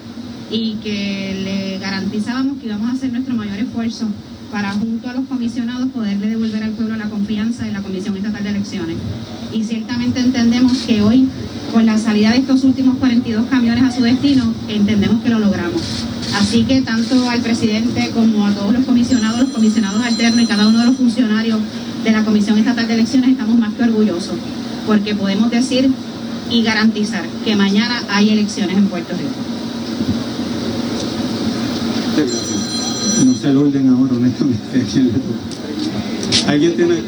y 0.54 0.76
que 0.84 1.42
le 1.44 1.80
garantizábamos 1.80 2.60
que 2.60 2.68
íbamos 2.68 2.90
a 2.90 2.94
hacer 2.94 3.12
nuestro 3.12 3.34
mayor 3.34 3.58
esfuerzo 3.58 4.06
para 4.52 4.72
junto 4.74 5.10
a 5.10 5.14
los 5.14 5.26
comisionados 5.26 5.90
poderle 5.90 6.28
devolver 6.28 6.64
al 6.64 6.72
pueblo 6.74 6.96
la 6.96 7.10
confianza 7.10 7.66
en 7.68 7.74
la 7.74 7.82
Comisión 7.82 8.16
Estatal 8.16 8.44
de 8.44 8.50
Elecciones. 8.52 8.98
Y 9.52 9.64
ciertamente 9.64 10.20
entendemos 10.20 10.78
que 10.86 11.02
hoy, 11.02 11.28
con 11.74 11.88
la 11.88 11.98
salida 11.98 12.30
de 12.30 12.38
estos 12.38 12.64
últimos 12.64 12.98
42 13.00 13.48
camiones 13.48 13.84
a 13.84 13.92
su 13.92 14.04
destino, 14.04 14.54
entendemos 14.68 15.24
que 15.24 15.30
lo 15.30 15.40
logramos. 15.40 15.82
Así 16.36 16.66
que 16.66 16.82
tanto 16.82 17.28
al 17.32 17.42
presidente 17.42 18.12
como 18.14 18.46
a 18.46 18.52
todos 18.52 18.74
los 18.74 18.86
comisionados, 18.86 19.40
los 19.40 19.50
comisionados 19.50 20.04
alternos 20.04 20.42
y 20.42 20.46
cada 20.46 20.68
uno 20.68 20.82
de 20.82 20.86
los 20.86 20.98
funcionarios 20.98 21.60
de 22.04 22.12
la 22.12 22.24
Comisión 22.24 22.60
Estatal 22.60 22.88
de 22.88 22.94
Elecciones 22.94 23.32
estamos 23.32 23.58
más 23.58 23.74
que 23.74 23.84
orgullosos, 23.84 24.36
porque 24.86 25.16
podemos 25.16 25.50
decir 25.50 25.90
y 26.52 26.62
garantizar 26.62 27.26
que 27.44 27.56
mañana 27.56 28.04
hay 28.12 28.30
elecciones 28.30 28.78
en 28.78 28.86
Puerto 28.86 29.14
Rico. 29.14 29.63
No 32.14 33.36
sé 33.36 33.50
el 33.50 33.58
orden 33.58 33.90
ahora, 33.90 34.14
honestamente. 34.14 34.84
¿Alguien 36.48 36.76
tiene? 36.76 37.02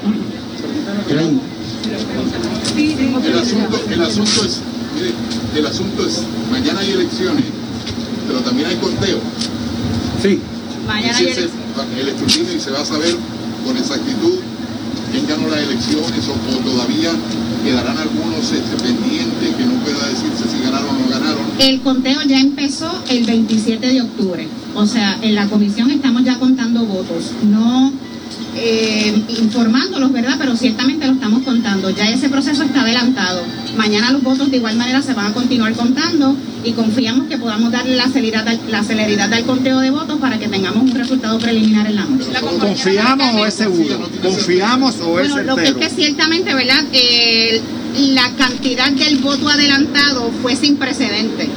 El 3.26 3.39
asunto, 3.39 3.80
el 3.91 4.01
asunto 4.01 4.45
es, 4.45 4.62
el 5.56 5.66
asunto 5.66 6.06
es, 6.08 6.24
mañana 6.51 6.80
hay 6.80 6.91
elecciones, 6.91 7.45
pero 8.28 8.39
también 8.39 8.68
hay 8.68 8.76
conteo. 8.78 9.20
Sí. 10.22 10.39
Mañana 10.88 11.18
hay 11.18 11.24
elecciones. 11.26 11.51
El 11.99 12.08
escrutinio 12.08 12.53
y 12.56 12.60
se 12.60 12.72
va 12.72 12.82
a 12.82 12.86
saber 12.86 13.16
con 13.66 13.78
exactitud 13.78 14.39
quién 15.16 15.28
ganó 15.28 15.47
las 15.47 15.61
elecciones 15.61 16.28
o, 16.28 16.57
todavía 16.59 17.11
quedarán 17.63 17.97
algunos 17.97 18.51
este, 18.51 18.84
pendientes 18.84 19.55
que 19.55 19.66
no 19.66 19.74
pueda 19.76 20.07
decirse 20.07 20.43
si 20.49 20.61
ganaron 20.61 20.89
o 20.89 20.99
no 20.99 21.09
ganaron. 21.09 21.45
El 21.57 21.82
conteo 21.82 22.22
ya 22.28 22.39
empezó 22.39 22.91
el 23.09 23.26
27 23.26 23.88
de 23.88 24.01
octubre. 24.01 24.47
O 24.76 24.86
sea, 24.86 25.18
en 25.22 25.36
la 25.36 25.47
comisión 25.47 25.89
estamos 25.89 26.24
ya 26.24 26.38
contando 26.38 26.86
votos. 26.86 27.32
No 27.43 27.93
eh, 28.56 29.14
informándolos, 29.39 30.12
¿verdad? 30.12 30.36
Pero 30.39 30.56
ciertamente 30.56 31.06
lo 31.06 31.14
estamos 31.14 31.43
contando. 31.43 31.89
Ya 31.89 32.10
ese 32.10 32.30
proceso 32.30 32.64
está 32.64 32.82
adelantado. 32.82 33.43
Mañana 33.78 34.12
los 34.12 34.24
votos 34.24 34.49
de 34.49 34.58
igual 34.58 34.76
manera 34.78 35.01
se 35.01 35.14
van 35.14 35.28
a 35.28 35.34
continuar 35.34 35.74
contando 35.74 36.36
y 36.64 36.72
confiamos 36.72 37.28
que 37.28 37.38
podamos 37.38 37.72
darle 37.72 37.95
la 37.95 38.08
celeridad, 38.08 38.45
la 38.70 38.84
celeridad 38.84 39.32
al 39.32 39.43
conteo 39.43 39.80
de 39.80 39.91
votos 39.91 40.20
para 40.20 40.39
que 40.39 40.47
tengamos 40.47 40.84
un 40.84 40.95
resultado 40.95 41.38
preliminar 41.38 41.86
en 41.88 41.95
la 41.95 42.06
noche. 42.06 42.26
¿Confiamos 42.60 43.36
o 43.36 43.45
es 43.45 43.53
seguro? 43.53 44.10
¿Confiamos 44.22 44.95
o 45.01 45.20
es 45.20 45.32
Bueno, 45.32 45.56
lo 45.56 45.56
que 45.56 45.68
es 45.68 45.74
que 45.74 45.89
ciertamente, 45.89 46.53
¿verdad? 46.53 46.84
La 47.97 48.29
cantidad 48.37 48.91
del 48.91 49.17
voto 49.19 49.49
adelantado 49.49 50.31
fue 50.41 50.55
sin 50.55 50.77
precedente. 50.77 51.49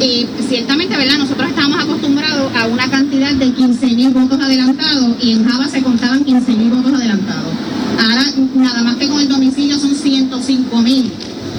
Y 0.00 0.26
ciertamente, 0.48 0.96
¿verdad? 0.96 1.18
Nosotros 1.18 1.48
estábamos 1.48 1.82
acostumbrados 1.82 2.52
a 2.54 2.66
una 2.66 2.88
cantidad 2.90 3.32
de 3.32 3.52
15 3.52 3.86
mil 3.88 4.10
votos 4.10 4.40
adelantados 4.40 5.16
y 5.20 5.32
en 5.32 5.44
Java 5.44 5.68
se 5.68 5.82
contaban 5.82 6.24
15 6.24 6.52
mil 6.52 6.70
votos 6.70 6.94
adelantados. 6.94 7.52
Ahora, 7.98 8.24
nada 8.54 8.82
más 8.82 8.96
que 8.96 9.08
con 9.08 9.20
el 9.20 9.28
domicilio 9.28 9.78
son 9.78 9.94
105 9.94 10.82
mil, 10.82 11.12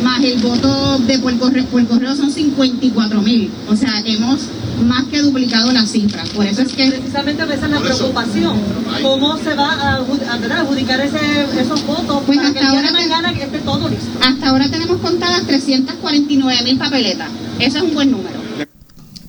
más 0.04 0.24
el 0.24 0.40
voto 0.40 0.98
de 1.00 1.20
por 1.20 1.38
correo, 1.38 1.66
por 1.66 1.86
correo 1.88 2.16
son 2.16 2.32
54 2.32 3.22
mil. 3.22 3.52
O 3.70 3.76
sea, 3.76 4.02
hemos 4.06 4.42
más 4.84 5.06
que 5.06 5.22
duplicado 5.22 5.72
la 5.72 5.86
cifra. 5.86 6.24
Por 6.36 6.46
eso 6.46 6.62
es 6.62 6.74
que... 6.74 6.92
Precisamente 6.92 7.44
esa 7.44 7.66
es 7.66 7.72
la 7.72 7.80
preocupación. 7.80 8.60
¿Cómo 9.02 9.38
se 9.38 9.54
va 9.54 9.74
a, 9.74 9.96
adjudicar 9.96 11.00
ese, 11.02 11.62
esos 11.62 11.86
votos 11.86 12.24
pues 12.26 12.38
para 12.38 12.50
hasta 12.50 12.60
que 12.60 12.66
el 12.66 12.72
día 12.72 12.80
ahora 12.80 12.92
de 12.92 13.08
mañana 13.08 13.32
esté 13.32 13.60
todo 13.60 13.90
listo? 13.90 14.06
Hasta 14.22 14.50
ahora 14.50 14.70
tenemos 14.70 14.98
contadas 14.98 15.46
349 15.48 16.64
mil 16.64 16.78
papeletas. 16.78 17.30
Eso 17.60 17.78
es 17.78 17.84
un 17.84 17.94
buen 17.94 18.12
número. 18.12 18.45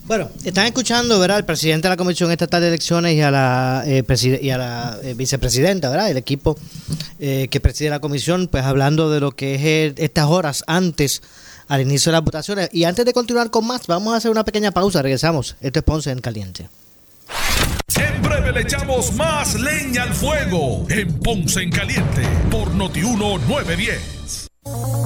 Bueno, 0.06 0.30
están 0.44 0.66
escuchando, 0.66 1.18
¿verdad? 1.18 1.38
El 1.38 1.44
presidente 1.44 1.88
de 1.88 1.90
la 1.90 1.96
Comisión 1.96 2.30
Estatal 2.30 2.60
de 2.60 2.68
Elecciones 2.68 3.14
y 3.14 3.22
a 3.22 3.30
la, 3.32 3.82
eh, 3.84 4.04
eh, 4.06 5.14
vicepresidenta, 5.16 5.90
¿verdad? 5.90 6.10
El 6.10 6.16
equipo 6.16 6.56
eh, 7.18 7.48
que 7.50 7.58
preside 7.58 7.90
la 7.90 7.98
comisión, 7.98 8.46
pues 8.46 8.62
hablando 8.62 9.10
de 9.10 9.18
lo 9.18 9.32
que 9.32 9.56
es 9.56 9.94
estas 9.96 10.26
horas 10.26 10.62
antes 10.68 11.22
al 11.66 11.80
inicio 11.80 12.10
de 12.12 12.18
las 12.18 12.24
votaciones. 12.24 12.68
Y 12.72 12.84
antes 12.84 13.04
de 13.04 13.12
continuar 13.12 13.50
con 13.50 13.66
más, 13.66 13.88
vamos 13.88 14.14
a 14.14 14.18
hacer 14.18 14.30
una 14.30 14.44
pequeña 14.44 14.70
pausa. 14.70 15.02
Regresamos. 15.02 15.56
Esto 15.60 15.80
es 15.80 15.84
Ponce 15.84 16.12
en 16.12 16.20
Caliente. 16.20 16.68
En 17.96 18.22
breve 18.22 18.52
le 18.52 18.60
echamos 18.60 19.12
más 19.14 19.60
leña 19.60 20.04
al 20.04 20.14
fuego 20.14 20.86
en 20.88 21.18
Ponce 21.18 21.62
en 21.62 21.70
Caliente 21.70 22.22
por 22.48 22.72
Notiuno 22.72 23.38
910. 23.38 25.05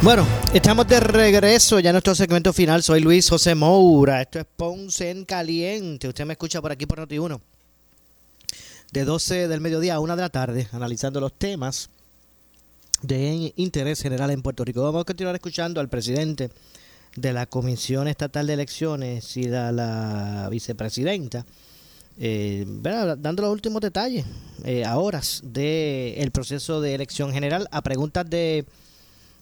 Bueno, 0.00 0.24
estamos 0.54 0.86
de 0.86 1.00
regreso 1.00 1.80
ya 1.80 1.90
en 1.90 1.94
nuestro 1.94 2.14
segmento 2.14 2.52
final. 2.52 2.84
Soy 2.84 3.00
Luis 3.00 3.28
José 3.28 3.56
Moura. 3.56 4.22
Esto 4.22 4.38
es 4.38 4.46
Ponce 4.56 5.10
en 5.10 5.24
Caliente. 5.24 6.06
Usted 6.06 6.24
me 6.24 6.34
escucha 6.34 6.62
por 6.62 6.70
aquí 6.70 6.86
por 6.86 7.00
Noti1. 7.00 7.40
De 8.92 9.04
12 9.04 9.48
del 9.48 9.60
mediodía 9.60 9.96
a 9.96 10.00
1 10.00 10.14
de 10.14 10.22
la 10.22 10.28
tarde, 10.28 10.68
analizando 10.70 11.20
los 11.20 11.32
temas 11.32 11.90
de 13.02 13.52
interés 13.56 14.00
general 14.00 14.30
en 14.30 14.40
Puerto 14.40 14.64
Rico. 14.64 14.84
Vamos 14.84 15.00
a 15.00 15.04
continuar 15.04 15.34
escuchando 15.34 15.80
al 15.80 15.88
presidente 15.88 16.50
de 17.16 17.32
la 17.32 17.46
Comisión 17.46 18.06
Estatal 18.06 18.46
de 18.46 18.52
Elecciones 18.52 19.36
y 19.36 19.52
a 19.52 19.72
la 19.72 20.48
vicepresidenta, 20.48 21.44
eh, 22.18 22.64
dando 22.68 23.42
los 23.42 23.52
últimos 23.52 23.82
detalles 23.82 24.24
eh, 24.64 24.84
a 24.84 24.96
horas 24.96 25.40
del 25.42 26.30
proceso 26.30 26.80
de 26.80 26.94
elección 26.94 27.32
general, 27.32 27.66
a 27.72 27.82
preguntas 27.82 28.30
de 28.30 28.64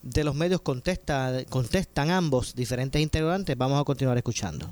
de 0.07 0.25
los 0.25 0.35
medios 0.35 0.61
contesta, 0.61 1.45
contestan 1.49 2.11
ambos 2.11 2.55
diferentes 2.55 3.01
integrantes. 3.03 3.57
Vamos 3.59 3.81
a 3.81 3.85
continuar 3.85 4.17
escuchando. 4.17 4.71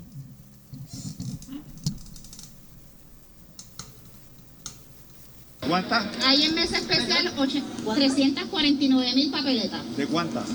cuántas? 5.67 6.05
Hay 6.25 6.43
en 6.43 6.55
mesa 6.55 6.77
especial 6.77 7.31
ocho- 7.37 7.59
349 7.95 9.15
mil 9.15 9.31
papeletas. 9.31 9.81
¿De 9.97 10.05
cuántas? 10.07 10.45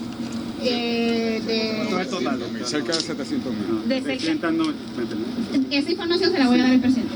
Eh, 0.62 1.40
¿Cuánto 1.42 1.46
de, 1.48 2.02
es 2.02 2.06
el 2.06 2.08
total? 2.08 2.40
Cerca 2.66 2.92
de 2.92 3.00
700 3.00 3.52
mil. 3.54 3.88
De 3.88 4.02
cerca- 4.02 4.50
esa 5.70 5.90
información 5.90 6.32
se 6.32 6.38
la 6.38 6.46
voy 6.46 6.60
a 6.60 6.62
dar 6.62 6.72
al 6.72 6.80
presidente. 6.80 7.14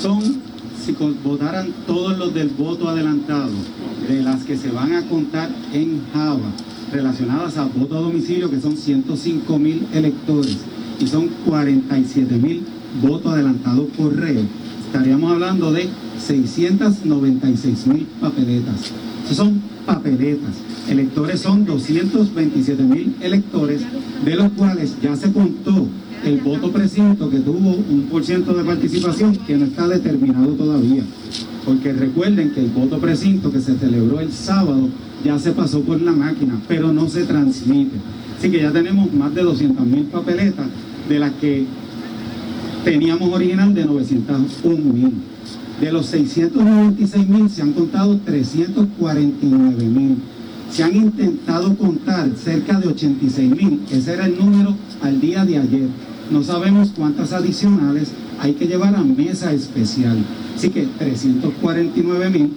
Son, 0.00 0.42
si 0.84 0.92
votaran 0.92 1.72
todos 1.86 2.16
los 2.18 2.32
del 2.34 2.48
voto 2.50 2.88
adelantado, 2.88 3.50
de 4.10 4.22
las 4.22 4.42
que 4.42 4.56
se 4.56 4.70
van 4.70 4.92
a 4.92 5.02
contar 5.06 5.50
en 5.72 6.02
Java, 6.12 6.50
relacionadas 6.92 7.56
a 7.56 7.64
voto 7.66 7.96
a 7.96 8.00
domicilio, 8.00 8.50
que 8.50 8.60
son 8.60 8.76
105 8.76 9.58
mil 9.58 9.86
electores, 9.92 10.58
y 10.98 11.06
son 11.06 11.28
47 11.46 12.36
mil 12.36 12.62
votos 13.00 13.32
adelantados 13.32 13.86
por 13.96 14.12
correo, 14.12 14.42
estaríamos 14.84 15.32
hablando 15.32 15.72
de 15.72 15.88
696 16.18 17.86
mil 17.86 18.06
papeletas. 18.20 18.92
Esas 19.24 19.36
son 19.36 19.62
papeletas. 19.86 20.56
Electores 20.88 21.40
son 21.40 21.64
227 21.64 22.82
mil 22.82 23.14
electores, 23.20 23.82
de 24.24 24.34
los 24.34 24.50
cuales 24.52 24.96
ya 25.00 25.14
se 25.14 25.32
contó 25.32 25.86
el 26.24 26.40
voto 26.40 26.72
precinto 26.72 27.30
que 27.30 27.38
tuvo 27.38 27.76
un 27.76 28.08
por 28.10 28.24
ciento 28.24 28.52
de 28.54 28.64
participación 28.64 29.36
que 29.36 29.56
no 29.56 29.66
está 29.66 29.86
determinado 29.86 30.48
todavía. 30.54 31.04
Porque 31.64 31.92
recuerden 31.92 32.52
que 32.52 32.60
el 32.60 32.70
voto 32.70 32.98
precinto 32.98 33.52
que 33.52 33.60
se 33.60 33.76
celebró 33.76 34.20
el 34.20 34.32
sábado 34.32 34.88
ya 35.24 35.38
se 35.38 35.52
pasó 35.52 35.80
por 35.82 36.00
la 36.00 36.12
máquina, 36.12 36.60
pero 36.66 36.92
no 36.92 37.08
se 37.08 37.24
transmite. 37.24 37.96
Así 38.38 38.50
que 38.50 38.62
ya 38.62 38.72
tenemos 38.72 39.12
más 39.12 39.34
de 39.34 39.42
200 39.42 39.86
mil 39.86 40.04
papeletas, 40.04 40.66
de 41.08 41.18
las 41.18 41.32
que 41.32 41.66
teníamos 42.84 43.32
original 43.32 43.74
de 43.74 43.84
901 43.84 44.92
mil. 44.92 45.12
De 45.80 45.92
los 45.92 46.06
696 46.06 47.28
mil 47.28 47.50
se 47.50 47.62
han 47.62 47.72
contado 47.72 48.18
349 48.24 49.84
mil. 49.84 50.16
Se 50.70 50.84
han 50.84 50.94
intentado 50.94 51.76
contar 51.76 52.30
cerca 52.36 52.78
de 52.78 52.88
86 52.88 53.50
mil. 53.50 53.80
Ese 53.90 54.12
era 54.12 54.26
el 54.26 54.38
número 54.38 54.74
al 55.02 55.20
día 55.20 55.44
de 55.44 55.58
ayer. 55.58 55.88
No 56.30 56.42
sabemos 56.42 56.92
cuántas 56.96 57.32
adicionales 57.32 58.12
hay 58.40 58.54
que 58.54 58.66
llevar 58.66 58.94
a 58.96 59.02
mesa 59.02 59.52
especial. 59.52 60.18
Así 60.56 60.70
que 60.70 60.86
349 60.98 62.30
mil 62.30 62.52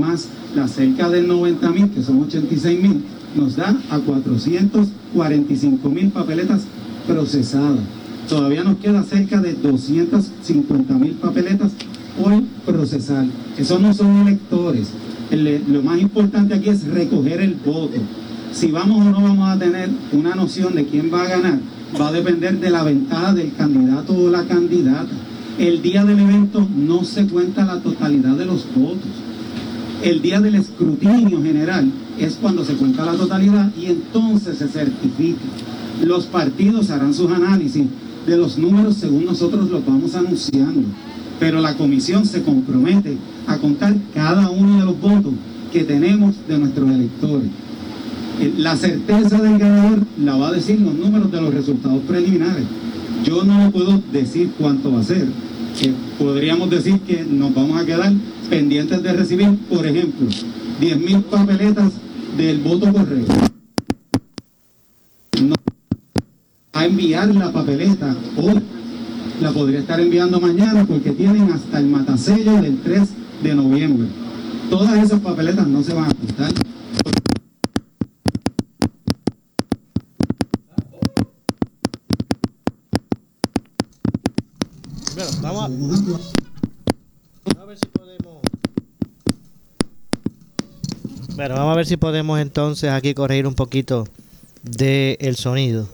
más 0.00 0.28
las 0.54 0.70
cerca 0.70 1.10
de 1.10 1.22
90 1.22 1.70
mil, 1.70 1.90
que 1.90 2.02
son 2.02 2.22
86 2.22 2.80
mil, 2.82 3.02
nos 3.36 3.56
da 3.56 3.76
a 3.90 3.98
445 3.98 5.88
mil 5.90 6.08
papeletas 6.10 6.62
procesadas. 7.06 7.80
Todavía 8.28 8.64
nos 8.64 8.78
queda 8.78 9.02
cerca 9.02 9.40
de 9.40 9.52
250 9.54 10.94
mil 10.94 11.12
papeletas 11.12 11.72
por 12.20 12.42
procesar. 12.64 13.26
Esos 13.58 13.80
no 13.80 13.92
son 13.92 14.16
electores. 14.26 14.88
El- 15.30 15.62
lo 15.68 15.82
más 15.82 16.00
importante 16.00 16.54
aquí 16.54 16.70
es 16.70 16.84
recoger 16.86 17.40
el 17.40 17.54
voto. 17.54 17.98
Si 18.52 18.70
vamos 18.70 19.04
o 19.04 19.10
no 19.10 19.20
vamos 19.20 19.48
a 19.48 19.58
tener 19.58 19.90
una 20.12 20.34
noción 20.34 20.74
de 20.74 20.86
quién 20.86 21.10
va 21.12 21.22
a 21.22 21.28
ganar, 21.28 21.58
va 22.00 22.08
a 22.08 22.12
depender 22.12 22.58
de 22.60 22.70
la 22.70 22.84
ventaja 22.84 23.34
del 23.34 23.52
candidato 23.54 24.14
o 24.16 24.30
la 24.30 24.44
candidata. 24.44 25.08
El 25.58 25.82
día 25.82 26.04
del 26.04 26.18
evento 26.18 26.66
no 26.76 27.04
se 27.04 27.26
cuenta 27.28 27.64
la 27.64 27.78
totalidad 27.78 28.34
de 28.34 28.44
los 28.44 28.66
votos. 28.74 29.08
El 30.02 30.20
día 30.20 30.40
del 30.40 30.56
escrutinio 30.56 31.40
general 31.40 31.92
es 32.18 32.34
cuando 32.34 32.64
se 32.64 32.74
cuenta 32.74 33.04
la 33.04 33.12
totalidad 33.12 33.70
y 33.80 33.86
entonces 33.86 34.58
se 34.58 34.66
certifica. 34.66 35.44
Los 36.02 36.26
partidos 36.26 36.90
harán 36.90 37.14
sus 37.14 37.30
análisis 37.30 37.86
de 38.26 38.36
los 38.36 38.58
números 38.58 38.96
según 38.96 39.26
nosotros 39.26 39.70
los 39.70 39.86
vamos 39.86 40.16
anunciando, 40.16 40.88
pero 41.38 41.60
la 41.60 41.76
comisión 41.76 42.26
se 42.26 42.42
compromete 42.42 43.16
a 43.46 43.56
contar 43.58 43.94
cada 44.12 44.50
uno 44.50 44.80
de 44.80 44.84
los 44.86 45.00
votos 45.00 45.34
que 45.72 45.84
tenemos 45.84 46.34
de 46.48 46.58
nuestros 46.58 46.90
electores. 46.90 47.48
Eh, 48.40 48.52
La 48.58 48.76
certeza 48.76 49.40
del 49.40 49.58
ganador 49.58 50.00
la 50.18 50.36
va 50.36 50.48
a 50.48 50.52
decir 50.52 50.80
los 50.80 50.94
números 50.94 51.30
de 51.30 51.40
los 51.40 51.54
resultados 51.54 52.02
preliminares. 52.08 52.64
Yo 53.24 53.44
no 53.44 53.70
puedo 53.70 54.02
decir 54.12 54.50
cuánto 54.58 54.92
va 54.92 55.00
a 55.00 55.04
ser. 55.04 55.28
Eh, 55.82 55.92
podríamos 56.18 56.70
decir 56.70 57.00
que 57.00 57.24
nos 57.24 57.54
vamos 57.54 57.80
a 57.80 57.84
quedar 57.84 58.12
pendientes 58.48 59.02
de 59.02 59.12
recibir, 59.12 59.58
por 59.68 59.86
ejemplo, 59.86 60.28
10.000 60.80 61.22
papeletas 61.24 61.92
del 62.36 62.60
voto 62.60 62.92
correo. 62.92 63.26
No 65.42 65.54
a 66.72 66.86
enviar 66.86 67.34
la 67.34 67.52
papeleta 67.52 68.14
hoy. 68.36 68.60
La 69.40 69.50
podría 69.50 69.80
estar 69.80 69.98
enviando 70.00 70.40
mañana 70.40 70.84
porque 70.86 71.10
tienen 71.10 71.50
hasta 71.52 71.80
el 71.80 71.86
matasello 71.86 72.52
del 72.60 72.78
3 72.80 73.08
de 73.42 73.54
noviembre. 73.54 74.08
Todas 74.70 75.02
esas 75.02 75.20
papeletas 75.20 75.66
no 75.66 75.82
se 75.82 75.92
van 75.92 76.10
a 76.10 76.14
contar. 76.14 76.52
Bueno, 85.14 85.30
vamos 85.44 85.64
a, 85.64 85.68
ver 87.66 87.78
si 87.78 87.86
podemos. 87.86 88.42
Bueno, 91.36 91.54
vamos 91.54 91.72
a 91.72 91.76
ver 91.76 91.86
si 91.86 91.96
podemos 91.96 92.40
entonces 92.40 92.90
aquí 92.90 93.14
corregir 93.14 93.46
un 93.46 93.54
poquito 93.54 94.06
del 94.62 95.16
el 95.20 95.36
sonido. 95.36 95.88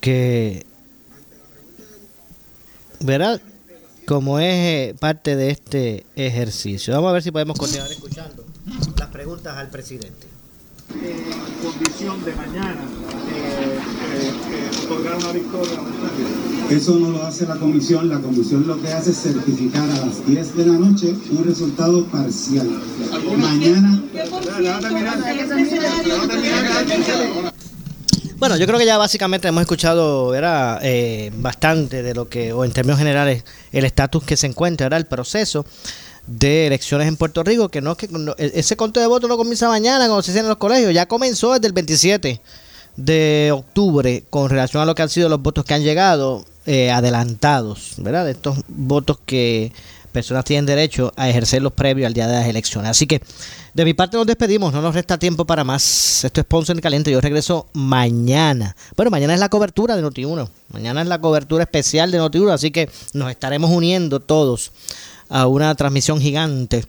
Que. 0.00 0.66
¿Verdad? 3.00 3.40
Como 4.06 4.38
es 4.38 4.54
eh, 4.54 4.94
parte 4.98 5.36
de 5.36 5.50
este 5.50 6.06
ejercicio. 6.16 6.94
Vamos 6.94 7.10
a 7.10 7.12
ver 7.12 7.22
si 7.22 7.30
podemos 7.30 7.58
continuar 7.58 7.90
escuchando 7.90 8.46
las 8.98 9.08
preguntas 9.08 9.56
al 9.56 9.68
presidente. 9.68 10.29
Condición 11.62 12.24
de 12.24 12.34
mañana 12.34 12.80
otorgar 14.84 15.16
una 15.16 15.32
victoria 15.32 15.78
Eso 16.70 16.98
no 16.98 17.10
lo 17.10 17.22
hace 17.22 17.46
la 17.46 17.56
comisión, 17.56 18.08
la 18.08 18.18
comisión 18.18 18.66
lo 18.66 18.80
que 18.80 18.88
hace 18.88 19.10
es 19.10 19.22
certificar 19.22 19.88
a 19.88 20.06
las 20.06 20.26
10 20.26 20.56
de 20.56 20.66
la 20.66 20.72
noche 20.74 21.14
un 21.30 21.44
resultado 21.44 22.04
parcial. 22.06 22.68
Mañana 23.36 24.02
Bueno, 28.38 28.56
yo 28.56 28.66
creo 28.66 28.78
que 28.78 28.86
ya 28.86 28.98
básicamente 28.98 29.48
hemos 29.48 29.60
escuchado 29.60 30.34
era 30.34 30.78
eh, 30.82 31.30
bastante 31.36 32.02
de 32.02 32.14
lo 32.14 32.28
que, 32.28 32.52
o 32.52 32.64
en 32.64 32.72
términos 32.72 32.98
generales, 32.98 33.44
el 33.70 33.84
estatus 33.84 34.24
que 34.24 34.36
se 34.36 34.46
encuentra, 34.46 34.86
era 34.86 34.96
el 34.96 35.06
proceso 35.06 35.64
de 36.30 36.68
elecciones 36.68 37.08
en 37.08 37.16
Puerto 37.16 37.42
Rico, 37.42 37.68
que 37.68 37.80
no 37.80 37.92
es 37.92 37.98
que 37.98 38.08
no- 38.08 38.34
e- 38.38 38.52
ese 38.54 38.76
conto 38.76 39.00
de 39.00 39.06
votos 39.08 39.28
no 39.28 39.36
comienza 39.36 39.68
mañana 39.68 40.06
cuando 40.06 40.22
se 40.22 40.30
cierran 40.32 40.48
los 40.48 40.58
colegios, 40.58 40.94
ya 40.94 41.06
comenzó 41.06 41.52
desde 41.54 41.66
el 41.66 41.72
27 41.72 42.40
de 42.96 43.50
octubre 43.52 44.24
con 44.30 44.48
relación 44.48 44.82
a 44.82 44.86
lo 44.86 44.94
que 44.94 45.02
han 45.02 45.08
sido 45.08 45.28
los 45.28 45.40
votos 45.42 45.64
que 45.64 45.74
han 45.74 45.82
llegado 45.82 46.44
eh, 46.66 46.90
adelantados, 46.90 47.94
¿verdad? 47.98 48.24
De 48.26 48.32
estos 48.32 48.58
votos 48.68 49.18
que 49.26 49.72
personas 50.12 50.44
tienen 50.44 50.66
derecho 50.66 51.12
a 51.16 51.28
ejercerlos 51.28 51.72
previos 51.72 52.06
al 52.06 52.14
día 52.14 52.26
de 52.26 52.34
las 52.34 52.46
elecciones. 52.46 52.90
Así 52.90 53.06
que 53.06 53.22
de 53.74 53.84
mi 53.84 53.94
parte 53.94 54.16
nos 54.16 54.26
despedimos, 54.26 54.72
no 54.72 54.82
nos 54.82 54.94
resta 54.94 55.18
tiempo 55.18 55.44
para 55.44 55.62
más. 55.64 56.24
Esto 56.24 56.40
es 56.40 56.46
Ponce 56.46 56.72
en 56.72 56.80
Caliente, 56.80 57.10
yo 57.10 57.20
regreso 57.20 57.66
mañana. 57.72 58.76
Bueno, 58.96 59.10
mañana 59.10 59.34
es 59.34 59.40
la 59.40 59.48
cobertura 59.48 59.96
de 59.96 60.02
Noti1, 60.02 60.48
mañana 60.72 61.02
es 61.02 61.08
la 61.08 61.20
cobertura 61.20 61.62
especial 61.64 62.10
de 62.10 62.20
Noti1, 62.20 62.52
así 62.52 62.70
que 62.70 62.88
nos 63.14 63.30
estaremos 63.30 63.70
uniendo 63.70 64.20
todos 64.20 64.72
a 65.30 65.46
una 65.46 65.74
transmisión 65.74 66.20
gigante 66.20 66.84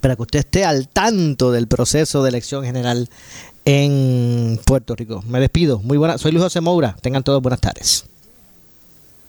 para 0.00 0.14
que 0.14 0.22
usted 0.22 0.38
esté 0.40 0.64
al 0.64 0.88
tanto 0.88 1.50
del 1.50 1.66
proceso 1.66 2.22
de 2.22 2.28
elección 2.28 2.64
general 2.64 3.08
en 3.64 4.60
Puerto 4.64 4.94
Rico. 4.94 5.24
Me 5.26 5.40
despido. 5.40 5.80
Muy 5.80 5.98
buena. 5.98 6.18
Soy 6.18 6.32
Luis 6.32 6.44
José 6.44 6.60
Moura. 6.60 6.96
Tengan 7.00 7.22
todos 7.22 7.42
buenas 7.42 7.60
tardes. 7.60 8.04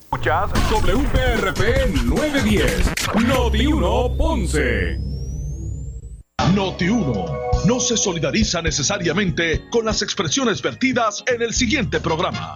Escuchas 0.03 0.49
WPRP 0.71 2.05
910, 2.05 2.91
Noti 3.27 3.67
1 3.67 4.17
Ponce. 4.17 4.99
Noti 6.53 6.87
1 6.87 7.25
no 7.65 7.79
se 7.81 7.97
solidariza 7.97 8.61
necesariamente 8.61 9.67
con 9.69 9.83
las 9.85 10.01
expresiones 10.01 10.61
vertidas 10.61 11.23
en 11.27 11.41
el 11.41 11.53
siguiente 11.53 11.99
programa. 11.99 12.55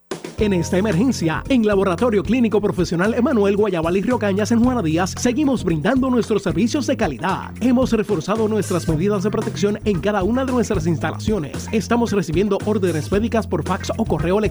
En 0.41 0.53
esta 0.53 0.79
emergencia, 0.79 1.43
en 1.49 1.67
Laboratorio 1.67 2.23
Clínico 2.23 2.59
Profesional 2.59 3.13
Emanuel 3.13 3.55
Guayabal 3.55 3.97
y 3.97 4.01
Río 4.01 4.17
Cañas 4.17 4.51
en 4.51 4.63
Juana 4.63 4.81
Díaz, 4.81 5.13
seguimos 5.15 5.63
brindando 5.63 6.09
nuestros 6.09 6.41
servicios 6.41 6.87
de 6.87 6.97
calidad. 6.97 7.51
Hemos 7.61 7.91
reforzado 7.91 8.47
nuestras 8.47 8.89
medidas 8.89 9.21
de 9.21 9.29
protección 9.29 9.77
en 9.85 9.99
cada 9.99 10.23
una 10.23 10.43
de 10.43 10.51
nuestras 10.51 10.87
instalaciones. 10.87 11.69
Estamos 11.71 12.11
recibiendo 12.11 12.57
órdenes 12.65 13.11
médicas 13.11 13.45
por 13.45 13.63
fax 13.63 13.91
o 13.97 14.03
correo 14.03 14.39
electrónico 14.39 14.49